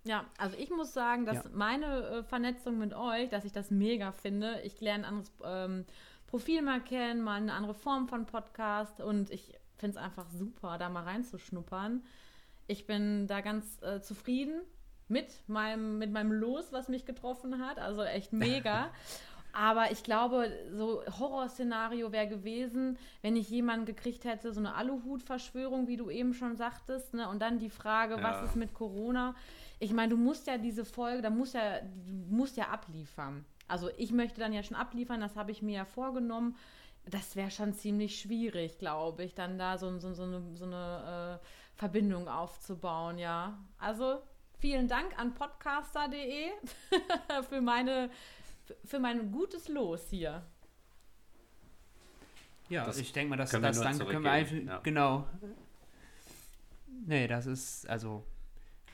Ja, 0.05 0.25
also 0.37 0.55
ich 0.57 0.69
muss 0.69 0.93
sagen, 0.93 1.25
dass 1.25 1.43
Ja. 1.43 1.49
meine 1.53 1.85
äh, 2.07 2.23
Vernetzung 2.23 2.77
mit 2.79 2.93
euch, 2.93 3.29
dass 3.29 3.45
ich 3.45 3.51
das 3.51 3.69
mega 3.69 4.11
finde. 4.11 4.61
Ich 4.63 4.79
lerne 4.81 5.03
ein 5.05 5.09
anderes 5.09 5.31
ähm, 5.43 5.85
Profil 6.27 6.61
mal 6.61 6.79
kennen, 6.81 7.21
mal 7.21 7.35
eine 7.35 7.53
andere 7.53 7.73
Form 7.73 8.07
von 8.07 8.25
Podcast 8.25 9.01
und 9.01 9.29
ich 9.31 9.53
finde 9.77 9.97
es 9.97 10.03
einfach 10.03 10.29
super, 10.29 10.77
da 10.77 10.89
mal 10.89 11.03
reinzuschnuppern. 11.03 12.03
Ich 12.67 12.85
bin 12.87 13.27
da 13.27 13.41
ganz 13.41 13.81
äh, 13.81 13.99
zufrieden 13.99 14.61
mit 15.07 15.27
meinem, 15.47 15.97
mit 15.97 16.11
meinem 16.11 16.31
Los, 16.31 16.71
was 16.71 16.87
mich 16.87 17.05
getroffen 17.05 17.65
hat. 17.65 17.79
Also 17.79 18.03
echt 18.03 18.31
mega. 18.31 18.89
Aber 19.51 19.91
ich 19.91 20.03
glaube, 20.03 20.51
so 20.71 21.01
Horrorszenario 21.19 22.11
wäre 22.11 22.27
gewesen, 22.27 22.99
wenn 23.23 23.35
ich 23.35 23.49
jemanden 23.49 23.87
gekriegt 23.87 24.23
hätte, 24.23 24.53
so 24.53 24.59
eine 24.59 24.75
Aluhut-Verschwörung, 24.75 25.87
wie 25.87 25.97
du 25.97 26.11
eben 26.11 26.35
schon 26.35 26.55
sagtest, 26.55 27.15
ne? 27.15 27.27
Und 27.27 27.41
dann 27.41 27.57
die 27.57 27.71
Frage, 27.71 28.17
Ja. 28.17 28.23
was 28.23 28.43
ist 28.49 28.55
mit 28.55 28.75
Corona? 28.75 29.33
Ich 29.79 29.93
meine, 29.93 30.09
du 30.09 30.17
musst 30.17 30.47
ja 30.47 30.57
diese 30.57 30.85
Folge, 30.85 31.21
da 31.21 31.29
musst 31.29 31.53
ja, 31.53 31.79
du 31.81 32.35
musst 32.35 32.57
ja 32.57 32.69
abliefern. 32.69 33.45
Also 33.67 33.89
ich 33.97 34.11
möchte 34.11 34.39
dann 34.39 34.51
ja 34.51 34.63
schon 34.63 34.75
abliefern, 34.75 35.21
das 35.21 35.35
habe 35.35 35.51
ich 35.51 35.61
mir 35.61 35.75
ja 35.75 35.85
vorgenommen. 35.85 36.55
Das 37.05 37.35
wäre 37.35 37.49
schon 37.49 37.73
ziemlich 37.73 38.19
schwierig, 38.19 38.77
glaube 38.77 39.23
ich, 39.23 39.33
dann 39.33 39.57
da 39.57 39.77
so, 39.77 39.97
so, 39.99 40.13
so 40.13 40.23
eine, 40.23 40.43
so 40.55 40.65
eine 40.65 41.39
äh, 41.41 41.77
Verbindung 41.77 42.27
aufzubauen, 42.27 43.17
ja. 43.17 43.57
Also 43.77 44.21
vielen 44.59 44.87
Dank 44.87 45.17
an 45.17 45.33
podcaster.de 45.33 46.49
für 47.49 47.61
meine 47.61 48.09
für 48.85 48.99
mein 48.99 49.31
gutes 49.31 49.67
Los 49.67 50.09
hier. 50.09 50.43
Ja, 52.69 52.85
Das 52.85 52.99
ich 52.99 53.11
denke 53.11 53.31
mal, 53.31 53.37
dass 53.37 53.51
das 53.51 53.75
nur 53.75 53.83
danke 53.83 54.05
können 54.05 54.23
wir 54.23 54.31
einfach, 54.31 54.55
ja. 54.55 54.79
genau. 54.79 55.27
Nee, 57.05 57.27
das 57.27 57.47
ist, 57.47 57.89
also, 57.89 58.23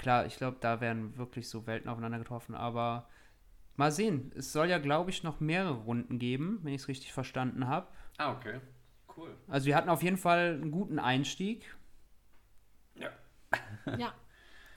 klar, 0.05 0.27
ich 0.27 0.37
glaube, 0.37 0.57
da 0.59 0.81
werden 0.81 1.17
wirklich 1.17 1.49
so 1.49 1.65
Welten 1.65 1.89
aufeinander 1.89 2.19
getroffen, 2.19 2.53
aber 2.53 3.09
mal 3.75 3.91
sehen. 3.91 4.31
Es 4.35 4.53
soll 4.53 4.69
ja, 4.69 4.77
glaube 4.77 5.09
ich, 5.09 5.23
noch 5.23 5.39
mehrere 5.39 5.73
Runden 5.73 6.19
geben, 6.19 6.59
wenn 6.61 6.75
ich 6.75 6.83
es 6.83 6.87
richtig 6.87 7.11
verstanden 7.11 7.67
habe. 7.67 7.87
Ah, 8.17 8.33
okay. 8.33 8.59
Cool. 9.17 9.35
Also 9.47 9.65
wir 9.65 9.75
hatten 9.75 9.89
auf 9.89 10.03
jeden 10.03 10.17
Fall 10.17 10.59
einen 10.61 10.69
guten 10.69 10.99
Einstieg, 10.99 11.75
Ja. 12.95 13.09
Ja, 13.97 14.13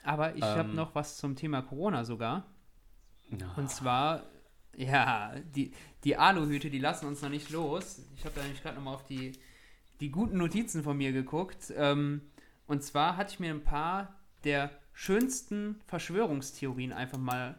aber 0.03 0.35
ich 0.35 0.41
habe 0.43 0.69
Ähm. 0.69 0.75
noch 0.75 0.95
was 0.95 1.17
zum 1.17 1.35
Thema 1.35 1.61
Corona 1.61 2.03
sogar. 2.05 2.47
Ja. 3.29 3.53
Und 3.55 3.69
zwar, 3.69 4.23
ja, 4.75 5.35
die, 5.55 5.73
die 6.03 6.17
Aluhüte, 6.17 6.71
die 6.71 6.79
lassen 6.79 7.05
uns 7.05 7.21
noch 7.21 7.29
nicht 7.29 7.51
los. 7.51 8.01
Ich 8.15 8.25
habe 8.25 8.33
da 8.33 8.41
nämlich 8.41 8.63
gerade 8.63 8.77
nochmal 8.77 8.95
auf 8.95 9.05
die, 9.05 9.33
die 9.99 10.09
guten 10.09 10.37
Notizen 10.39 10.81
von 10.83 10.97
mir 10.97 11.11
geguckt. 11.11 11.71
Ähm, 11.77 12.21
und 12.65 12.83
zwar 12.83 13.15
hatte 13.17 13.33
ich 13.33 13.39
mir 13.39 13.51
ein 13.53 13.63
paar 13.63 14.15
der 14.43 14.71
schönsten 14.99 15.79
Verschwörungstheorien 15.87 16.91
einfach 16.91 17.17
mal 17.17 17.55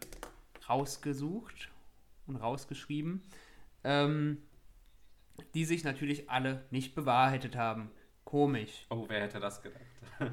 rausgesucht 0.68 1.70
und 2.26 2.36
rausgeschrieben. 2.36 3.22
ähm, 3.82 4.43
die 5.55 5.64
sich 5.64 5.84
natürlich 5.84 6.28
alle 6.28 6.66
nicht 6.70 6.95
bewahrheitet 6.95 7.57
haben. 7.57 7.91
Komisch. 8.24 8.84
Oh, 8.91 9.07
wer 9.09 9.22
hätte 9.22 9.41
das 9.41 9.62
gedacht? 9.62 9.80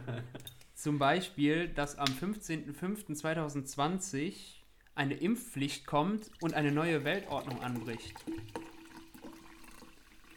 Zum 0.76 1.00
Beispiel, 1.00 1.70
dass 1.70 1.98
am 1.98 2.10
15.05.2020 2.10 4.56
eine 4.94 5.14
Impfpflicht 5.14 5.88
kommt 5.88 6.30
und 6.42 6.56
eine 6.56 6.74
neue 6.74 7.06
Weltordnung 7.06 7.64
anbricht. 7.64 8.18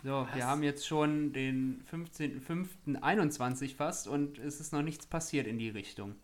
So, 0.04 0.28
wir 0.34 0.46
haben 0.46 0.62
jetzt 0.62 0.86
schon 0.86 1.32
den 1.32 1.82
15.05.21 1.90 3.74
fast 3.74 4.06
und 4.06 4.38
es 4.38 4.60
ist 4.60 4.72
noch 4.72 4.82
nichts 4.82 5.08
passiert 5.08 5.48
in 5.48 5.58
die 5.58 5.70
Richtung. 5.70 6.14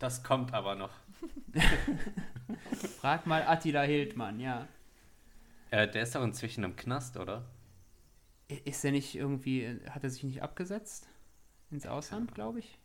Das 0.00 0.24
kommt 0.24 0.52
aber 0.54 0.74
noch. 0.74 0.90
Frag 3.00 3.26
mal 3.26 3.42
Attila 3.46 3.82
Hildmann, 3.82 4.40
ja. 4.40 4.66
Äh, 5.70 5.88
der 5.88 6.02
ist 6.02 6.14
doch 6.16 6.24
inzwischen 6.24 6.64
im 6.64 6.74
Knast, 6.74 7.16
oder? 7.16 7.44
Ist 8.48 8.84
er 8.84 8.90
nicht 8.90 9.14
irgendwie, 9.14 9.78
hat 9.90 10.02
er 10.02 10.10
sich 10.10 10.24
nicht 10.24 10.42
abgesetzt? 10.42 11.08
Ins 11.70 11.86
Ausland, 11.86 12.34
glaube 12.34 12.58
ich? 12.58 12.78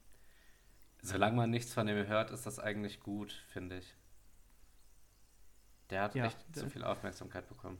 Solange 1.01 1.35
man 1.37 1.49
nichts 1.49 1.73
von 1.73 1.87
dem 1.87 2.05
hört, 2.07 2.29
ist 2.31 2.45
das 2.45 2.59
eigentlich 2.59 2.99
gut, 2.99 3.31
finde 3.47 3.77
ich. 3.79 3.95
Der 5.89 6.01
hat 6.03 6.15
Ja, 6.15 6.25
echt 6.25 6.37
zu 6.53 6.63
da- 6.65 6.69
viel 6.69 6.83
Aufmerksamkeit 6.83 7.47
bekommen. 7.47 7.79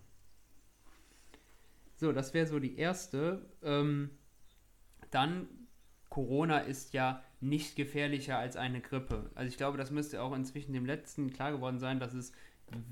So, 1.97 2.11
das 2.11 2.33
wäre 2.33 2.47
so 2.47 2.59
die 2.59 2.77
erste. 2.77 3.45
Ähm, 3.63 4.17
dann, 5.11 5.47
Corona 6.09 6.59
ist 6.59 6.93
ja 6.93 7.23
nicht 7.41 7.75
gefährlicher 7.75 8.37
als 8.37 8.55
eine 8.55 8.81
Grippe. 8.81 9.29
Also 9.35 9.49
ich 9.49 9.57
glaube, 9.57 9.77
das 9.77 9.91
müsste 9.91 10.21
auch 10.21 10.33
inzwischen 10.33 10.73
dem 10.73 10.85
letzten 10.85 11.31
klar 11.31 11.51
geworden 11.51 11.79
sein, 11.79 11.99
dass 11.99 12.13
es 12.13 12.31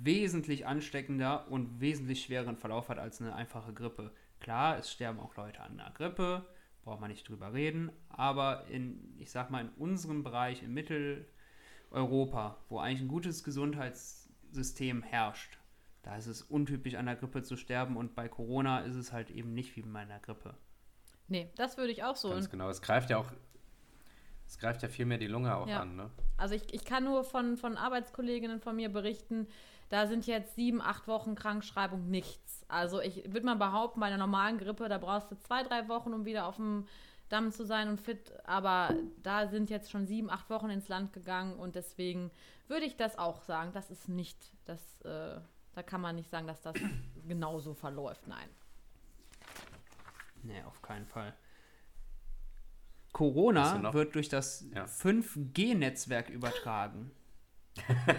wesentlich 0.01 0.67
ansteckender 0.67 1.49
und 1.49 1.79
wesentlich 1.79 2.23
schwereren 2.23 2.57
Verlauf 2.57 2.89
hat 2.89 2.99
als 2.99 3.21
eine 3.21 3.35
einfache 3.35 3.73
Grippe. 3.73 4.11
Klar, 4.39 4.77
es 4.77 4.91
sterben 4.91 5.19
auch 5.19 5.35
Leute 5.35 5.61
an 5.61 5.79
einer 5.79 5.91
Grippe, 5.91 6.45
braucht 6.83 6.99
man 7.01 7.09
nicht 7.09 7.27
drüber 7.27 7.53
reden, 7.53 7.91
aber 8.09 8.65
in, 8.67 9.15
ich 9.17 9.31
sag 9.31 9.49
mal, 9.49 9.61
in 9.61 9.69
unserem 9.69 10.23
Bereich, 10.23 10.61
in 10.61 10.73
Mitteleuropa, 10.73 12.57
wo 12.69 12.79
eigentlich 12.79 13.01
ein 13.01 13.07
gutes 13.07 13.43
Gesundheitssystem 13.43 15.01
herrscht, 15.01 15.57
da 16.03 16.17
ist 16.17 16.27
es 16.27 16.41
untypisch, 16.41 16.95
an 16.95 17.05
der 17.05 17.15
Grippe 17.15 17.43
zu 17.43 17.55
sterben 17.55 17.95
und 17.95 18.13
bei 18.13 18.27
Corona 18.27 18.79
ist 18.79 18.95
es 18.95 19.13
halt 19.13 19.31
eben 19.31 19.53
nicht 19.53 19.75
wie 19.77 19.81
bei 19.81 19.99
einer 19.99 20.19
Grippe. 20.19 20.55
Nee, 21.29 21.49
das 21.55 21.77
würde 21.77 21.93
ich 21.93 22.03
auch 22.03 22.17
so. 22.17 22.29
Ganz 22.29 22.49
genau. 22.49 22.69
Es 22.69 22.81
greift 22.81 23.09
ja 23.09 23.17
auch, 23.17 23.31
es 24.53 24.59
greift 24.59 24.83
ja 24.83 24.87
viel 24.87 25.05
mehr 25.07 25.17
die 25.17 25.25
Lunge 25.27 25.55
auch 25.55 25.67
Ja. 25.67 25.81
an, 25.81 25.95
ne? 25.95 26.11
Also 26.37 26.53
ich, 26.53 26.71
ich 26.73 26.85
kann 26.85 27.03
nur 27.05 27.23
von, 27.23 27.57
von 27.57 27.75
Arbeitskolleginnen 27.75 28.59
von 28.61 28.75
mir 28.75 28.89
berichten, 28.89 29.47
da 29.89 30.05
sind 30.05 30.27
jetzt 30.27 30.55
sieben, 30.55 30.79
acht 30.79 31.07
Wochen 31.07 31.33
Krankschreibung 31.33 32.07
nichts. 32.09 32.63
Also 32.67 33.01
ich 33.01 33.33
würde 33.33 33.47
mal 33.47 33.55
behaupten, 33.55 33.99
bei 33.99 34.05
einer 34.07 34.17
normalen 34.17 34.59
Grippe, 34.59 34.89
da 34.89 34.99
brauchst 34.99 35.31
du 35.31 35.35
zwei, 35.39 35.63
drei 35.63 35.87
Wochen, 35.87 36.13
um 36.13 36.25
wieder 36.25 36.45
auf 36.45 36.57
dem 36.57 36.87
Damm 37.29 37.51
zu 37.51 37.65
sein 37.65 37.87
und 37.89 37.99
fit. 37.99 38.31
Aber 38.43 38.93
da 39.23 39.47
sind 39.47 39.71
jetzt 39.71 39.89
schon 39.89 40.05
sieben, 40.05 40.29
acht 40.29 40.49
Wochen 40.51 40.69
ins 40.69 40.87
Land 40.87 41.13
gegangen 41.13 41.55
und 41.57 41.73
deswegen 41.75 42.29
würde 42.67 42.85
ich 42.85 42.95
das 42.95 43.17
auch 43.17 43.41
sagen. 43.41 43.71
Das 43.73 43.89
ist 43.89 44.07
nicht, 44.07 44.37
das, 44.65 45.01
äh, 45.01 45.39
da 45.73 45.83
kann 45.83 45.99
man 46.01 46.15
nicht 46.15 46.29
sagen, 46.29 46.45
dass 46.45 46.61
das 46.61 46.75
genauso 47.27 47.73
verläuft. 47.73 48.27
Nein. 48.27 48.49
Nee, 50.43 50.61
auf 50.63 50.79
keinen 50.83 51.07
Fall. 51.07 51.33
Corona 53.13 53.93
wird 53.93 54.15
durch 54.15 54.27
das 54.29 54.65
Ja. 54.75 54.85
5G-Netzwerk 54.85 56.29
übertragen. 56.29 57.11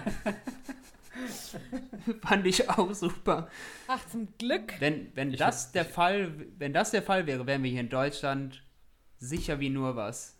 Fand 2.22 2.46
ich 2.46 2.68
auch 2.70 2.92
super. 2.92 3.48
Ach, 3.86 4.04
zum 4.06 4.28
Glück. 4.38 4.74
Wenn, 4.80 5.14
wenn 5.14 5.30
Ich 5.32 5.38
das 5.38 5.66
hab- 5.66 5.72
der 5.74 5.84
Fall, 5.84 6.32
wenn 6.58 6.72
das 6.72 6.90
der 6.90 7.02
Fall 7.02 7.26
wäre, 7.26 7.46
wären 7.46 7.62
wir 7.62 7.70
hier 7.70 7.80
in 7.80 7.88
Deutschland 7.88 8.62
sicher 9.18 9.60
wie 9.60 9.70
nur 9.70 9.96
was. 9.96 10.38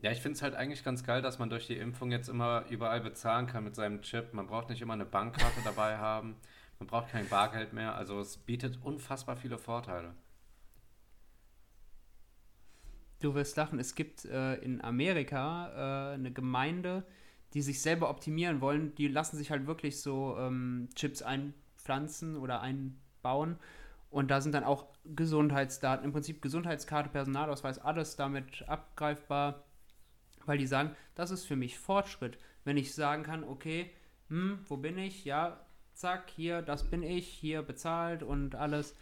Ja, 0.00 0.10
ich 0.12 0.20
finde 0.20 0.36
es 0.36 0.42
halt 0.42 0.54
eigentlich 0.54 0.84
ganz 0.84 1.02
geil, 1.04 1.22
dass 1.22 1.38
man 1.38 1.48
durch 1.48 1.66
die 1.66 1.76
Impfung 1.78 2.10
jetzt 2.12 2.28
immer 2.28 2.66
überall 2.68 3.00
bezahlen 3.00 3.46
kann 3.46 3.64
mit 3.64 3.74
seinem 3.74 4.02
Chip. 4.02 4.34
Man 4.34 4.46
braucht 4.46 4.68
nicht 4.68 4.82
immer 4.82 4.92
eine 4.92 5.06
Bankkarte 5.06 5.60
dabei 5.64 5.96
haben. 5.96 6.36
Man 6.78 6.86
braucht 6.86 7.10
kein 7.10 7.28
Bargeld 7.28 7.72
mehr. 7.72 7.94
Also 7.96 8.20
es 8.20 8.36
bietet 8.36 8.78
unfassbar 8.82 9.36
viele 9.36 9.56
Vorteile. 9.58 10.14
Du 13.20 13.34
wirst 13.34 13.56
lachen, 13.56 13.78
es 13.78 13.94
gibt 13.94 14.24
äh, 14.26 14.56
in 14.56 14.82
Amerika 14.82 16.12
äh, 16.12 16.14
eine 16.14 16.32
Gemeinde, 16.32 17.04
die 17.54 17.62
sich 17.62 17.80
selber 17.80 18.10
optimieren 18.10 18.60
wollen. 18.60 18.94
Die 18.96 19.08
lassen 19.08 19.36
sich 19.36 19.50
halt 19.50 19.66
wirklich 19.66 20.00
so 20.00 20.36
ähm, 20.38 20.88
Chips 20.94 21.22
einpflanzen 21.22 22.36
oder 22.36 22.60
einbauen. 22.60 23.58
Und 24.10 24.30
da 24.30 24.40
sind 24.40 24.52
dann 24.52 24.64
auch 24.64 24.86
Gesundheitsdaten, 25.04 26.04
im 26.04 26.12
Prinzip 26.12 26.42
Gesundheitskarte, 26.42 27.08
Personalausweis, 27.08 27.78
alles 27.78 28.16
damit 28.16 28.68
abgreifbar, 28.68 29.64
weil 30.44 30.58
die 30.58 30.66
sagen, 30.66 30.94
das 31.14 31.30
ist 31.30 31.44
für 31.44 31.56
mich 31.56 31.78
Fortschritt. 31.78 32.38
Wenn 32.64 32.76
ich 32.76 32.94
sagen 32.94 33.22
kann, 33.22 33.44
okay, 33.44 33.90
hm, 34.28 34.58
wo 34.68 34.76
bin 34.76 34.98
ich? 34.98 35.24
Ja, 35.24 35.60
zack, 35.94 36.30
hier, 36.30 36.62
das 36.62 36.84
bin 36.84 37.02
ich, 37.02 37.28
hier 37.28 37.62
bezahlt 37.62 38.22
und 38.22 38.54
alles. 38.54 38.94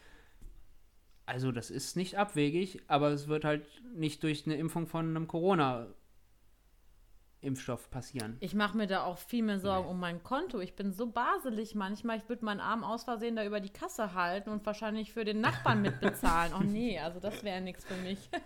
Also 1.27 1.53
das 1.53 1.71
ist 1.71 1.97
nicht 1.97 2.19
abwegig, 2.19 2.83
aber 2.87 3.09
es 3.11 3.29
wird 3.29 3.45
halt 3.45 3.67
nicht 3.95 4.23
durch 4.23 4.45
eine 4.47 4.57
Impfung 4.57 4.87
von 4.87 5.09
einem 5.09 5.27
Corona-Impfstoff 5.27 7.91
passieren. 7.91 8.37
Ich 8.41 8.55
mache 8.55 8.77
mir 8.77 8.87
da 8.87 9.05
auch 9.05 9.17
viel 9.17 9.43
mehr 9.43 9.59
Sorgen 9.59 9.89
um 9.89 9.99
mein 9.99 10.23
Konto. 10.23 10.61
Ich 10.61 10.77
bin 10.77 10.93
so 10.93 11.11
baselig 11.11 11.75
manchmal. 11.75 12.19
Ich 12.19 12.29
würde 12.29 12.45
meinen 12.45 12.61
Arm 12.61 12.85
aus 12.85 13.05
Versehen 13.05 13.37
da 13.37 13.47
über 13.47 13.61
die 13.61 13.71
Kasse 13.71 14.13
halten 14.13 14.51
und 14.51 14.67
wahrscheinlich 14.67 15.15
für 15.15 15.25
den 15.25 15.41
Nachbarn 15.41 15.81
mitbezahlen. 15.81 16.53
Oh 16.59 16.63
nee, 16.63 16.99
also 16.99 17.21
das 17.21 17.43
wäre 17.43 17.63
nichts 17.63 17.87
für 17.87 17.97
mich. 17.97 18.29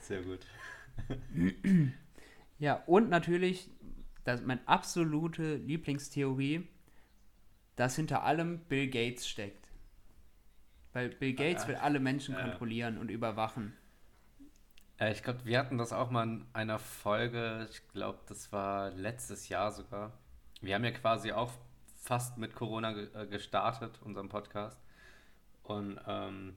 Sehr 0.00 0.22
gut. 0.22 0.40
Ja, 2.58 2.82
und 2.86 3.10
natürlich, 3.10 3.68
das 4.24 4.40
ist 4.40 4.46
meine 4.46 4.66
absolute 4.66 5.56
Lieblingstheorie, 5.56 6.66
dass 7.78 7.94
hinter 7.94 8.24
allem 8.24 8.58
Bill 8.64 8.88
Gates 8.88 9.28
steckt. 9.28 9.68
Weil 10.92 11.10
Bill 11.10 11.34
Gates 11.34 11.68
will 11.68 11.76
alle 11.76 12.00
Menschen 12.00 12.34
kontrollieren 12.34 12.98
und 12.98 13.08
überwachen. 13.08 13.76
Äh, 14.98 15.12
ich 15.12 15.22
glaube, 15.22 15.44
wir 15.44 15.60
hatten 15.60 15.78
das 15.78 15.92
auch 15.92 16.10
mal 16.10 16.24
in 16.24 16.46
einer 16.52 16.80
Folge. 16.80 17.68
Ich 17.70 17.86
glaube, 17.88 18.18
das 18.26 18.50
war 18.50 18.90
letztes 18.90 19.48
Jahr 19.48 19.70
sogar. 19.70 20.12
Wir 20.60 20.74
haben 20.74 20.84
ja 20.84 20.90
quasi 20.90 21.30
auch 21.30 21.52
fast 21.94 22.36
mit 22.36 22.54
Corona 22.54 22.92
ge 22.92 23.08
äh, 23.14 23.26
gestartet, 23.28 24.00
unseren 24.02 24.28
Podcast. 24.28 24.80
Und 25.62 26.00
ähm, 26.08 26.56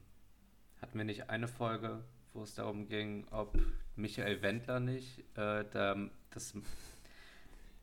hatten 0.82 0.98
wir 0.98 1.06
nicht 1.06 1.30
eine 1.30 1.48
Folge, 1.48 2.04
wo 2.34 2.42
es 2.42 2.56
darum 2.56 2.88
ging, 2.88 3.28
ob 3.30 3.56
Michael 3.96 4.42
Wendler 4.42 4.80
nicht 4.80 5.20
äh, 5.38 5.66
der, 5.66 6.10
das, 6.32 6.56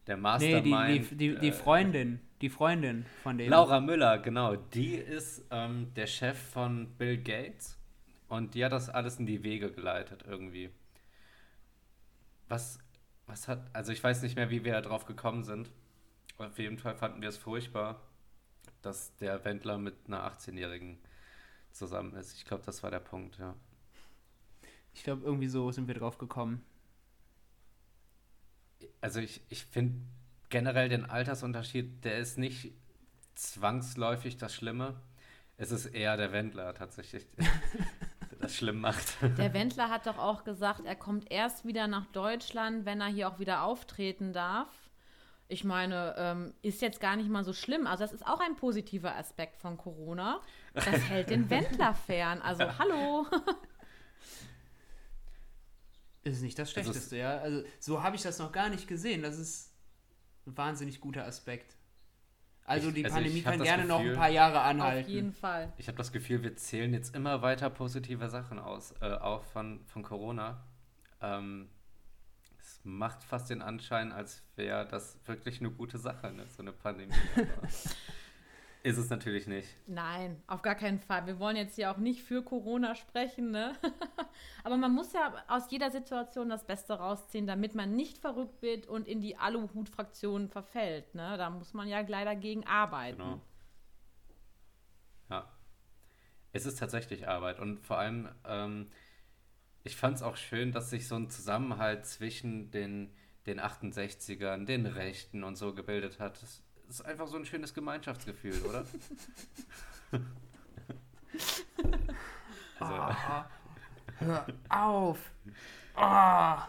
der 0.08 0.16
Nee, 0.16 0.22
Mastermind... 0.22 1.10
die, 1.10 1.16
die, 1.16 1.34
die, 1.34 1.40
die 1.40 1.48
äh, 1.48 1.52
Freundin, 1.52 2.20
die 2.40 2.48
Freundin 2.48 3.06
von 3.22 3.38
dem. 3.38 3.50
Laura 3.50 3.80
Müller, 3.80 4.18
genau. 4.18 4.56
Die 4.56 4.94
ist 4.94 5.44
ähm, 5.50 5.92
der 5.94 6.06
Chef 6.06 6.38
von 6.38 6.88
Bill 6.96 7.18
Gates 7.18 7.78
und 8.28 8.54
die 8.54 8.64
hat 8.64 8.72
das 8.72 8.88
alles 8.88 9.18
in 9.18 9.26
die 9.26 9.42
Wege 9.42 9.70
geleitet 9.70 10.24
irgendwie. 10.26 10.70
Was, 12.48 12.78
was 13.26 13.48
hat, 13.48 13.68
also 13.72 13.92
ich 13.92 14.02
weiß 14.02 14.22
nicht 14.22 14.36
mehr, 14.36 14.50
wie 14.50 14.64
wir 14.64 14.72
da 14.72 14.80
drauf 14.80 15.04
gekommen 15.04 15.44
sind. 15.44 15.70
Auf 16.38 16.58
jeden 16.58 16.78
Fall 16.78 16.94
fanden 16.94 17.20
wir 17.20 17.28
es 17.28 17.36
furchtbar, 17.36 18.00
dass 18.80 19.14
der 19.16 19.44
Wendler 19.44 19.76
mit 19.76 19.94
einer 20.06 20.24
18-Jährigen 20.30 20.98
zusammen 21.72 22.14
ist. 22.14 22.34
Ich 22.36 22.44
glaube, 22.44 22.62
das 22.64 22.82
war 22.82 22.90
der 22.90 23.00
Punkt, 23.00 23.38
ja. 23.38 23.54
Ich 24.94 25.02
glaube, 25.04 25.24
irgendwie 25.24 25.48
so 25.48 25.70
sind 25.70 25.86
wir 25.88 25.94
drauf 25.94 26.18
gekommen. 26.18 26.64
Also 29.00 29.20
ich, 29.20 29.40
ich 29.48 29.64
finde 29.64 30.00
generell 30.48 30.88
den 30.88 31.08
Altersunterschied, 31.08 32.04
der 32.04 32.18
ist 32.18 32.38
nicht 32.38 32.72
zwangsläufig 33.34 34.36
das 34.36 34.54
Schlimme. 34.54 35.00
Es 35.56 35.70
ist 35.70 35.86
eher 35.86 36.16
der 36.16 36.32
Wendler 36.32 36.74
tatsächlich, 36.74 37.26
der 37.36 38.38
das 38.40 38.54
schlimm 38.54 38.80
macht. 38.80 39.16
Der 39.38 39.52
Wendler 39.54 39.90
hat 39.90 40.06
doch 40.06 40.18
auch 40.18 40.44
gesagt, 40.44 40.82
er 40.84 40.96
kommt 40.96 41.30
erst 41.30 41.64
wieder 41.64 41.86
nach 41.86 42.06
Deutschland, 42.06 42.86
wenn 42.86 43.00
er 43.00 43.08
hier 43.08 43.28
auch 43.28 43.38
wieder 43.38 43.62
auftreten 43.62 44.32
darf. 44.32 44.68
Ich 45.50 45.64
meine, 45.64 46.14
ähm, 46.18 46.54
ist 46.60 46.82
jetzt 46.82 47.00
gar 47.00 47.16
nicht 47.16 47.30
mal 47.30 47.42
so 47.42 47.54
schlimm. 47.54 47.86
Also 47.86 48.04
das 48.04 48.12
ist 48.12 48.26
auch 48.26 48.40
ein 48.40 48.54
positiver 48.56 49.16
Aspekt 49.16 49.56
von 49.56 49.78
Corona. 49.78 50.40
Das 50.74 50.86
hält 51.08 51.30
den 51.30 51.48
Wendler 51.50 51.94
fern. 51.94 52.42
Also 52.42 52.64
hallo. 52.78 53.26
Das 56.28 56.36
ist 56.38 56.42
nicht 56.42 56.58
das 56.58 56.68
es- 56.68 56.72
Schlechteste, 56.72 57.16
ja. 57.16 57.38
Also 57.38 57.62
so 57.80 58.02
habe 58.02 58.16
ich 58.16 58.22
das 58.22 58.38
noch 58.38 58.52
gar 58.52 58.68
nicht 58.68 58.86
gesehen. 58.88 59.22
Das 59.22 59.38
ist 59.38 59.72
ein 60.46 60.56
wahnsinnig 60.56 61.00
guter 61.00 61.24
Aspekt. 61.26 61.76
Also 62.64 62.88
Ich- 62.88 62.94
die 62.96 63.04
also 63.04 63.16
Pandemie 63.16 63.42
kann 63.42 63.58
das 63.58 63.66
gerne 63.66 63.84
noch 63.86 63.98
ein 64.00 64.04
Gefühl- 64.04 64.16
paar 64.18 64.28
Jahre 64.28 64.60
Auf 64.60 64.66
anhalten. 64.66 65.10
jeden 65.10 65.32
Fall. 65.32 65.72
Ich 65.78 65.88
habe 65.88 65.96
das 65.98 66.12
Gefühl, 66.12 66.42
wir 66.42 66.54
zählen 66.56 66.92
jetzt 66.92 67.14
immer 67.14 67.40
weiter 67.42 67.70
positive 67.70 68.28
Sachen 68.28 68.58
aus, 68.58 68.92
äh, 69.00 69.06
auf 69.06 69.44
von, 69.52 69.80
von 69.86 70.02
Corona. 70.02 70.62
Ähm, 71.22 71.68
es 72.58 72.66
es 72.78 72.80
macht 72.84 73.24
fast 73.24 73.48
den 73.48 73.62
Anschein, 73.62 74.12
als 74.12 74.42
wäre 74.56 74.86
das 74.86 75.16
wirklich 75.26 75.60
eine 75.60 75.70
gute 75.70 75.96
Sache, 75.98 76.30
ne? 76.30 76.44
so 76.54 76.62
eine 76.62 76.72
Pandemie. 76.72 77.14
Ist 78.84 78.96
es 78.96 79.10
natürlich 79.10 79.46
nicht. 79.46 79.68
Nein, 79.86 80.40
auf 80.46 80.62
gar 80.62 80.76
keinen 80.76 81.00
Fall. 81.00 81.26
Wir 81.26 81.40
wollen 81.40 81.56
jetzt 81.56 81.74
hier 81.74 81.90
auch 81.90 81.96
nicht 81.96 82.22
für 82.22 82.42
Corona 82.42 82.94
sprechen, 82.94 83.50
ne? 83.50 83.72
Aber 84.64 84.76
man 84.76 84.94
muss 84.94 85.12
ja 85.12 85.34
aus 85.48 85.70
jeder 85.70 85.90
Situation 85.90 86.48
das 86.48 86.64
Beste 86.64 86.94
rausziehen, 86.94 87.46
damit 87.46 87.74
man 87.74 87.96
nicht 87.96 88.18
verrückt 88.18 88.62
wird 88.62 88.86
und 88.86 89.08
in 89.08 89.20
die 89.20 89.36
Aluhut-Fraktion 89.36 90.48
verfällt, 90.48 91.14
ne? 91.14 91.36
Da 91.36 91.50
muss 91.50 91.74
man 91.74 91.88
ja 91.88 92.00
leider 92.06 92.36
gegen 92.36 92.66
arbeiten. 92.66 93.18
Genau. 93.18 93.40
Ja. 95.30 95.52
Es 96.52 96.64
ist 96.64 96.78
tatsächlich 96.78 97.26
Arbeit 97.26 97.58
und 97.58 97.80
vor 97.80 97.98
allem, 97.98 98.28
ähm, 98.46 98.90
ich 99.82 99.96
fand 99.96 100.16
es 100.16 100.22
auch 100.22 100.36
schön, 100.36 100.70
dass 100.70 100.90
sich 100.90 101.08
so 101.08 101.16
ein 101.16 101.30
Zusammenhalt 101.30 102.06
zwischen 102.06 102.70
den, 102.70 103.12
den 103.46 103.60
68ern, 103.60 104.66
den 104.66 104.86
Rechten 104.86 105.42
und 105.42 105.56
so 105.56 105.74
gebildet 105.74 106.20
hat. 106.20 106.40
Das, 106.42 106.62
ist 106.88 107.04
einfach 107.04 107.28
so 107.28 107.36
ein 107.36 107.44
schönes 107.44 107.74
Gemeinschaftsgefühl, 107.74 108.62
oder? 108.62 108.84
also. 112.80 112.94
Oh, 112.94 113.44
hör 114.18 114.46
auf! 114.68 115.18
Oh. 115.96 116.62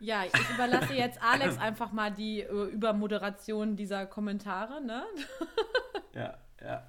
Ja, 0.00 0.24
ich 0.24 0.50
überlasse 0.50 0.94
jetzt 0.94 1.20
Alex 1.22 1.58
einfach 1.58 1.92
mal 1.92 2.10
die 2.10 2.42
äh, 2.42 2.64
Übermoderation 2.70 3.76
dieser 3.76 4.06
Kommentare, 4.06 4.80
ne? 4.80 5.04
Ja, 6.14 6.38
ja. 6.60 6.86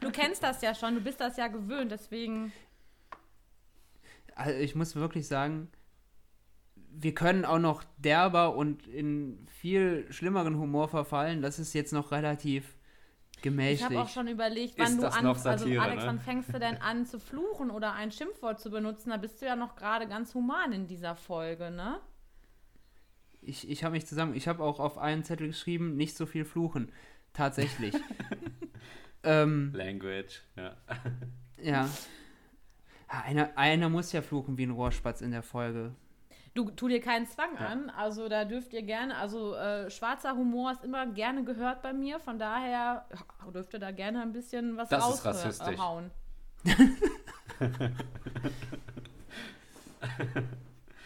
Du 0.00 0.10
kennst 0.10 0.42
das 0.42 0.62
ja 0.62 0.74
schon, 0.74 0.94
du 0.94 1.00
bist 1.00 1.20
das 1.20 1.36
ja 1.36 1.48
gewöhnt, 1.48 1.90
deswegen. 1.92 2.52
Also 4.34 4.58
ich 4.58 4.74
muss 4.74 4.94
wirklich 4.96 5.26
sagen, 5.26 5.70
wir 6.92 7.14
können 7.14 7.44
auch 7.44 7.58
noch 7.58 7.84
derber 7.98 8.56
und 8.56 8.86
in 8.86 9.46
viel 9.48 10.06
schlimmeren 10.10 10.58
Humor 10.58 10.88
verfallen. 10.88 11.42
Das 11.42 11.58
ist 11.58 11.72
jetzt 11.72 11.92
noch 11.92 12.10
relativ 12.10 12.76
gemächlich. 13.42 13.80
Ich 13.80 13.84
habe 13.84 14.02
auch 14.02 14.08
schon 14.08 14.28
überlegt, 14.28 14.78
wann 14.78 14.92
ist 14.92 15.02
du 15.02 15.12
an, 15.12 15.34
Satire, 15.34 15.80
also 15.80 15.90
Alex, 15.90 16.02
ne? 16.02 16.08
wann 16.08 16.20
fängst 16.20 16.54
du 16.54 16.58
denn 16.58 16.76
an 16.78 17.06
zu 17.06 17.18
fluchen 17.18 17.70
oder 17.70 17.92
ein 17.94 18.12
Schimpfwort 18.12 18.60
zu 18.60 18.70
benutzen? 18.70 19.10
Da 19.10 19.16
bist 19.16 19.40
du 19.40 19.46
ja 19.46 19.56
noch 19.56 19.76
gerade 19.76 20.08
ganz 20.08 20.34
human 20.34 20.72
in 20.72 20.86
dieser 20.86 21.16
Folge, 21.16 21.70
ne? 21.70 22.00
Ich, 23.42 23.70
ich 23.70 23.84
habe 23.84 23.92
mich 23.92 24.06
zusammen, 24.06 24.34
ich 24.34 24.48
habe 24.48 24.62
auch 24.62 24.80
auf 24.80 24.98
einen 24.98 25.24
Zettel 25.24 25.48
geschrieben, 25.48 25.96
nicht 25.96 26.16
so 26.16 26.26
viel 26.26 26.44
fluchen. 26.44 26.92
Tatsächlich. 27.32 27.94
ähm, 29.22 29.72
Language, 29.74 30.42
ja. 30.56 30.76
ja. 31.62 31.88
Einer, 33.08 33.56
einer 33.56 33.88
muss 33.88 34.12
ja 34.12 34.20
fluchen 34.20 34.58
wie 34.58 34.64
ein 34.64 34.70
Rohrspatz 34.70 35.20
in 35.20 35.30
der 35.30 35.42
Folge. 35.42 35.94
Du 36.52 36.68
tu 36.70 36.88
dir 36.88 37.00
keinen 37.00 37.26
Zwang 37.26 37.54
ja. 37.54 37.66
an, 37.66 37.90
also 37.90 38.28
da 38.28 38.44
dürft 38.44 38.72
ihr 38.72 38.82
gerne, 38.82 39.16
also 39.16 39.54
äh, 39.54 39.88
schwarzer 39.88 40.34
Humor 40.34 40.72
ist 40.72 40.82
immer 40.82 41.06
gerne 41.06 41.44
gehört 41.44 41.80
bei 41.80 41.92
mir, 41.92 42.18
von 42.18 42.40
daher 42.40 43.06
dürft 43.54 43.72
ihr 43.72 43.78
da 43.78 43.92
gerne 43.92 44.22
ein 44.22 44.32
bisschen 44.32 44.76
was 44.76 44.88
das 44.88 45.24
raushauen. 45.24 46.10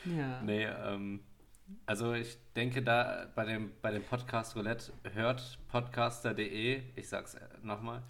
ja. 0.07 0.41
Nee, 0.43 0.65
ähm, 0.65 1.21
also 1.85 2.15
ich 2.15 2.39
denke 2.57 2.83
da 2.83 3.27
bei 3.35 3.45
dem, 3.45 3.73
bei 3.83 3.91
dem 3.91 4.03
Podcast 4.03 4.57
Roulette 4.57 4.93
hört 5.13 5.59
podcaster.de, 5.69 6.83
ich 6.97 7.09
sag's 7.09 7.37
nochmal, 7.63 8.03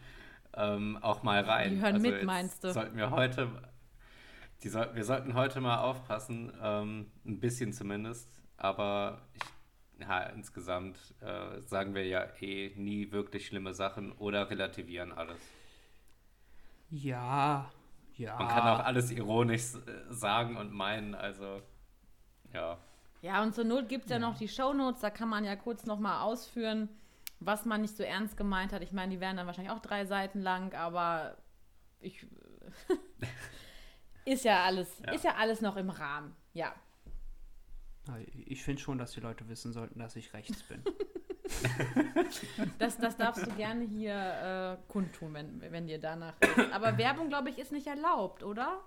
ähm, 0.57 0.99
auch 1.03 1.25
mal 1.25 1.43
rein. 1.43 1.71
Die 1.71 1.81
hören 1.81 1.95
also 1.97 2.11
mit, 2.11 2.23
meinst 2.23 2.63
du? 2.63 2.73
Sollten 2.73 2.97
wir 2.97 3.11
heute 3.11 3.51
soll, 4.63 4.95
wir 4.95 5.05
sollten 5.05 5.35
heute 5.35 5.61
mal 5.61 5.79
aufpassen, 5.79 6.53
ähm, 6.63 7.11
ein 7.25 7.41
bisschen 7.41 7.73
zumindest, 7.73 8.31
aber 8.57 9.23
ich, 9.35 9.43
ja, 10.01 10.23
insgesamt 10.25 10.99
äh, 11.21 11.61
sagen 11.61 11.95
wir 11.95 12.07
ja 12.07 12.27
eh 12.41 12.73
nie 12.77 13.13
wirklich 13.13 13.47
schlimme 13.47 13.75
Sachen 13.75 14.13
oder 14.13 14.51
relativieren 14.51 15.13
alles. 15.13 15.41
Ja, 16.91 17.71
ja. 18.17 18.37
Man 18.39 18.49
kann 18.49 18.69
auch 18.69 18.85
alles 18.85 19.11
ironisch 19.11 19.75
äh, 19.75 20.13
sagen 20.13 20.57
und 20.57 20.73
meinen, 20.73 21.15
also 21.15 21.63
ja. 22.53 22.79
Ja, 23.23 23.43
und 23.43 23.55
zur 23.55 23.65
Not 23.65 23.89
gibt 23.89 24.05
es 24.05 24.11
ja. 24.11 24.17
ja 24.17 24.21
noch 24.21 24.37
die 24.37 24.49
Shownotes, 24.49 25.01
da 25.01 25.11
kann 25.11 25.29
man 25.29 25.45
ja 25.45 25.57
kurz 25.57 25.87
nochmal 25.87 26.23
ausführen, 26.23 26.89
was 27.41 27.65
man 27.65 27.81
nicht 27.81 27.97
so 27.97 28.03
ernst 28.03 28.37
gemeint 28.37 28.73
hat. 28.73 28.83
Ich 28.83 28.93
meine, 28.93 29.15
die 29.15 29.21
wären 29.21 29.37
dann 29.37 29.47
wahrscheinlich 29.47 29.73
auch 29.73 29.81
drei 29.81 30.05
Seiten 30.05 30.41
lang, 30.41 30.75
aber 30.75 31.37
ich 32.01 32.27
Ist 34.25 34.45
ja 34.45 34.65
alles, 34.65 35.01
ja. 35.05 35.13
ist 35.13 35.25
ja 35.25 35.35
alles 35.35 35.61
noch 35.61 35.77
im 35.77 35.91
Rahmen, 35.91 36.35
ja. 36.53 36.75
Ich 38.47 38.63
finde 38.63 38.83
schon, 38.83 38.99
dass 38.99 39.13
die 39.13 39.21
Leute 39.21 39.49
wissen 39.49 39.73
sollten, 39.73 39.99
dass 39.99 40.17
ich 40.17 40.33
rechts 40.35 40.63
bin. 40.63 40.83
das, 42.79 42.99
das 42.99 43.17
darfst 43.17 43.47
du 43.47 43.51
gerne 43.53 43.85
hier 43.85 44.15
äh, 44.15 44.93
kundtun, 44.93 45.35
wenn, 45.35 45.61
wenn 45.61 45.87
dir 45.87 45.99
danach 45.99 46.35
ist. 46.41 46.73
Aber 46.73 46.97
Werbung, 46.99 47.29
glaube 47.29 47.51
ich, 47.51 47.59
ist 47.59 47.73
nicht 47.73 47.87
erlaubt, 47.87 48.43
oder? 48.43 48.81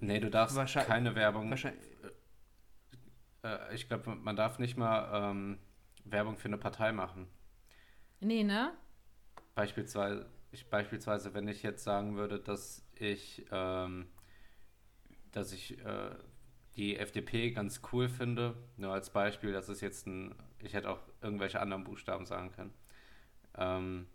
Nee, 0.00 0.20
du 0.20 0.30
darfst 0.30 0.56
keine 0.86 1.14
Werbung. 1.14 1.50
Wahrscheinlich. 1.50 1.82
Äh, 3.42 3.74
ich 3.74 3.88
glaube, 3.88 4.14
man 4.14 4.36
darf 4.36 4.58
nicht 4.58 4.76
mal 4.76 5.30
ähm, 5.30 5.58
Werbung 6.04 6.36
für 6.36 6.48
eine 6.48 6.58
Partei 6.58 6.92
machen. 6.92 7.28
Nee, 8.20 8.44
ne? 8.44 8.72
Beispielsweise, 9.54 10.26
ich, 10.50 10.68
beispielsweise, 10.70 11.34
wenn 11.34 11.48
ich 11.48 11.62
jetzt 11.62 11.84
sagen 11.84 12.16
würde, 12.16 12.38
dass 12.38 12.87
ich, 13.00 13.46
ähm, 13.50 14.06
dass 15.32 15.52
ich 15.52 15.78
äh, 15.84 16.10
die 16.76 16.96
FDP 16.96 17.50
ganz 17.50 17.80
cool 17.92 18.08
finde. 18.08 18.54
Nur 18.76 18.92
als 18.92 19.10
Beispiel, 19.10 19.52
das 19.52 19.68
ist 19.68 19.80
jetzt 19.80 20.06
ein, 20.06 20.34
ich 20.62 20.74
hätte 20.74 20.90
auch 20.90 21.00
irgendwelche 21.20 21.60
anderen 21.60 21.84
Buchstaben 21.84 22.26
sagen 22.26 22.52
können. 22.52 22.74
Ähm, 23.56 24.06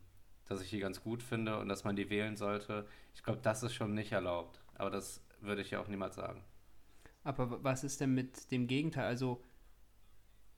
dass 0.46 0.62
ich 0.62 0.70
die 0.70 0.80
ganz 0.80 1.02
gut 1.02 1.24
finde 1.24 1.58
und 1.60 1.70
dass 1.70 1.84
man 1.84 1.96
die 1.96 2.10
wählen 2.10 2.36
sollte. 2.36 2.86
Ich 3.14 3.24
glaube, 3.24 3.40
das 3.42 3.64
ist 3.64 3.74
schon 3.74 3.94
nicht 3.94 4.12
erlaubt. 4.12 4.62
Aber 4.76 4.90
das 4.90 5.24
würde 5.40 5.62
ich 5.62 5.72
ja 5.72 5.80
auch 5.80 5.88
niemals 5.88 6.16
sagen. 6.16 6.44
Aber 7.24 7.64
was 7.64 7.84
ist 7.84 8.02
denn 8.02 8.14
mit 8.14 8.52
dem 8.52 8.68
Gegenteil? 8.68 9.06
Also 9.06 9.42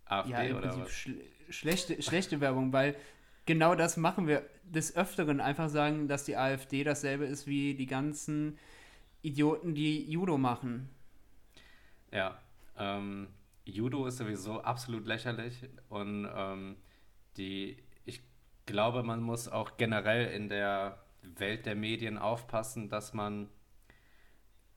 AfD 0.05 0.31
ja, 0.31 0.41
im 0.41 0.57
oder 0.57 0.69
Prinzip 0.69 0.85
was? 0.85 0.91
Schle 0.91 1.21
schlechte, 1.49 2.01
schlechte 2.01 2.41
Werbung, 2.41 2.73
weil 2.73 2.95
genau 3.45 3.75
das 3.75 3.97
machen 3.97 4.27
wir 4.27 4.43
des 4.63 4.95
Öfteren. 4.95 5.39
Einfach 5.41 5.69
sagen, 5.69 6.07
dass 6.07 6.25
die 6.25 6.37
AfD 6.37 6.83
dasselbe 6.83 7.25
ist 7.25 7.47
wie 7.47 7.75
die 7.75 7.85
ganzen 7.85 8.57
Idioten, 9.21 9.75
die 9.75 10.09
Judo 10.09 10.37
machen. 10.37 10.89
Ja, 12.11 12.39
ähm, 12.77 13.27
Judo 13.65 14.05
ist 14.05 14.17
sowieso 14.17 14.61
absolut 14.61 15.05
lächerlich 15.05 15.67
und 15.89 16.27
ähm, 16.33 16.77
die, 17.37 17.77
ich 18.05 18.21
glaube, 18.65 19.03
man 19.03 19.21
muss 19.21 19.47
auch 19.47 19.77
generell 19.77 20.31
in 20.33 20.49
der 20.49 21.03
Welt 21.23 21.65
der 21.65 21.75
Medien 21.75 22.17
aufpassen, 22.17 22.89
dass 22.89 23.13
man 23.13 23.49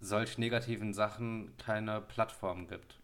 solch 0.00 0.38
negativen 0.38 0.94
Sachen 0.94 1.56
keine 1.58 2.00
Plattform 2.00 2.66
gibt. 2.68 2.98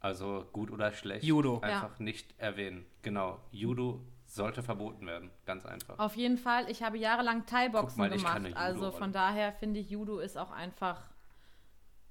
Also 0.00 0.46
gut 0.52 0.70
oder 0.70 0.92
schlecht. 0.92 1.24
Judo. 1.24 1.60
Einfach 1.60 1.98
Ja. 1.98 2.04
nicht 2.04 2.38
erwähnen. 2.38 2.84
Genau. 3.02 3.40
Judo 3.52 4.00
sollte 4.34 4.62
verboten 4.62 5.06
werden. 5.06 5.30
Ganz 5.44 5.66
einfach. 5.66 5.98
Auf 5.98 6.16
jeden 6.16 6.38
Fall. 6.38 6.70
Ich 6.70 6.82
habe 6.82 6.98
jahrelang 6.98 7.46
Thai-Boxen 7.46 7.98
mal, 7.98 8.10
gemacht. 8.10 8.56
Also 8.56 8.90
von 8.92 9.12
daher 9.12 9.52
finde 9.52 9.80
ich, 9.80 9.90
Judo 9.90 10.18
ist 10.18 10.38
auch 10.38 10.50
einfach, 10.52 11.00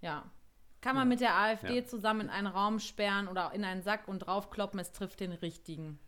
ja. 0.02 0.24
Kann 0.82 0.96
man 0.96 1.08
mit 1.10 1.20
der 1.20 1.36
AfD 1.36 1.80
Ja. 1.80 1.86
zusammen 1.86 2.22
in 2.22 2.30
einen 2.30 2.48
Raum 2.48 2.80
sperren 2.80 3.28
oder 3.28 3.52
in 3.54 3.64
einen 3.66 3.82
Sack 3.82 4.08
und 4.08 4.20
draufkloppen, 4.20 4.80
es 4.80 4.92
trifft 4.94 5.20
den 5.20 5.34
richtigen. 5.34 6.00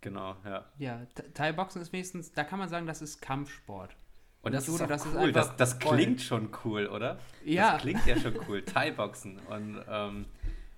Genau, 0.00 0.36
ja. 0.44 0.64
Ja, 0.78 1.02
Th- 1.14 1.32
Thai-Boxen 1.34 1.80
ist 1.80 1.92
wenigstens, 1.92 2.32
da 2.32 2.42
kann 2.44 2.58
man 2.58 2.68
sagen, 2.68 2.86
das 2.86 3.02
ist 3.02 3.20
Kampfsport. 3.20 3.96
Und 4.42 4.52
das 4.52 4.66
Judo, 4.66 4.84
ist, 4.84 4.90
das 4.90 5.06
ist 5.06 5.14
cool. 5.14 5.30
das, 5.32 5.44
einfach 5.46 5.56
das 5.58 5.74
voll. 5.74 5.96
klingt 5.96 6.20
schon 6.20 6.50
cool, 6.64 6.86
oder? 6.88 7.18
Ja. 7.44 7.72
Das 7.74 7.82
klingt 7.82 8.04
ja 8.06 8.18
schon 8.18 8.36
cool. 8.48 8.64
Thai-Boxen 8.64 9.38
und 9.38 9.84
ähm, 9.88 10.26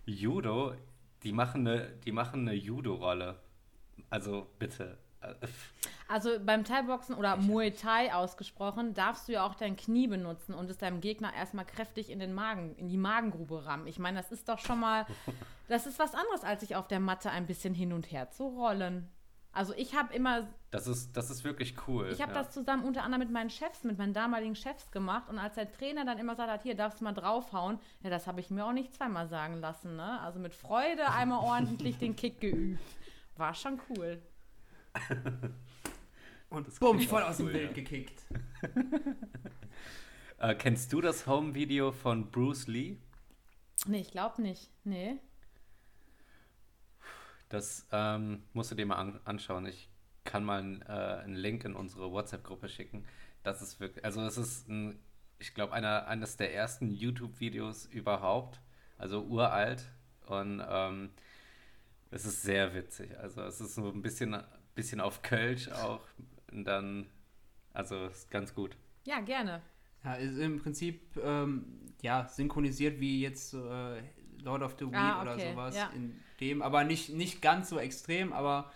Judo, 0.04 0.74
die 1.22 1.32
machen 1.32 1.66
eine, 1.66 1.88
die 2.04 2.12
machen 2.12 2.40
eine 2.46 2.52
Judo-Rolle. 2.54 3.40
Also 4.10 4.46
bitte. 4.58 4.98
Also 6.06 6.38
beim 6.44 6.64
Thai-Boxen 6.64 7.14
oder 7.14 7.36
Muay 7.36 7.70
Thai 7.70 8.14
ausgesprochen, 8.14 8.92
darfst 8.94 9.26
du 9.26 9.32
ja 9.32 9.46
auch 9.46 9.54
dein 9.54 9.76
Knie 9.76 10.06
benutzen 10.06 10.54
und 10.54 10.70
es 10.70 10.76
deinem 10.76 11.00
Gegner 11.00 11.32
erstmal 11.34 11.64
kräftig 11.64 12.10
in 12.10 12.18
den 12.18 12.34
Magen, 12.34 12.74
in 12.76 12.88
die 12.88 12.98
Magengrube 12.98 13.64
rammen. 13.64 13.86
Ich 13.86 13.98
meine, 13.98 14.18
das 14.18 14.30
ist 14.30 14.48
doch 14.48 14.58
schon 14.58 14.80
mal, 14.80 15.06
das 15.68 15.86
ist 15.86 15.98
was 15.98 16.14
anderes, 16.14 16.44
als 16.44 16.60
sich 16.60 16.76
auf 16.76 16.88
der 16.88 17.00
Matte 17.00 17.30
ein 17.30 17.46
bisschen 17.46 17.74
hin 17.74 17.92
und 17.92 18.12
her 18.12 18.30
zu 18.30 18.44
rollen. 18.48 19.08
Also 19.54 19.72
ich 19.74 19.94
habe 19.94 20.12
immer, 20.12 20.48
Das 20.72 20.88
ist, 20.88 21.16
das 21.16 21.30
ist 21.30 21.44
wirklich 21.44 21.76
cool. 21.86 22.10
ich 22.12 22.20
habe 22.20 22.32
ja. 22.32 22.42
das 22.42 22.50
zusammen 22.50 22.84
unter 22.84 23.04
anderem 23.04 23.20
mit 23.20 23.30
meinen 23.30 23.50
Chefs, 23.50 23.84
mit 23.84 23.96
meinen 23.96 24.12
damaligen 24.12 24.56
Chefs 24.56 24.90
gemacht 24.90 25.30
und 25.30 25.38
als 25.38 25.54
der 25.54 25.70
Trainer 25.70 26.04
dann 26.04 26.18
immer 26.18 26.32
gesagt 26.32 26.50
hat, 26.50 26.62
hier 26.64 26.74
darfst 26.74 27.00
du 27.00 27.04
mal 27.04 27.12
draufhauen, 27.12 27.78
ja, 28.02 28.10
das 28.10 28.26
habe 28.26 28.40
ich 28.40 28.50
mir 28.50 28.66
auch 28.66 28.72
nicht 28.72 28.92
zweimal 28.92 29.28
sagen 29.28 29.60
lassen, 29.60 29.94
ne? 29.94 30.20
Also 30.20 30.40
mit 30.40 30.54
Freude 30.54 31.08
einmal 31.08 31.38
ordentlich 31.44 31.98
den 31.98 32.16
Kick 32.16 32.40
geübt. 32.40 32.82
War 33.36 33.54
schon 33.54 33.80
cool. 33.90 34.22
Und 36.50 36.68
Das 36.68 36.78
bumm, 36.78 37.00
voll 37.00 37.22
aus 37.22 37.38
dem 37.38 37.46
Bild 37.46 37.70
ja. 37.70 37.72
gekickt. 37.72 38.22
Äh, 40.38 40.56
kennst 40.56 40.92
du 40.92 41.00
das 41.00 41.26
Home-Video 41.26 41.92
von 41.92 42.30
Bruce 42.30 42.66
Lee? 42.66 42.98
Nee, 43.86 44.00
ich 44.00 44.10
glaube 44.10 44.42
nicht. 44.42 44.68
Nee. 44.82 45.18
Das 47.48 47.86
ähm, 47.92 48.42
musst 48.52 48.70
du 48.70 48.74
dir 48.74 48.84
mal 48.84 48.96
an 48.96 49.20
anschauen. 49.24 49.64
Ich 49.64 49.88
kann 50.24 50.44
mal 50.44 50.58
einen, 50.58 50.82
äh, 50.82 51.22
einen 51.22 51.36
Link 51.36 51.64
in 51.64 51.74
unsere 51.74 52.10
WhatsApp-Gruppe 52.10 52.68
schicken. 52.68 53.06
Das 53.42 53.62
ist 53.62 53.78
wirklich, 53.78 54.04
also 54.04 54.22
es 54.22 54.36
ist, 54.36 54.68
ein, 54.68 54.98
ich 55.38 55.54
glaube, 55.54 55.72
eines 55.72 56.36
der 56.36 56.54
ersten 56.54 56.90
YouTube-Videos 56.90 57.86
überhaupt, 57.86 58.60
also 58.98 59.22
uralt 59.22 59.84
und 60.26 60.62
ähm, 60.66 61.10
es 62.14 62.24
ist 62.24 62.42
sehr 62.42 62.74
witzig. 62.74 63.18
Also 63.18 63.42
es 63.42 63.60
ist 63.60 63.74
so 63.74 63.90
ein 63.90 64.00
bisschen, 64.00 64.36
bisschen 64.74 65.00
auf 65.00 65.22
Kölsch 65.22 65.68
auch 65.68 66.00
und 66.52 66.64
dann, 66.64 67.06
also 67.72 68.06
es 68.06 68.18
ist 68.18 68.30
ganz 68.30 68.54
gut. 68.54 68.76
Ja, 69.04 69.20
gerne. 69.20 69.60
Ja, 70.04 70.14
ist 70.14 70.38
im 70.38 70.60
Prinzip 70.60 71.16
ähm, 71.16 71.92
ja, 72.02 72.28
synchronisiert 72.28 73.00
wie 73.00 73.20
jetzt 73.20 73.54
äh, 73.54 74.00
Lord 74.38 74.62
of 74.62 74.76
the 74.78 74.86
Weed 74.86 74.94
ah, 74.94 75.22
okay. 75.22 75.32
oder 75.32 75.50
sowas 75.50 75.76
ja. 75.76 75.90
in 75.94 76.20
dem, 76.40 76.62
aber 76.62 76.84
nicht, 76.84 77.10
nicht 77.10 77.42
ganz 77.42 77.70
so 77.70 77.78
extrem, 77.78 78.32
aber 78.32 78.70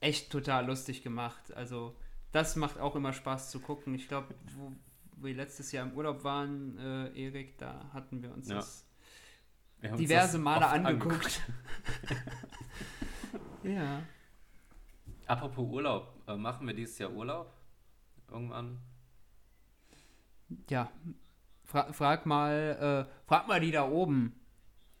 echt 0.00 0.32
total 0.32 0.66
lustig 0.66 1.02
gemacht. 1.04 1.52
Also 1.54 1.96
das 2.32 2.56
macht 2.56 2.80
auch 2.80 2.96
immer 2.96 3.12
Spaß 3.12 3.52
zu 3.52 3.60
gucken. 3.60 3.94
Ich 3.94 4.08
glaube, 4.08 4.34
wo, 4.56 4.72
wir 5.22 5.34
letztes 5.34 5.70
Jahr 5.70 5.86
im 5.86 5.92
Urlaub 5.92 6.24
waren, 6.24 6.76
äh, 6.78 7.24
Erik, 7.24 7.56
da 7.58 7.90
hatten 7.92 8.20
wir 8.20 8.32
uns 8.32 8.48
ja. 8.48 8.56
das 8.56 8.84
diverse 9.92 10.38
Male 10.38 10.66
angeguckt. 10.66 11.14
angeguckt. 11.14 11.42
ja. 13.64 14.02
Apropos 15.26 15.68
Urlaub, 15.68 16.14
äh, 16.26 16.36
machen 16.36 16.66
wir 16.66 16.74
dieses 16.74 16.98
Jahr 16.98 17.12
Urlaub? 17.12 17.52
Irgendwann? 18.30 18.78
Ja. 20.68 20.90
Fra 21.64 21.92
frag 21.92 22.26
mal, 22.26 23.06
äh, 23.08 23.26
frag 23.26 23.48
mal 23.48 23.60
die 23.60 23.70
da 23.70 23.88
oben. 23.88 24.38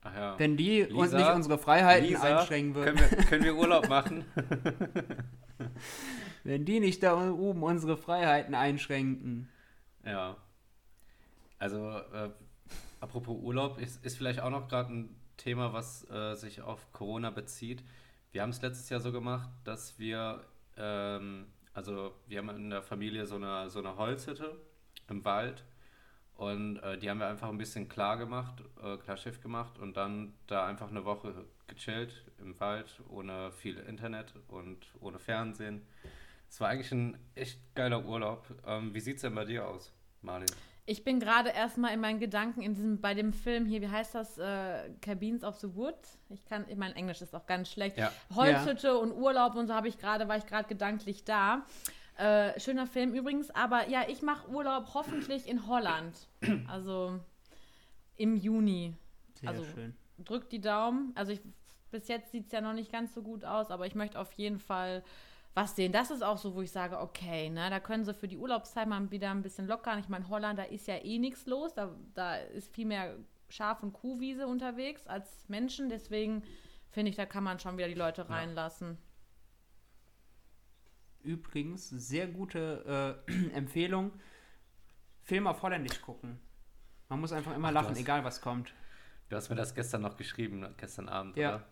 Ach 0.02 0.14
ja. 0.14 0.38
Wenn 0.38 0.56
die 0.56 0.82
Lisa, 0.82 0.96
uns 0.96 1.12
nicht 1.12 1.30
unsere 1.30 1.58
Freiheiten 1.58 2.08
Lisa, 2.08 2.38
einschränken 2.38 2.74
würden. 2.74 2.96
Können 2.96 3.10
wir, 3.10 3.24
können 3.24 3.44
wir 3.44 3.56
Urlaub 3.56 3.88
machen? 3.88 4.24
Wenn 6.44 6.64
die 6.66 6.80
nicht 6.80 7.02
da 7.02 7.30
oben 7.30 7.62
unsere 7.62 7.96
Freiheiten 7.96 8.54
einschränken. 8.54 9.48
Ja. 10.04 10.36
Also, 11.58 11.88
äh, 11.88 12.30
apropos 13.04 13.36
Urlaub, 13.38 13.78
ist, 13.78 14.04
ist 14.04 14.16
vielleicht 14.16 14.40
auch 14.40 14.50
noch 14.50 14.66
gerade 14.66 14.92
ein 14.92 15.16
Thema, 15.36 15.72
was 15.72 16.08
äh, 16.10 16.34
sich 16.34 16.62
auf 16.62 16.92
Corona 16.92 17.30
bezieht. 17.30 17.84
Wir 18.32 18.42
haben 18.42 18.50
es 18.50 18.62
letztes 18.62 18.88
Jahr 18.88 19.00
so 19.00 19.12
gemacht, 19.12 19.50
dass 19.64 19.98
wir, 19.98 20.42
ähm, 20.76 21.46
also 21.74 22.14
wir 22.26 22.38
haben 22.38 22.48
in 22.50 22.70
der 22.70 22.82
Familie 22.82 23.26
so 23.26 23.36
eine, 23.36 23.68
so 23.68 23.78
eine 23.78 23.96
Holzhütte 23.96 24.56
im 25.08 25.24
Wald 25.24 25.64
und 26.34 26.78
äh, 26.78 26.98
die 26.98 27.10
haben 27.10 27.18
wir 27.18 27.28
einfach 27.28 27.50
ein 27.50 27.58
bisschen 27.58 27.88
klar 27.88 28.16
gemacht, 28.16 28.62
äh, 28.82 28.96
klar 28.96 29.18
Schiff 29.18 29.40
gemacht 29.40 29.78
und 29.78 29.96
dann 29.96 30.32
da 30.46 30.66
einfach 30.66 30.88
eine 30.88 31.04
Woche 31.04 31.44
gechillt 31.66 32.24
im 32.38 32.58
Wald, 32.58 33.02
ohne 33.08 33.52
viel 33.52 33.76
Internet 33.78 34.32
und 34.48 34.78
ohne 35.00 35.18
Fernsehen. 35.18 35.86
Es 36.48 36.58
war 36.58 36.70
eigentlich 36.70 36.92
ein 36.92 37.18
echt 37.34 37.60
geiler 37.74 38.04
Urlaub. 38.04 38.46
Ähm, 38.66 38.94
wie 38.94 39.00
sieht 39.00 39.16
es 39.16 39.22
denn 39.22 39.34
bei 39.34 39.44
dir 39.44 39.68
aus, 39.68 39.92
Marlin? 40.22 40.48
Ich 40.86 41.02
bin 41.02 41.18
gerade 41.18 41.48
erstmal 41.48 41.94
in 41.94 42.00
meinen 42.00 42.20
Gedanken 42.20 42.60
in 42.60 42.74
diesem, 42.74 43.00
bei 43.00 43.14
dem 43.14 43.32
Film 43.32 43.64
hier, 43.64 43.80
wie 43.80 43.88
heißt 43.88 44.14
das? 44.14 44.36
Äh, 44.36 44.90
Cabins 45.00 45.42
of 45.42 45.56
the 45.56 45.74
Wood. 45.74 45.96
Ich 46.28 46.44
kann, 46.44 46.66
ich 46.68 46.76
mein 46.76 46.94
Englisch 46.94 47.22
ist 47.22 47.34
auch 47.34 47.46
ganz 47.46 47.70
schlecht. 47.70 47.96
Ja. 47.96 48.12
Holzhütte 48.34 48.88
ja. 48.88 48.94
und 48.94 49.12
Urlaub 49.12 49.54
und 49.54 49.66
so 49.66 49.74
habe 49.74 49.88
ich 49.88 49.98
gerade, 49.98 50.28
war 50.28 50.36
ich 50.36 50.46
gerade 50.46 50.68
gedanklich 50.68 51.24
da. 51.24 51.64
Äh, 52.18 52.60
schöner 52.60 52.86
Film 52.86 53.14
übrigens, 53.14 53.50
aber 53.50 53.88
ja, 53.88 54.02
ich 54.08 54.20
mache 54.20 54.48
Urlaub 54.48 54.92
hoffentlich 54.94 55.48
in 55.48 55.66
Holland. 55.66 56.14
Also 56.68 57.18
im 58.16 58.36
Juni. 58.36 58.94
Sehr 59.40 59.48
also 59.48 59.64
schön. 59.64 59.96
drückt 60.18 60.52
die 60.52 60.60
Daumen. 60.60 61.12
Also 61.14 61.32
ich, 61.32 61.40
bis 61.90 62.08
jetzt 62.08 62.30
sieht 62.30 62.46
es 62.46 62.52
ja 62.52 62.60
noch 62.60 62.74
nicht 62.74 62.92
ganz 62.92 63.14
so 63.14 63.22
gut 63.22 63.44
aus, 63.44 63.70
aber 63.70 63.86
ich 63.86 63.94
möchte 63.94 64.20
auf 64.20 64.32
jeden 64.32 64.58
Fall 64.58 65.02
was 65.54 65.76
sehen. 65.76 65.92
Das 65.92 66.10
ist 66.10 66.22
auch 66.22 66.36
so, 66.36 66.54
wo 66.54 66.62
ich 66.62 66.72
sage, 66.72 66.98
okay, 66.98 67.48
ne, 67.48 67.70
da 67.70 67.78
können 67.78 68.04
sie 68.04 68.12
für 68.12 68.28
die 68.28 68.36
Urlaubszeit 68.36 68.88
mal 68.88 69.10
wieder 69.10 69.30
ein 69.30 69.42
bisschen 69.42 69.66
lockern. 69.68 70.00
Ich 70.00 70.08
meine, 70.08 70.28
Holland, 70.28 70.58
da 70.58 70.64
ist 70.64 70.88
ja 70.88 70.96
eh 70.96 71.18
nichts 71.18 71.46
los. 71.46 71.74
Da, 71.74 71.94
da 72.14 72.36
ist 72.36 72.74
viel 72.74 72.86
mehr 72.86 73.16
Schaf- 73.48 73.82
und 73.82 73.92
Kuhwiese 73.92 74.48
unterwegs 74.48 75.06
als 75.06 75.48
Menschen. 75.48 75.88
Deswegen 75.88 76.42
finde 76.90 77.10
ich, 77.10 77.16
da 77.16 77.24
kann 77.24 77.44
man 77.44 77.60
schon 77.60 77.78
wieder 77.78 77.88
die 77.88 77.94
Leute 77.94 78.28
reinlassen. 78.28 78.98
Ja. 81.22 81.30
Übrigens, 81.30 81.88
sehr 81.88 82.26
gute 82.26 83.22
äh, 83.28 83.32
Empfehlung. 83.54 84.12
Film 85.22 85.46
auf 85.46 85.62
Holländisch 85.62 86.02
gucken. 86.02 86.38
Man 87.08 87.20
muss 87.20 87.32
einfach 87.32 87.54
immer 87.54 87.68
Ach, 87.68 87.72
lachen, 87.72 87.90
hast, 87.90 88.00
egal 88.00 88.24
was 88.24 88.40
kommt. 88.40 88.74
Du 89.28 89.36
hast 89.36 89.48
mir 89.48 89.56
das 89.56 89.74
gestern 89.74 90.02
noch 90.02 90.16
geschrieben, 90.16 90.66
gestern 90.76 91.08
Abend, 91.08 91.36
ja. 91.36 91.56
oder? 91.56 91.64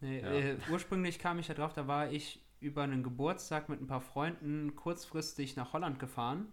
Nee, 0.00 0.20
ja. 0.20 0.30
äh, 0.30 0.56
ursprünglich 0.70 1.18
kam 1.18 1.38
ich 1.38 1.46
da 1.46 1.54
drauf, 1.54 1.72
da 1.72 1.86
war 1.86 2.10
ich 2.10 2.40
über 2.60 2.82
einen 2.82 3.02
Geburtstag 3.02 3.68
mit 3.68 3.80
ein 3.80 3.86
paar 3.86 4.00
Freunden 4.00 4.74
kurzfristig 4.74 5.56
nach 5.56 5.72
Holland 5.72 5.98
gefahren. 5.98 6.48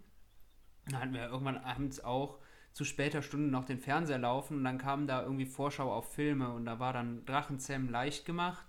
Da 0.88 1.00
hatten 1.00 1.14
wir 1.14 1.28
irgendwann 1.28 1.58
abends 1.58 2.04
auch 2.04 2.40
zu 2.74 2.84
später 2.84 3.22
Stunde 3.22 3.50
noch 3.50 3.66
den 3.66 3.80
Fernseher 3.80 4.20
laufen 4.20 4.58
und 4.58 4.64
dann 4.66 4.78
kam 4.78 5.08
da 5.08 5.24
irgendwie 5.24 5.46
Vorschau 5.46 5.92
auf 5.92 6.14
Filme 6.14 6.52
und 6.52 6.66
da 6.66 6.80
war 6.80 6.94
dann 6.94 7.26
Drachenzähmen 7.26 7.90
leicht 7.90 8.26
gemacht 8.26 8.66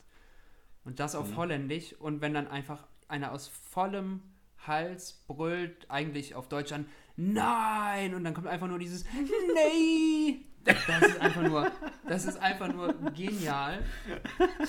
und 0.84 1.01
das 1.01 1.14
auf 1.14 1.30
mhm. 1.30 1.37
Holländisch 1.37 1.93
und 1.95 2.20
wenn 2.20 2.32
dann 2.32 2.47
einfach 2.47 2.87
einer 3.09 3.32
aus 3.32 3.49
vollem 3.49 4.22
Hals 4.66 5.24
brüllt 5.26 5.91
eigentlich 5.91 6.34
auf 6.34 6.49
Deutsch 6.49 6.72
an, 6.72 6.87
nein! 7.16 8.14
Und 8.14 8.24
dann 8.24 8.34
kommt 8.34 8.47
einfach 8.47 8.68
nur 8.68 8.78
dieses 8.78 9.05
Nee! 9.55 10.47
Das 10.66 11.02
ist 11.02 11.20
einfach 11.20 11.42
nur, 11.42 11.70
das 12.08 12.24
ist 12.24 12.38
einfach 12.38 12.72
nur 12.72 12.92
genial. 13.12 13.82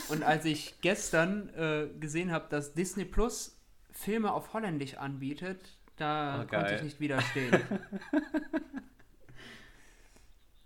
Und 0.09 0.23
als 0.23 0.45
ich 0.45 0.79
gestern 0.81 1.49
äh, 1.49 1.87
gesehen 1.99 2.31
habe, 2.31 2.45
dass 2.49 2.73
Disney 2.73 3.05
Plus 3.05 3.57
Filme 3.91 4.31
auf 4.31 4.53
Holländisch 4.53 4.95
anbietet, 4.95 5.77
da 5.95 6.43
oh, 6.43 6.47
konnte 6.47 6.75
ich 6.75 6.83
nicht 6.83 6.99
widerstehen. 6.99 7.59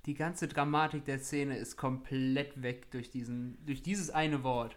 Die 0.05 0.15
ganze 0.15 0.47
Dramatik 0.47 1.05
der 1.05 1.19
Szene 1.19 1.57
ist 1.57 1.77
komplett 1.77 2.61
weg 2.61 2.91
durch, 2.91 3.11
diesen, 3.11 3.63
durch 3.65 3.83
dieses 3.83 4.09
eine 4.09 4.43
Wort. 4.43 4.75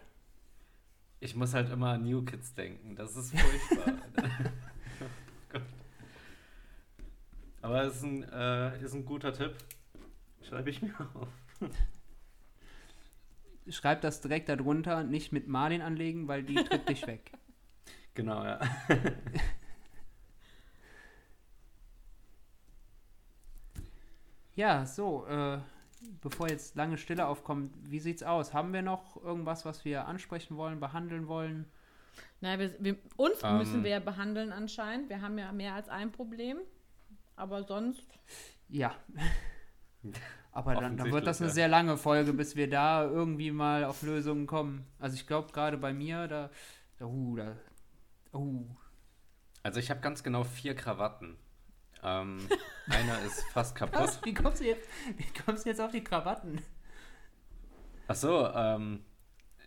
Ich 1.19 1.35
muss 1.35 1.53
halt 1.53 1.71
immer 1.71 1.91
an 1.93 2.03
New 2.03 2.23
Kids 2.23 2.53
denken. 2.53 2.95
Das 2.95 3.15
ist 3.15 3.37
furchtbar. 3.37 3.95
Aber 7.61 7.83
es 7.83 7.95
ist 7.95 8.03
ein, 8.03 8.23
äh, 8.31 8.83
ist 8.83 8.93
ein 8.93 9.05
guter 9.05 9.33
Tipp. 9.33 9.55
Schreibe 10.47 10.69
ich 10.69 10.81
mir 10.81 10.93
auf. 11.13 11.27
Schreib 13.67 14.01
das 14.01 14.21
direkt 14.21 14.47
darunter, 14.47 15.03
nicht 15.03 15.31
mit 15.31 15.47
Marlin 15.47 15.81
anlegen, 15.81 16.27
weil 16.27 16.43
die 16.43 16.55
tritt 16.55 16.87
dich 16.89 17.07
weg. 17.07 17.31
Genau, 18.13 18.45
ja. 18.45 18.61
ja, 24.55 24.85
so, 24.85 25.27
äh, 25.27 25.59
bevor 26.21 26.47
jetzt 26.47 26.77
lange 26.77 26.97
Stille 26.97 27.27
aufkommt, 27.27 27.73
wie 27.81 27.99
sieht's 27.99 28.23
aus? 28.23 28.53
Haben 28.53 28.71
wir 28.71 28.83
noch 28.83 29.21
irgendwas, 29.21 29.65
was 29.65 29.83
wir 29.83 30.07
ansprechen 30.07 30.55
wollen, 30.55 30.79
behandeln 30.79 31.27
wollen? 31.27 31.69
Naja, 32.39 32.59
wir, 32.59 32.75
wir, 32.79 32.95
uns 33.17 33.43
ähm, 33.43 33.57
müssen 33.57 33.83
wir 33.83 33.91
ja 33.91 33.99
behandeln 33.99 34.53
anscheinend. 34.53 35.09
Wir 35.09 35.21
haben 35.21 35.37
ja 35.37 35.51
mehr 35.51 35.73
als 35.73 35.89
ein 35.89 36.13
Problem. 36.13 36.59
Aber 37.35 37.65
sonst. 37.65 38.07
Ja. 38.69 38.95
Aber 40.51 40.75
dann, 40.75 40.95
dann, 40.95 41.11
wird 41.11 41.27
das 41.27 41.41
eine 41.41 41.49
ja. 41.49 41.53
sehr 41.53 41.67
lange 41.67 41.97
Folge, 41.97 42.31
bis 42.31 42.55
wir 42.55 42.69
da 42.69 43.03
irgendwie 43.03 43.51
mal 43.51 43.83
auf 43.83 44.01
Lösungen 44.03 44.47
kommen. 44.47 44.87
Also 44.99 45.15
ich 45.15 45.27
glaube 45.27 45.51
gerade 45.51 45.77
bei 45.77 45.93
mir, 45.93 46.27
da. 46.27 46.49
Uh, 47.01 47.35
da. 47.35 47.57
Uh. 48.33 48.65
Also 49.63 49.81
ich 49.81 49.89
habe 49.89 49.99
ganz 49.99 50.23
genau 50.23 50.45
vier 50.45 50.73
Krawatten. 50.73 51.35
Ähm, 52.03 52.47
einer 52.87 53.21
ist 53.23 53.43
fast 53.51 53.75
kaputt. 53.75 53.99
Was? 53.99 54.23
Wie, 54.23 54.33
kommst 54.33 54.61
du 54.61 54.65
jetzt, 54.65 54.87
wie 55.17 55.41
kommst 55.43 55.65
du 55.65 55.69
jetzt 55.69 55.81
auf 55.81 55.91
die 55.91 56.03
Krawatten? 56.03 56.61
Ach 58.07 58.15
so, 58.15 58.47
ähm, 58.47 59.03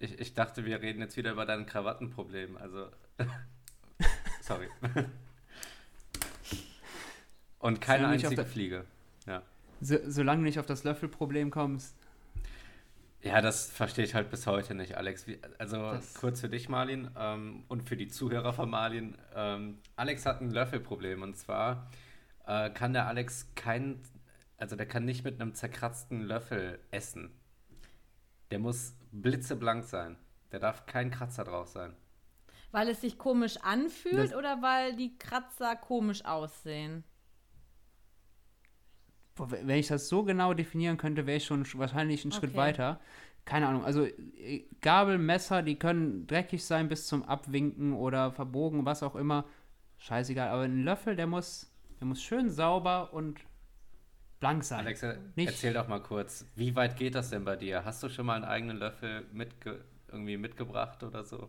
ich, 0.01 0.19
ich 0.19 0.35
dachte, 0.35 0.65
wir 0.65 0.81
reden 0.81 1.01
jetzt 1.01 1.17
wieder 1.17 1.33
über 1.33 1.45
dein 1.45 1.67
Krawattenproblem. 1.67 2.57
Also, 2.57 2.89
sorry. 4.41 4.69
Und 7.59 7.81
keine 7.81 8.09
einzige 8.09 8.45
Fliege. 8.45 8.87
Ja. 9.27 9.43
So, 9.81 9.97
solange 10.07 10.43
du 10.43 10.45
nicht 10.45 10.59
auf 10.59 10.67
das 10.67 10.85
Löffelproblem 10.85 11.51
kommst. 11.51 11.97
Ja, 13.23 13.41
das 13.41 13.71
verstehe 13.71 14.05
ich 14.05 14.15
halt 14.15 14.31
bis 14.31 14.47
heute 14.47 14.75
nicht, 14.75 14.97
Alex. 14.97 15.27
Wie, 15.27 15.39
also 15.59 15.77
das 15.77 16.15
kurz 16.15 16.41
für 16.41 16.49
dich, 16.49 16.69
Marlin, 16.69 17.11
ähm, 17.17 17.65
und 17.69 17.83
für 17.83 17.97
die 17.97 18.09
Zuhörer 18.09 18.53
von 18.53 18.71
Marlin. 18.71 19.17
Ähm, 19.35 19.79
Alex 19.97 20.25
hat 20.25 20.41
ein 20.41 20.51
Löffelproblem 20.51 21.23
und 21.23 21.37
zwar 21.37 21.91
äh, 22.47 22.71
kann 22.71 22.93
der 22.93 23.07
Alex 23.07 23.53
kein, 23.57 24.01
also 24.57 24.77
der 24.77 24.87
kann 24.87 25.05
nicht 25.05 25.25
mit 25.25 25.41
einem 25.41 25.55
zerkratzten 25.55 26.23
Löffel 26.23 26.79
essen. 26.93 27.31
Der 28.51 28.61
muss 28.61 28.95
blitzeblank 29.11 29.85
sein. 29.85 30.17
Der 30.53 30.61
darf 30.61 30.87
kein 30.87 31.11
Kratzer 31.11 31.45
drauf 31.45 31.69
sein. 31.69 31.95
Weil 32.71 32.89
es 32.89 33.01
sich 33.01 33.19
komisch 33.19 33.57
anfühlt 33.63 34.31
das 34.31 34.35
oder 34.35 34.63
weil 34.63 34.97
die 34.97 35.17
Kratzer 35.19 35.75
komisch 35.77 36.25
aussehen? 36.25 37.05
Wenn 39.49 39.79
ich 39.79 39.89
das 39.89 40.09
so 40.09 40.23
genau 40.25 40.55
definieren 40.55 40.97
könnte, 40.97 41.27
wäre 41.27 41.37
ich 41.39 41.45
schon 41.45 41.65
sch- 41.65 41.79
wahrscheinlich 41.79 42.25
einen 42.25 42.33
Schritt 42.33 42.51
Okay. 42.51 42.57
weiter. 42.59 43.01
Keine 43.45 43.67
Ahnung, 43.69 43.85
also 43.85 44.05
äh, 44.05 44.65
Gabel, 44.83 45.17
Messer, 45.19 45.63
die 45.63 45.79
können 45.79 46.27
dreckig 46.27 46.65
sein 46.65 46.89
bis 46.89 47.07
zum 47.07 47.23
Abwinken 47.23 47.95
oder 47.95 48.31
verbogen, 48.33 48.85
was 48.85 49.03
auch 49.03 49.15
immer. 49.17 49.45
Scheißegal, 49.99 50.49
aber 50.49 50.63
ein 50.63 50.85
Löffel, 50.85 51.17
der 51.17 51.27
muss, 51.27 51.73
der 51.99 52.07
muss 52.07 52.23
schön 52.23 52.51
sauber 52.51 53.13
und 53.15 53.41
blank 54.39 54.63
sein. 54.65 54.81
Alex, 54.81 55.03
äh, 55.03 55.17
Nicht- 55.35 55.49
erzähl 55.49 55.73
doch 55.73 55.89
mal 55.89 56.01
kurz, 56.03 56.45
wie 56.57 56.77
weit 56.77 56.97
geht 56.97 57.15
das 57.15 57.31
denn 57.31 57.45
bei 57.45 57.57
dir? 57.57 57.85
Hast 57.85 58.03
du 58.03 58.09
schon 58.09 58.27
mal 58.27 58.35
einen 58.37 58.45
eigenen 58.45 58.77
Löffel 58.77 59.25
mitge 59.33 59.85
irgendwie 60.09 60.37
mitgebracht 60.37 61.03
oder 61.03 61.25
so? 61.25 61.49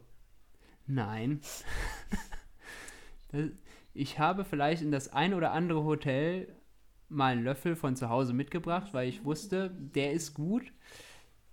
Nein. 0.88 1.42
Das- 3.32 3.52
ich 3.94 4.18
habe 4.20 4.46
vielleicht 4.46 4.82
in 4.82 4.92
das 4.92 5.12
ein 5.14 5.34
oder 5.34 5.52
andere 5.52 5.84
Hotel 5.84 6.48
mal 7.10 7.34
einen 7.34 7.44
Löffel 7.44 7.76
von 7.76 7.96
zu 7.96 8.10
Hause 8.10 8.34
mitgebracht, 8.34 8.94
weil 8.94 9.10
ich 9.10 9.26
wusste, 9.26 9.72
der 9.72 10.14
ist 10.14 10.34
gut. 10.34 10.72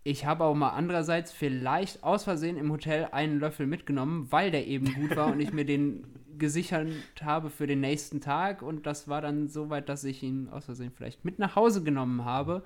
Ich 0.05 0.25
habe 0.25 0.45
auch 0.45 0.55
mal 0.55 0.71
andererseits 0.71 1.33
vielleicht 1.33 2.05
aus 2.05 2.25
Versehen 2.25 2.57
im 2.57 2.71
Hotel 2.71 3.09
einen 3.11 3.41
Löffel 3.41 3.67
mitgenommen, 3.67 4.29
weil 4.31 4.51
der 4.53 4.67
eben 4.67 4.95
gut 4.95 5.17
war 5.17 5.33
und 5.33 5.41
ich 5.41 5.53
mir 5.53 5.65
den 5.65 6.07
gesichert 6.39 6.89
habe 7.23 7.51
für 7.51 7.67
den 7.67 7.81
nächsten 7.81 8.21
Tag. 8.21 8.63
Und 8.63 8.87
das 8.87 9.09
war 9.09 9.21
dann 9.21 9.49
so 9.49 9.71
weit, 9.71 9.89
dass 9.89 10.05
ich 10.05 10.23
ihn 10.23 10.49
aus 10.49 10.67
Versehen 10.67 10.93
vielleicht 10.95 11.25
mit 11.25 11.39
nach 11.39 11.57
Hause 11.57 11.83
genommen 11.83 12.25
habe. 12.25 12.63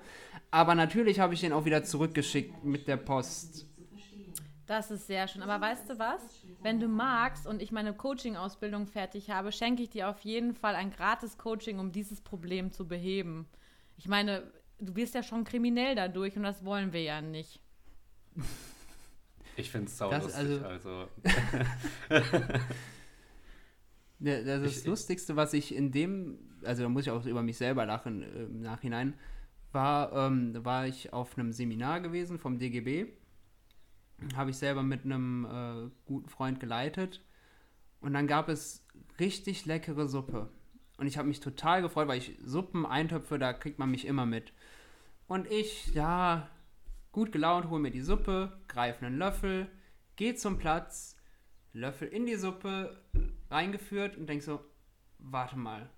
Aber 0.51 0.75
natürlich 0.75 1.19
habe 1.19 1.33
ich 1.33 1.41
den 1.41 1.53
auch 1.53 1.65
wieder 1.65 1.83
zurückgeschickt 1.83 2.63
mit 2.63 2.87
der 2.87 2.97
Post. 2.97 3.65
Das 4.71 4.89
ist 4.89 5.05
sehr 5.05 5.27
schön. 5.27 5.41
Aber 5.41 5.59
weißt 5.59 5.89
du 5.89 5.99
was? 5.99 6.21
Wenn 6.63 6.79
du 6.79 6.87
magst 6.87 7.45
und 7.45 7.61
ich 7.61 7.73
meine 7.73 7.93
Coaching-Ausbildung 7.93 8.87
fertig 8.87 9.29
habe, 9.29 9.51
schenke 9.51 9.83
ich 9.83 9.89
dir 9.89 10.07
auf 10.07 10.21
jeden 10.21 10.53
Fall 10.55 10.75
ein 10.75 10.91
gratis 10.91 11.37
Coaching, 11.37 11.77
um 11.77 11.91
dieses 11.91 12.21
Problem 12.21 12.71
zu 12.71 12.87
beheben. 12.87 13.49
Ich 13.97 14.07
meine, 14.07 14.49
du 14.79 14.95
wirst 14.95 15.13
ja 15.13 15.23
schon 15.23 15.43
kriminell 15.43 15.93
dadurch 15.95 16.37
und 16.37 16.43
das 16.43 16.63
wollen 16.63 16.93
wir 16.93 17.01
ja 17.03 17.19
nicht. 17.21 17.59
Ich 19.57 19.69
finde 19.69 19.87
es 19.87 19.97
sau 19.97 20.09
Das, 20.09 20.23
lustig, 20.23 20.63
also- 20.63 20.65
also. 20.65 21.07
Ja, 24.19 24.41
das, 24.43 24.61
Ich- 24.69 24.75
das 24.75 24.85
Lustigste, 24.85 25.35
was 25.35 25.51
ich 25.53 25.75
in 25.75 25.91
dem, 25.91 26.37
also 26.63 26.83
da 26.83 26.87
muss 26.89 27.01
ich 27.01 27.11
auch 27.11 27.25
über 27.25 27.41
mich 27.41 27.57
selber 27.57 27.85
lachen 27.85 28.21
äh, 28.21 28.43
im 28.43 28.61
Nachhinein, 28.61 29.15
war, 29.73 30.13
ähm, 30.13 30.53
da 30.53 30.63
war 30.63 30.87
ich 30.87 31.11
auf 31.11 31.37
einem 31.37 31.51
Seminar 31.51 31.99
gewesen 32.01 32.37
vom 32.39 32.57
DGB. 32.59 33.07
Habe 34.35 34.51
ich 34.51 34.57
selber 34.57 34.83
mit 34.83 35.05
einem 35.05 35.45
äh, 35.45 35.89
guten 36.05 36.29
Freund 36.29 36.59
geleitet. 36.59 37.21
Und 37.99 38.13
dann 38.13 38.27
gab 38.27 38.49
es 38.49 38.85
richtig 39.19 39.65
leckere 39.65 40.07
Suppe. 40.07 40.49
Und 40.97 41.07
ich 41.07 41.17
habe 41.17 41.27
mich 41.27 41.39
total 41.39 41.81
gefreut, 41.81 42.07
weil 42.07 42.19
ich 42.19 42.37
Suppen, 42.43 42.85
Eintöpfe, 42.85 43.39
da 43.39 43.53
kriegt 43.53 43.79
man 43.79 43.89
mich 43.89 44.05
immer 44.05 44.25
mit. 44.25 44.53
Und 45.27 45.49
ich, 45.49 45.93
ja, 45.93 46.49
gut 47.11 47.31
gelaunt, 47.31 47.69
hole 47.69 47.81
mir 47.81 47.91
die 47.91 48.01
Suppe, 48.01 48.51
greife 48.67 49.05
einen 49.05 49.17
Löffel, 49.17 49.67
gehe 50.15 50.35
zum 50.35 50.57
Platz, 50.57 51.17
Löffel 51.73 52.07
in 52.07 52.25
die 52.25 52.35
Suppe, 52.35 53.01
reingeführt 53.49 54.17
und 54.17 54.27
denk 54.27 54.43
so, 54.43 54.59
warte 55.17 55.57
mal. 55.57 55.89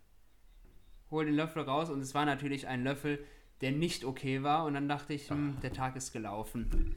Hol 1.11 1.25
den 1.25 1.35
Löffel 1.35 1.63
raus 1.63 1.89
und 1.89 1.99
es 1.99 2.13
war 2.13 2.25
natürlich 2.25 2.67
ein 2.67 2.83
Löffel, 2.83 3.25
der 3.61 3.71
nicht 3.71 4.05
okay 4.05 4.43
war 4.43 4.65
und 4.65 4.73
dann 4.73 4.89
dachte 4.89 5.13
ich, 5.13 5.29
hm, 5.29 5.57
der 5.61 5.73
Tag 5.73 5.95
ist 5.95 6.11
gelaufen. 6.11 6.95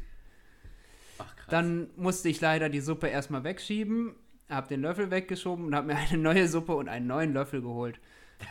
Ach 1.19 1.37
krass. 1.37 1.47
Dann 1.49 1.89
musste 1.97 2.29
ich 2.29 2.41
leider 2.41 2.69
die 2.69 2.81
Suppe 2.81 3.09
erstmal 3.09 3.45
wegschieben, 3.45 4.15
habe 4.49 4.69
den 4.69 4.83
Löffel 4.83 5.11
weggeschoben 5.11 5.65
und 5.67 5.75
habe 5.75 5.89
mir 5.89 5.97
eine 5.97 6.19
neue 6.19 6.49
Suppe 6.49 6.75
und 6.75 6.89
einen 6.89 7.07
neuen 7.07 7.33
Löffel 7.33 7.63
geholt. 7.63 8.01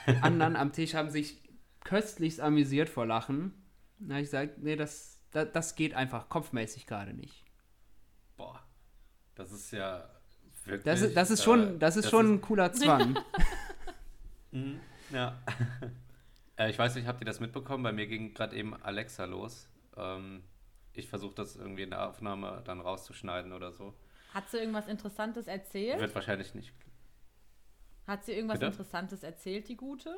Die 0.07 0.17
anderen 0.17 0.55
am 0.55 0.71
Tisch 0.73 0.95
haben 0.95 1.09
sich 1.09 1.41
köstlichst 1.83 2.41
amüsiert 2.41 2.89
vor 2.89 3.05
Lachen. 3.05 3.53
Da 3.99 4.15
habe 4.15 4.21
ich 4.23 4.27
gesagt, 4.27 4.57
nee, 4.57 4.75
das, 4.75 5.19
das, 5.31 5.47
das 5.53 5.75
geht 5.75 5.93
einfach 5.93 6.27
kopfmäßig 6.29 6.87
gerade 6.87 7.13
nicht. 7.13 7.43
Boah. 8.35 8.59
Das 9.35 9.51
ist 9.51 9.71
ja 9.71 10.09
wirklich. 10.65 10.83
Das, 10.85 11.01
ist- 11.01 11.15
das 11.15 11.29
ist 11.31 11.41
äh, 11.41 11.43
schon, 11.43 11.79
das 11.79 11.97
ist 11.97 12.09
schon 12.09 12.33
ein 12.35 12.41
cooler 12.41 12.71
Zwang. 12.73 13.17
Mhm, 14.51 14.79
Ja. 15.11 15.37
äh, 16.57 16.69
ich 16.69 16.79
weiß 16.79 16.95
nicht, 16.95 17.07
habt 17.07 17.21
ihr 17.21 17.25
das 17.25 17.39
mitbekommen? 17.39 17.83
Bei 17.83 17.91
mir 17.91 18.07
ging 18.07 18.33
gerade 18.33 18.55
eben 18.55 18.73
Alexa 18.81 19.25
los. 19.25 19.67
Ähm, 19.97 20.43
ich 20.95 21.07
versuche 21.09 21.35
das 21.35 21.55
irgendwie 21.55 21.83
in 21.83 21.89
der 21.91 22.07
Aufnahme 22.09 22.61
dann 22.65 22.79
rauszuschneiden 22.81 23.53
oder 23.53 23.71
so. 23.71 23.93
Hat 24.33 24.49
sie 24.49 24.57
irgendwas 24.57 24.87
Interessantes 24.87 25.47
erzählt? 25.47 25.99
Wird 25.99 26.15
wahrscheinlich 26.15 26.53
nicht. 26.55 26.73
Hat 28.07 28.23
sie 28.25 28.33
irgendwas 28.33 28.59
Bitte? 28.59 28.71
Interessantes 28.71 29.23
erzählt, 29.23 29.67
die 29.69 29.77
Gute? 29.77 30.15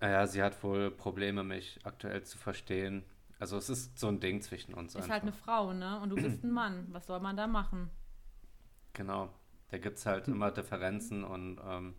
Naja, 0.00 0.26
sie 0.26 0.42
hat 0.42 0.62
wohl 0.62 0.90
Probleme, 0.90 1.44
mich 1.44 1.78
aktuell 1.84 2.22
zu 2.24 2.36
verstehen. 2.38 3.04
Also 3.38 3.56
es 3.56 3.68
ist 3.68 3.98
so 3.98 4.08
ein 4.08 4.20
Ding 4.20 4.40
zwischen 4.42 4.74
uns 4.74 4.90
Ist 4.94 4.96
einfach. 5.02 5.10
halt 5.10 5.22
eine 5.22 5.32
Frau, 5.32 5.72
ne? 5.72 6.00
Und 6.00 6.10
du 6.10 6.16
bist 6.16 6.42
ein 6.44 6.50
Mann. 6.50 6.86
Was 6.90 7.06
soll 7.06 7.20
man 7.20 7.36
da 7.36 7.46
machen? 7.46 7.90
Genau. 8.92 9.30
Da 9.70 9.78
gibt 9.78 9.98
es 9.98 10.06
halt 10.06 10.28
immer 10.28 10.50
Differenzen 10.50 11.24
und 11.24 11.58
ähm, 11.64 11.94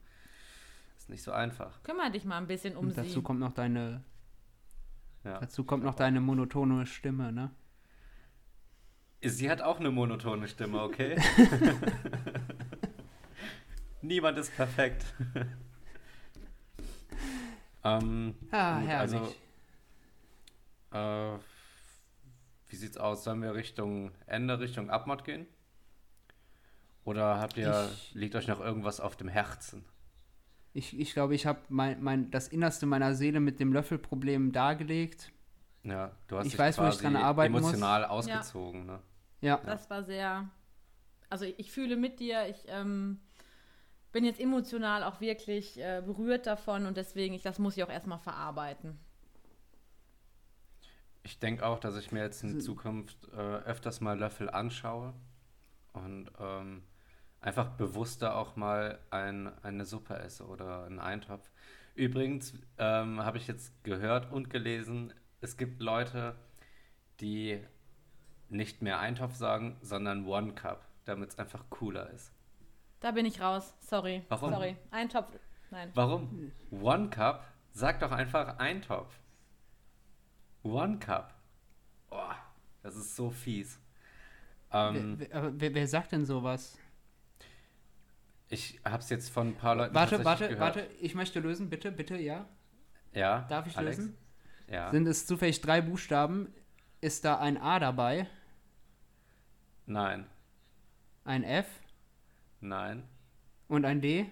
ist 0.98 1.10
nicht 1.10 1.24
so 1.24 1.32
einfach. 1.32 1.82
Kümmer 1.84 2.10
dich 2.12 2.24
mal 2.24 2.38
ein 2.38 2.48
bisschen 2.48 2.78
um 2.78 2.88
Und 2.88 2.98
dazu 2.98 3.10
sie. 3.10 3.22
kommt 3.24 3.40
noch 3.40 3.54
deine, 3.54 4.04
Ja. 5.24 5.40
dazu 5.40 5.64
kommt 5.64 5.84
noch 5.84 5.96
deine 5.96 6.20
monotone 6.22 6.86
Stimme, 6.86 7.32
ne? 7.32 7.52
Sie 9.22 9.50
hat 9.50 9.62
auch 9.62 9.80
eine 9.80 9.90
monotone 9.90 10.48
Stimme, 10.50 10.82
okay? 10.82 11.18
Niemand 14.02 14.38
ist 14.38 14.54
perfekt. 14.56 15.06
ähm, 17.84 18.36
Ah, 18.52 18.80
gut, 18.80 18.88
herrlich. 18.90 19.22
also, 20.92 21.38
äh, 21.38 21.40
wie 22.68 22.76
sieht's 22.76 22.98
aus? 22.98 23.24
Sollen 23.24 23.42
wir 23.42 23.56
Richtung 23.56 24.12
Ende, 24.26 24.60
Richtung 24.60 24.90
Abmod 24.90 25.24
gehen? 25.24 25.48
Oder 27.06 27.40
habt 27.40 27.58
ihr, 27.58 27.90
Ich- 27.94 28.14
liegt 28.14 28.36
euch 28.36 28.48
noch 28.48 28.60
irgendwas 28.60 29.00
auf 29.00 29.16
dem 29.16 29.28
Herzen? 29.30 29.86
Ich, 30.74 30.98
ich 31.00 31.14
glaube, 31.14 31.36
ich 31.36 31.46
habe 31.46 31.60
mein, 31.70 32.02
mein, 32.02 32.32
das 32.32 32.48
Innerste 32.48 32.86
meiner 32.86 33.14
Seele 33.14 33.40
mit 33.40 33.60
dem 33.60 33.72
Löffelproblem 33.74 34.52
dargelegt. 34.52 35.32
Ja, 35.84 36.12
du 36.28 36.38
hast 36.38 36.46
Ich 36.48 36.54
dich 36.54 36.60
weiß, 36.60 36.78
wo 36.80 36.84
ich 36.84 36.90
quasi 36.90 37.04
dran 37.04 37.16
arbeiten 37.16 37.52
muss. 37.52 37.62
emotional 37.62 38.06
ausgezogen, 38.06 38.86
ne? 38.86 39.00
Ja, 39.42 39.58
Das 39.58 39.90
war 39.90 40.04
sehr. 40.04 40.50
Also 41.30 41.46
ich, 41.46 41.60
ich 41.60 41.72
fühle 41.72 41.96
mit 41.98 42.20
dir. 42.20 42.48
Ich 42.48 42.64
ähm, 42.68 43.20
bin 44.12 44.24
jetzt 44.26 44.40
emotional 44.40 45.04
auch 45.04 45.20
wirklich 45.22 45.78
äh, 45.80 46.02
berührt 46.06 46.48
davon 46.48 46.86
und 46.86 46.98
deswegen, 46.98 47.34
ich, 47.34 47.42
das 47.44 47.60
muss 47.60 47.76
ich 47.78 47.84
auch 47.84 47.90
erstmal 47.90 48.20
verarbeiten. 48.20 48.98
Ich 51.24 51.40
denke 51.40 51.66
auch, 51.66 51.80
dass 51.80 51.96
ich 51.98 52.12
mir 52.12 52.22
jetzt 52.22 52.44
in 52.44 52.60
Zukunft 52.60 53.18
äh, 53.32 53.38
öfters 53.38 54.02
mal 54.02 54.18
Löffel 54.18 54.50
anschaue 54.50 55.14
und 55.94 56.30
ähm, 56.40 56.84
einfach 57.44 57.70
bewusster 57.72 58.36
auch 58.36 58.56
mal 58.56 59.00
ein, 59.10 59.52
eine 59.64 59.86
Suppe 59.86 60.16
esse 60.16 60.46
oder 60.48 60.86
einen 60.86 61.00
Eintopf. 61.00 61.52
Übrigens 61.96 62.54
ähm, 62.78 63.24
habe 63.24 63.38
ich 63.38 63.48
jetzt 63.48 63.84
gehört 63.84 64.32
und 64.32 64.50
gelesen, 64.50 65.14
es 65.42 65.58
gibt 65.58 65.82
Leute, 65.82 66.36
die 67.20 67.62
nicht 68.50 68.82
mehr 68.82 69.00
Eintopf 69.00 69.36
sagen, 69.36 69.78
sondern 69.82 70.26
One 70.26 70.54
Cup, 70.54 70.88
damit 71.06 71.32
es 71.32 71.40
einfach 71.40 71.66
cooler 71.70 72.10
ist. 72.12 72.32
Da 73.02 73.12
bin 73.12 73.26
ich 73.26 73.42
raus. 73.42 73.76
Sorry. 73.82 74.24
Warum? 74.30 74.52
Sorry. 74.52 74.78
Ein 74.92 75.10
Topf. 75.10 75.38
Nein. 75.70 75.92
Warum? 75.94 76.52
One 76.72 77.10
Cup? 77.10 77.46
Sag 77.74 78.00
doch 78.00 78.12
einfach 78.12 78.58
Eintopf. 78.60 79.14
One 80.64 80.98
Cup. 81.00 81.34
Oh, 82.10 82.32
das 82.82 82.96
ist 82.96 83.16
so 83.16 83.30
fies. 83.30 83.80
Ähm, 84.72 85.18
wer, 85.20 85.52
wer, 85.60 85.74
wer 85.74 85.88
sagt 85.88 86.14
denn 86.14 86.26
sowas? 86.26 86.78
Ich 88.50 88.80
habe 88.86 89.00
es 89.00 89.10
jetzt 89.10 89.30
von 89.30 89.50
ein 89.50 89.56
paar 89.56 89.76
Leuten 89.76 89.96
Warte, 89.96 90.24
warte, 90.24 90.48
gehört. 90.50 90.60
warte, 90.78 90.90
ich 91.00 91.16
möchte 91.16 91.40
lösen, 91.40 91.70
bitte, 91.70 91.92
bitte, 91.92 92.18
ja. 92.18 92.48
Ja, 93.14 93.46
Darf 93.50 93.68
ich 93.68 93.78
Alex? 93.78 93.98
lösen? 93.98 94.18
Ja. 94.68 94.92
Sind 94.92 95.08
es 95.08 95.26
zufällig 95.28 95.62
drei 95.62 95.82
Buchstaben? 95.82 96.54
Ist 97.02 97.26
da 97.26 97.40
ein 97.40 97.58
A 97.58 97.80
dabei? 97.80 98.28
Nein, 99.86 100.26
Ein 101.26 101.44
F 101.44 101.68
nein. 102.62 103.04
und 103.68 103.86
ein 103.86 104.02
D? 104.02 104.32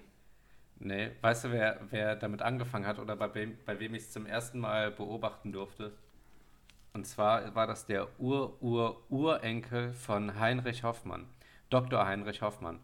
Nee, 0.79 1.11
weißt 1.21 1.45
du, 1.45 1.51
wer, 1.51 1.79
wer 1.91 2.15
damit 2.15 2.41
angefangen 2.41 2.87
hat 2.87 2.97
oder 2.99 3.15
bei 3.15 3.33
wem, 3.35 3.57
bei 3.65 3.79
wem 3.79 3.93
ich 3.93 4.03
es 4.03 4.11
zum 4.11 4.25
ersten 4.25 4.59
Mal 4.59 4.91
beobachten 4.91 5.51
durfte? 5.51 5.91
Und 6.93 7.05
zwar 7.05 7.53
war 7.55 7.67
das 7.67 7.85
der 7.85 8.07
Ur-Ur-Urenkel 8.19 9.93
von 9.93 10.39
Heinrich 10.39 10.83
Hoffmann, 10.83 11.27
Dr. 11.69 12.05
Heinrich 12.05 12.41
Hoffmann. 12.41 12.79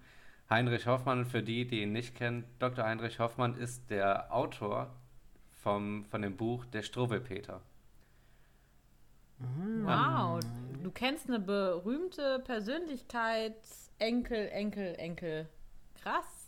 Heinrich 0.49 0.87
Hoffmann, 0.87 1.25
für 1.25 1.43
die, 1.43 1.67
die 1.67 1.81
ihn 1.81 1.91
nicht 1.91 2.15
kennen, 2.15 2.45
Dr. 2.59 2.85
Heinrich 2.85 3.19
Hoffmann 3.19 3.55
ist 3.55 3.89
der 3.89 4.33
Autor 4.33 4.95
vom, 5.51 6.05
von 6.05 6.21
dem 6.21 6.37
Buch 6.37 6.65
Der 6.65 6.83
Struwwelpeter. 6.83 7.61
Wow. 9.39 10.39
Du 10.81 10.91
kennst 10.91 11.27
eine 11.27 11.39
berühmte 11.39 12.39
Persönlichkeit. 12.39 13.55
Enkel, 13.99 14.47
Enkel, 14.49 14.95
Enkel. 14.95 15.49
Krass. 16.01 16.47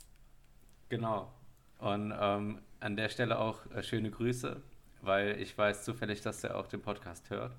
Genau. 0.88 1.32
Und 1.80 2.14
ähm, 2.18 2.62
an 2.80 2.96
der 2.96 3.10
Stelle 3.10 3.40
auch 3.40 3.66
äh, 3.72 3.84
schöne 3.84 4.12
Grüße, 4.12 4.62
weil 5.02 5.40
ich 5.42 5.58
weiß 5.58 5.84
zufällig, 5.84 6.22
dass 6.22 6.44
er 6.44 6.58
auch 6.58 6.68
den 6.68 6.82
Podcast 6.82 7.30
hört. 7.30 7.56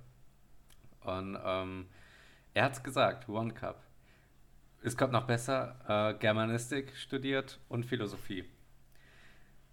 Und 1.02 1.38
ähm, 1.44 1.88
er 2.54 2.64
hat 2.64 2.72
es 2.72 2.82
gesagt, 2.82 3.28
One 3.28 3.52
Cup. 3.52 3.82
Es 4.82 4.96
kommt 4.96 5.12
noch 5.12 5.26
besser, 5.26 5.76
äh, 5.86 6.18
Germanistik 6.18 6.96
studiert 6.96 7.60
und 7.68 7.84
Philosophie. 7.84 8.44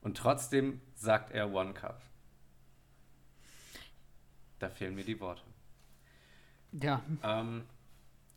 Und 0.01 0.17
trotzdem 0.17 0.81
sagt 0.95 1.31
er 1.31 1.53
One 1.53 1.73
Cup. 1.73 2.01
Da 4.59 4.69
fehlen 4.69 4.95
mir 4.95 5.05
die 5.05 5.19
Worte. 5.21 5.43
Ja. 6.73 7.01
Ähm, 7.23 7.63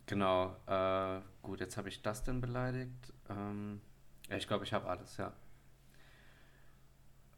genau. 0.05 0.55
Äh, 0.65 1.21
gut, 1.41 1.59
jetzt 1.59 1.75
habe 1.75 1.89
ich 1.89 2.01
das 2.01 2.23
denn 2.23 2.39
beleidigt. 2.39 3.13
Ähm, 3.29 3.81
ja, 4.29 4.37
ich 4.37 4.47
glaube, 4.47 4.63
ich 4.63 4.71
habe 4.71 4.87
alles, 4.87 5.17
ja. 5.17 5.33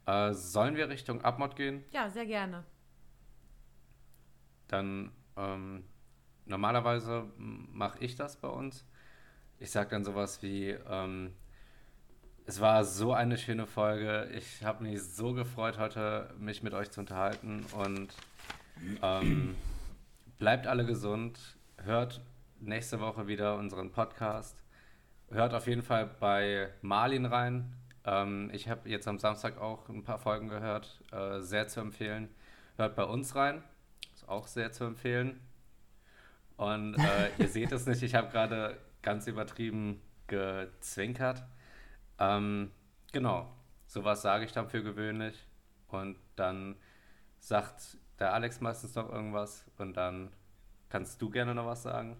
Äh, 0.05 0.33
sollen 0.33 0.75
wir 0.75 0.89
Richtung 0.89 1.23
Abmod 1.23 1.55
gehen? 1.55 1.83
Ja, 1.91 2.07
sehr 2.09 2.27
gerne. 2.27 2.65
Dann 4.67 5.11
ähm, 5.37 5.85
normalerweise 6.45 7.31
mache 7.37 7.97
ich 8.03 8.15
das 8.15 8.39
bei 8.39 8.49
uns. 8.49 8.85
Ich 9.63 9.71
sage 9.71 9.91
dann 9.91 10.03
sowas 10.03 10.43
wie, 10.43 10.71
ähm, 10.89 11.31
es 12.45 12.59
war 12.59 12.83
so 12.83 13.13
eine 13.13 13.37
schöne 13.37 13.65
Folge. 13.65 14.29
Ich 14.35 14.61
habe 14.65 14.83
mich 14.83 15.01
so 15.01 15.31
gefreut, 15.31 15.79
heute 15.79 16.33
mich 16.37 16.63
mit 16.63 16.73
euch 16.73 16.91
zu 16.91 16.99
unterhalten 16.99 17.65
und 17.71 18.13
ähm, 19.01 19.55
bleibt 20.37 20.67
alle 20.67 20.85
gesund. 20.85 21.39
Hört 21.77 22.19
nächste 22.59 22.99
Woche 22.99 23.27
wieder 23.27 23.55
unseren 23.55 23.89
Podcast. 23.89 24.61
Hört 25.31 25.53
auf 25.53 25.65
jeden 25.65 25.81
Fall 25.81 26.07
bei 26.19 26.67
Marlin 26.81 27.25
rein. 27.25 27.73
Ähm, 28.03 28.49
ich 28.51 28.67
habe 28.67 28.89
jetzt 28.89 29.07
am 29.07 29.17
Samstag 29.17 29.61
auch 29.61 29.87
ein 29.87 30.03
paar 30.03 30.19
Folgen 30.19 30.49
gehört. 30.49 30.99
Äh, 31.13 31.39
sehr 31.39 31.69
zu 31.69 31.79
empfehlen. 31.79 32.27
Hört 32.75 32.97
bei 32.97 33.05
uns 33.05 33.33
rein. 33.33 33.63
Ist 34.13 34.27
auch 34.27 34.47
sehr 34.47 34.73
zu 34.73 34.83
empfehlen. 34.83 35.39
Und 36.57 36.95
äh, 36.95 37.29
ihr 37.37 37.47
seht 37.47 37.71
es 37.71 37.85
nicht, 37.85 38.03
ich 38.03 38.13
habe 38.13 38.29
gerade 38.29 38.77
ganz 39.03 39.27
übertrieben 39.27 40.01
gezwinkert. 40.27 41.43
Ähm, 42.17 42.71
genau, 43.11 43.47
sowas 43.85 44.23
sage 44.23 44.45
ich 44.45 44.51
dann 44.51 44.67
für 44.67 44.81
gewöhnlich. 44.81 45.45
Und 45.89 46.17
dann 46.35 46.75
sagt 47.39 47.97
der 48.19 48.33
Alex 48.33 48.61
meistens 48.61 48.95
noch 48.95 49.11
irgendwas 49.11 49.69
und 49.77 49.95
dann 49.95 50.31
kannst 50.89 51.21
du 51.21 51.29
gerne 51.29 51.53
noch 51.53 51.65
was 51.65 51.83
sagen 51.83 52.17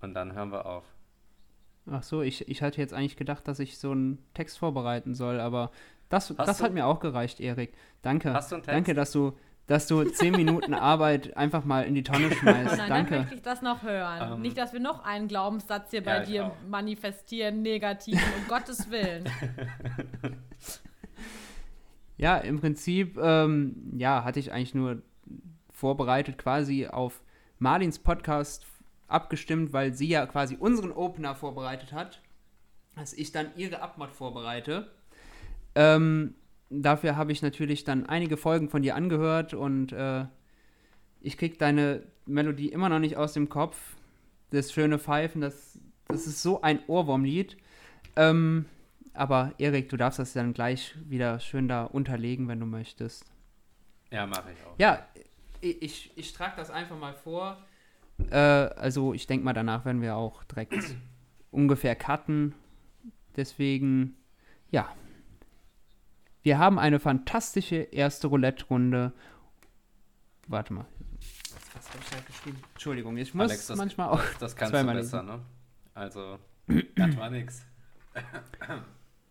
und 0.00 0.14
dann 0.14 0.32
hören 0.34 0.52
wir 0.52 0.64
auf. 0.66 0.84
Ach 1.90 2.02
so, 2.02 2.22
ich, 2.22 2.48
ich 2.48 2.62
hatte 2.62 2.80
jetzt 2.80 2.94
eigentlich 2.94 3.16
gedacht, 3.16 3.46
dass 3.46 3.58
ich 3.58 3.78
so 3.78 3.90
einen 3.90 4.24
Text 4.32 4.58
vorbereiten 4.58 5.14
soll, 5.14 5.38
aber 5.40 5.70
das, 6.08 6.34
das 6.36 6.62
hat 6.62 6.72
mir 6.72 6.86
auch 6.86 7.00
gereicht, 7.00 7.40
Erik. 7.40 7.74
Danke. 8.00 8.32
Hast 8.32 8.52
du 8.52 8.56
einen 8.56 8.64
Text? 8.64 8.74
Danke, 8.74 8.94
dass 8.94 9.12
du, 9.12 9.36
dass 9.66 9.86
du 9.86 10.04
zehn 10.04 10.32
Minuten 10.36 10.74
Arbeit 10.74 11.36
einfach 11.36 11.64
mal 11.64 11.84
in 11.84 11.94
die 11.94 12.02
Tonne 12.02 12.30
schmeißt. 12.30 12.72
Oh 12.74 12.76
nein, 12.76 12.88
Danke. 12.88 13.10
dann 13.10 13.20
möchte 13.20 13.34
ich 13.36 13.42
das 13.42 13.62
noch 13.62 13.82
hören. 13.82 14.34
Ähm, 14.34 14.42
Nicht, 14.42 14.58
dass 14.58 14.72
wir 14.72 14.80
noch 14.80 15.04
einen 15.04 15.28
Glaubenssatz 15.28 15.90
hier 15.90 16.02
ja, 16.02 16.04
bei 16.04 16.24
dir 16.24 16.46
auch. 16.46 16.56
manifestieren, 16.68 17.62
negativ, 17.62 18.20
um 18.38 18.48
Gottes 18.48 18.90
Willen. 18.90 19.24
Ja, 22.16 22.38
im 22.38 22.60
Prinzip, 22.60 23.18
ähm, 23.20 23.92
ja, 23.96 24.22
hatte 24.24 24.38
ich 24.38 24.52
eigentlich 24.52 24.74
nur 24.74 25.02
vorbereitet 25.72 26.38
quasi 26.38 26.86
auf 26.86 27.22
Marlins 27.58 27.98
Podcast 27.98 28.64
abgestimmt, 29.08 29.72
weil 29.72 29.94
sie 29.94 30.08
ja 30.08 30.24
quasi 30.26 30.56
unseren 30.56 30.92
Opener 30.92 31.34
vorbereitet 31.34 31.92
hat, 31.92 32.20
dass 32.94 33.12
ich 33.12 33.32
dann 33.32 33.48
ihre 33.56 33.82
Abmod 33.82 34.12
vorbereite. 34.12 34.92
Ähm, 35.74 36.34
dafür 36.82 37.16
habe 37.16 37.32
ich 37.32 37.42
natürlich 37.42 37.84
dann 37.84 38.06
einige 38.06 38.36
Folgen 38.36 38.68
von 38.68 38.82
dir 38.82 38.94
angehört 38.94 39.54
und 39.54 39.92
äh, 39.92 40.26
ich 41.20 41.38
krieg 41.38 41.58
deine 41.58 42.02
Melodie 42.26 42.68
immer 42.68 42.88
noch 42.88 42.98
nicht 42.98 43.16
aus 43.16 43.32
dem 43.32 43.48
Kopf. 43.48 43.96
Das 44.50 44.72
schöne 44.72 44.98
Pfeifen, 44.98 45.40
das, 45.40 45.78
das 46.08 46.26
ist 46.26 46.42
so 46.42 46.62
ein 46.62 46.80
Ohrwurmlied. 46.86 47.56
Ähm, 48.16 48.66
aber 49.14 49.52
Erik, 49.58 49.88
du 49.88 49.96
darfst 49.96 50.18
das 50.18 50.32
dann 50.32 50.52
gleich 50.52 50.94
wieder 51.08 51.40
schön 51.40 51.68
da 51.68 51.84
unterlegen, 51.84 52.48
wenn 52.48 52.60
du 52.60 52.66
möchtest. 52.66 53.24
Ja, 54.10 54.26
mache 54.26 54.52
ich 54.52 54.66
auch. 54.66 54.78
Ja, 54.78 55.06
ich, 55.60 55.82
ich, 55.82 56.12
ich 56.16 56.32
trage 56.32 56.54
das 56.56 56.70
einfach 56.70 56.98
mal 56.98 57.14
vor. 57.14 57.58
Äh, 58.30 58.36
also 58.36 59.14
ich 59.14 59.26
denke 59.26 59.44
mal, 59.44 59.52
danach 59.52 59.84
werden 59.84 60.02
wir 60.02 60.16
auch 60.16 60.44
direkt 60.44 60.96
ungefähr 61.50 61.96
cutten. 61.96 62.54
Deswegen, 63.36 64.16
ja. 64.70 64.88
Wir 66.44 66.58
haben 66.58 66.78
eine 66.78 67.00
fantastische 67.00 67.76
erste 67.76 68.26
Roulette-Runde. 68.26 69.14
Warte 70.46 70.74
mal. 70.74 70.84
Was, 71.72 71.88
habe 71.88 71.98
ich 72.02 72.10
da 72.10 72.18
geschrieben? 72.20 72.58
Entschuldigung, 72.74 73.16
ich 73.16 73.32
muss 73.32 73.48
Alex, 73.48 73.66
das, 73.68 73.78
manchmal 73.78 74.10
auch. 74.10 74.18
das, 74.18 74.38
das 74.38 74.56
kannst 74.56 74.74
du 74.74 74.84
besser, 74.84 75.22
ne? 75.22 75.40
Also, 75.94 76.38
das 76.96 77.16
war 77.16 77.30
nix. 77.30 77.64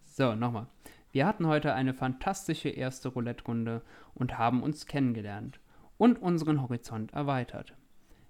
So, 0.05 0.35
nochmal. 0.35 0.67
Wir 1.11 1.25
hatten 1.25 1.47
heute 1.47 1.73
eine 1.73 1.95
fantastische 1.95 2.69
erste 2.69 3.09
Roulette-Runde 3.09 3.81
und 4.13 4.37
haben 4.37 4.61
uns 4.61 4.85
kennengelernt 4.85 5.59
und 5.97 6.21
unseren 6.21 6.61
Horizont 6.61 7.13
erweitert. 7.13 7.75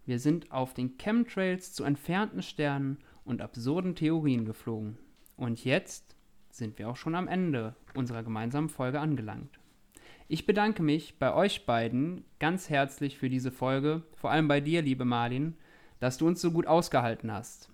Wir 0.06 0.18
sind 0.18 0.52
auf 0.54 0.74
den 0.74 0.98
Chemtrails 0.98 1.74
zu 1.74 1.84
entfernten 1.84 2.42
Sternen 2.42 3.00
und 3.26 3.42
absurden 3.42 3.96
Theorien 3.96 4.46
geflogen. 4.46 4.98
Und 5.36 5.66
jetzt 5.66 6.13
sind 6.54 6.78
wir 6.78 6.88
auch 6.88 6.96
schon 6.96 7.16
am 7.16 7.28
Ende 7.28 7.76
unserer 7.96 8.24
gemeinsamen 8.24 8.70
Folge 8.70 9.00
angelangt. 9.00 9.60
Ich 10.28 10.46
bedanke 10.46 10.84
mich 10.84 11.18
bei 11.18 11.34
euch 11.34 11.66
beiden 11.66 12.24
ganz 12.40 12.70
herzlich 12.70 13.18
für 13.18 13.30
diese 13.30 13.52
Folge, 13.52 14.04
vor 14.16 14.32
allem 14.32 14.48
bei 14.48 14.62
dir, 14.62 14.82
liebe 14.82 15.04
Marlin, 15.04 15.58
dass 16.00 16.18
du 16.18 16.28
uns 16.28 16.42
so 16.42 16.52
gut 16.52 16.68
ausgehalten 16.68 17.32
hast. 17.32 17.70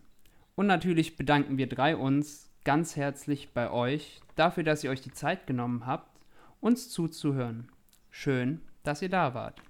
Und 0.55 0.67
natürlich 0.67 1.17
bedanken 1.17 1.57
wir 1.57 1.67
drei 1.67 1.95
uns 1.95 2.49
ganz 2.63 2.95
herzlich 2.95 3.53
bei 3.53 3.69
euch 3.69 4.21
dafür, 4.35 4.63
dass 4.63 4.83
ihr 4.83 4.91
euch 4.91 5.01
die 5.01 5.11
Zeit 5.11 5.45
genommen 5.45 5.85
habt, 5.85 6.19
uns 6.61 6.89
zuzuhören. 6.89 7.69
Schön, 8.09 8.61
dass 8.83 9.01
ihr 9.01 9.09
da 9.09 9.33
wart. 9.33 9.61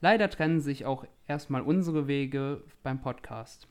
Leider 0.00 0.30
trennen 0.30 0.60
sich 0.60 0.86
auch 0.86 1.04
erstmal 1.26 1.62
unsere 1.62 2.08
Wege 2.08 2.62
beim 2.82 3.00
Podcast. 3.00 3.68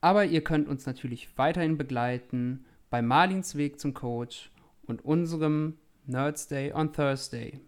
Aber 0.00 0.24
ihr 0.24 0.44
könnt 0.44 0.68
uns 0.68 0.86
natürlich 0.86 1.36
weiterhin 1.36 1.76
begleiten 1.76 2.64
bei 2.90 3.02
Marlins 3.02 3.56
Weg 3.56 3.78
zum 3.80 3.94
Coach 3.94 4.50
und 4.86 5.04
unserem 5.04 5.78
Nerds 6.06 6.48
Day 6.48 6.72
on 6.72 6.92
Thursday. 6.92 7.60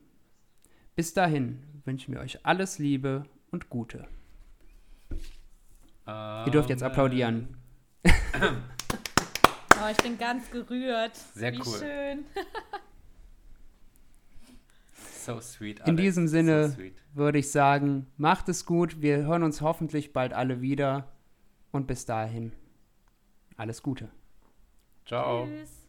Bis 0.97 1.13
dahin 1.15 1.63
wünschen 1.85 2.15
wir 2.15 2.21
euch 2.21 2.45
alles 2.45 2.79
Liebe 2.79 3.25
und 3.51 3.71
Gute. 3.71 4.07
Ihr 6.07 6.51
dürft 6.51 6.71
jetzt 6.71 6.83
applaudieren. 6.83 7.57
Oh, 9.83 9.89
ich 9.91 9.97
bin 9.97 10.19
ganz 10.19 10.51
gerührt. 10.51 11.17
Sehr 11.17 11.55
Wie 11.55 11.61
cool. 11.61 11.79
schön. 11.79 12.25
So 15.23 15.41
sweet. 15.41 15.79
In 15.81 15.85
Alex. 15.85 16.01
diesem 16.03 16.29
Sinne 16.29 16.69
So 16.71 16.83
würde 17.15 17.39
ich 17.39 17.51
sagen, 17.51 18.07
macht 18.19 18.49
es 18.51 18.67
gut. 18.67 19.01
Wir 19.01 19.19
hören 19.25 19.43
uns 19.43 19.61
hoffentlich 19.63 20.13
bald 20.13 20.33
alle 20.33 20.61
wieder. 20.61 21.09
Und 21.73 21.87
bis 21.87 22.05
dahin, 22.05 22.53
alles 23.57 23.83
Gute. 23.83 24.11
Ciao. 25.11 25.45
Tschüss. 25.45 25.80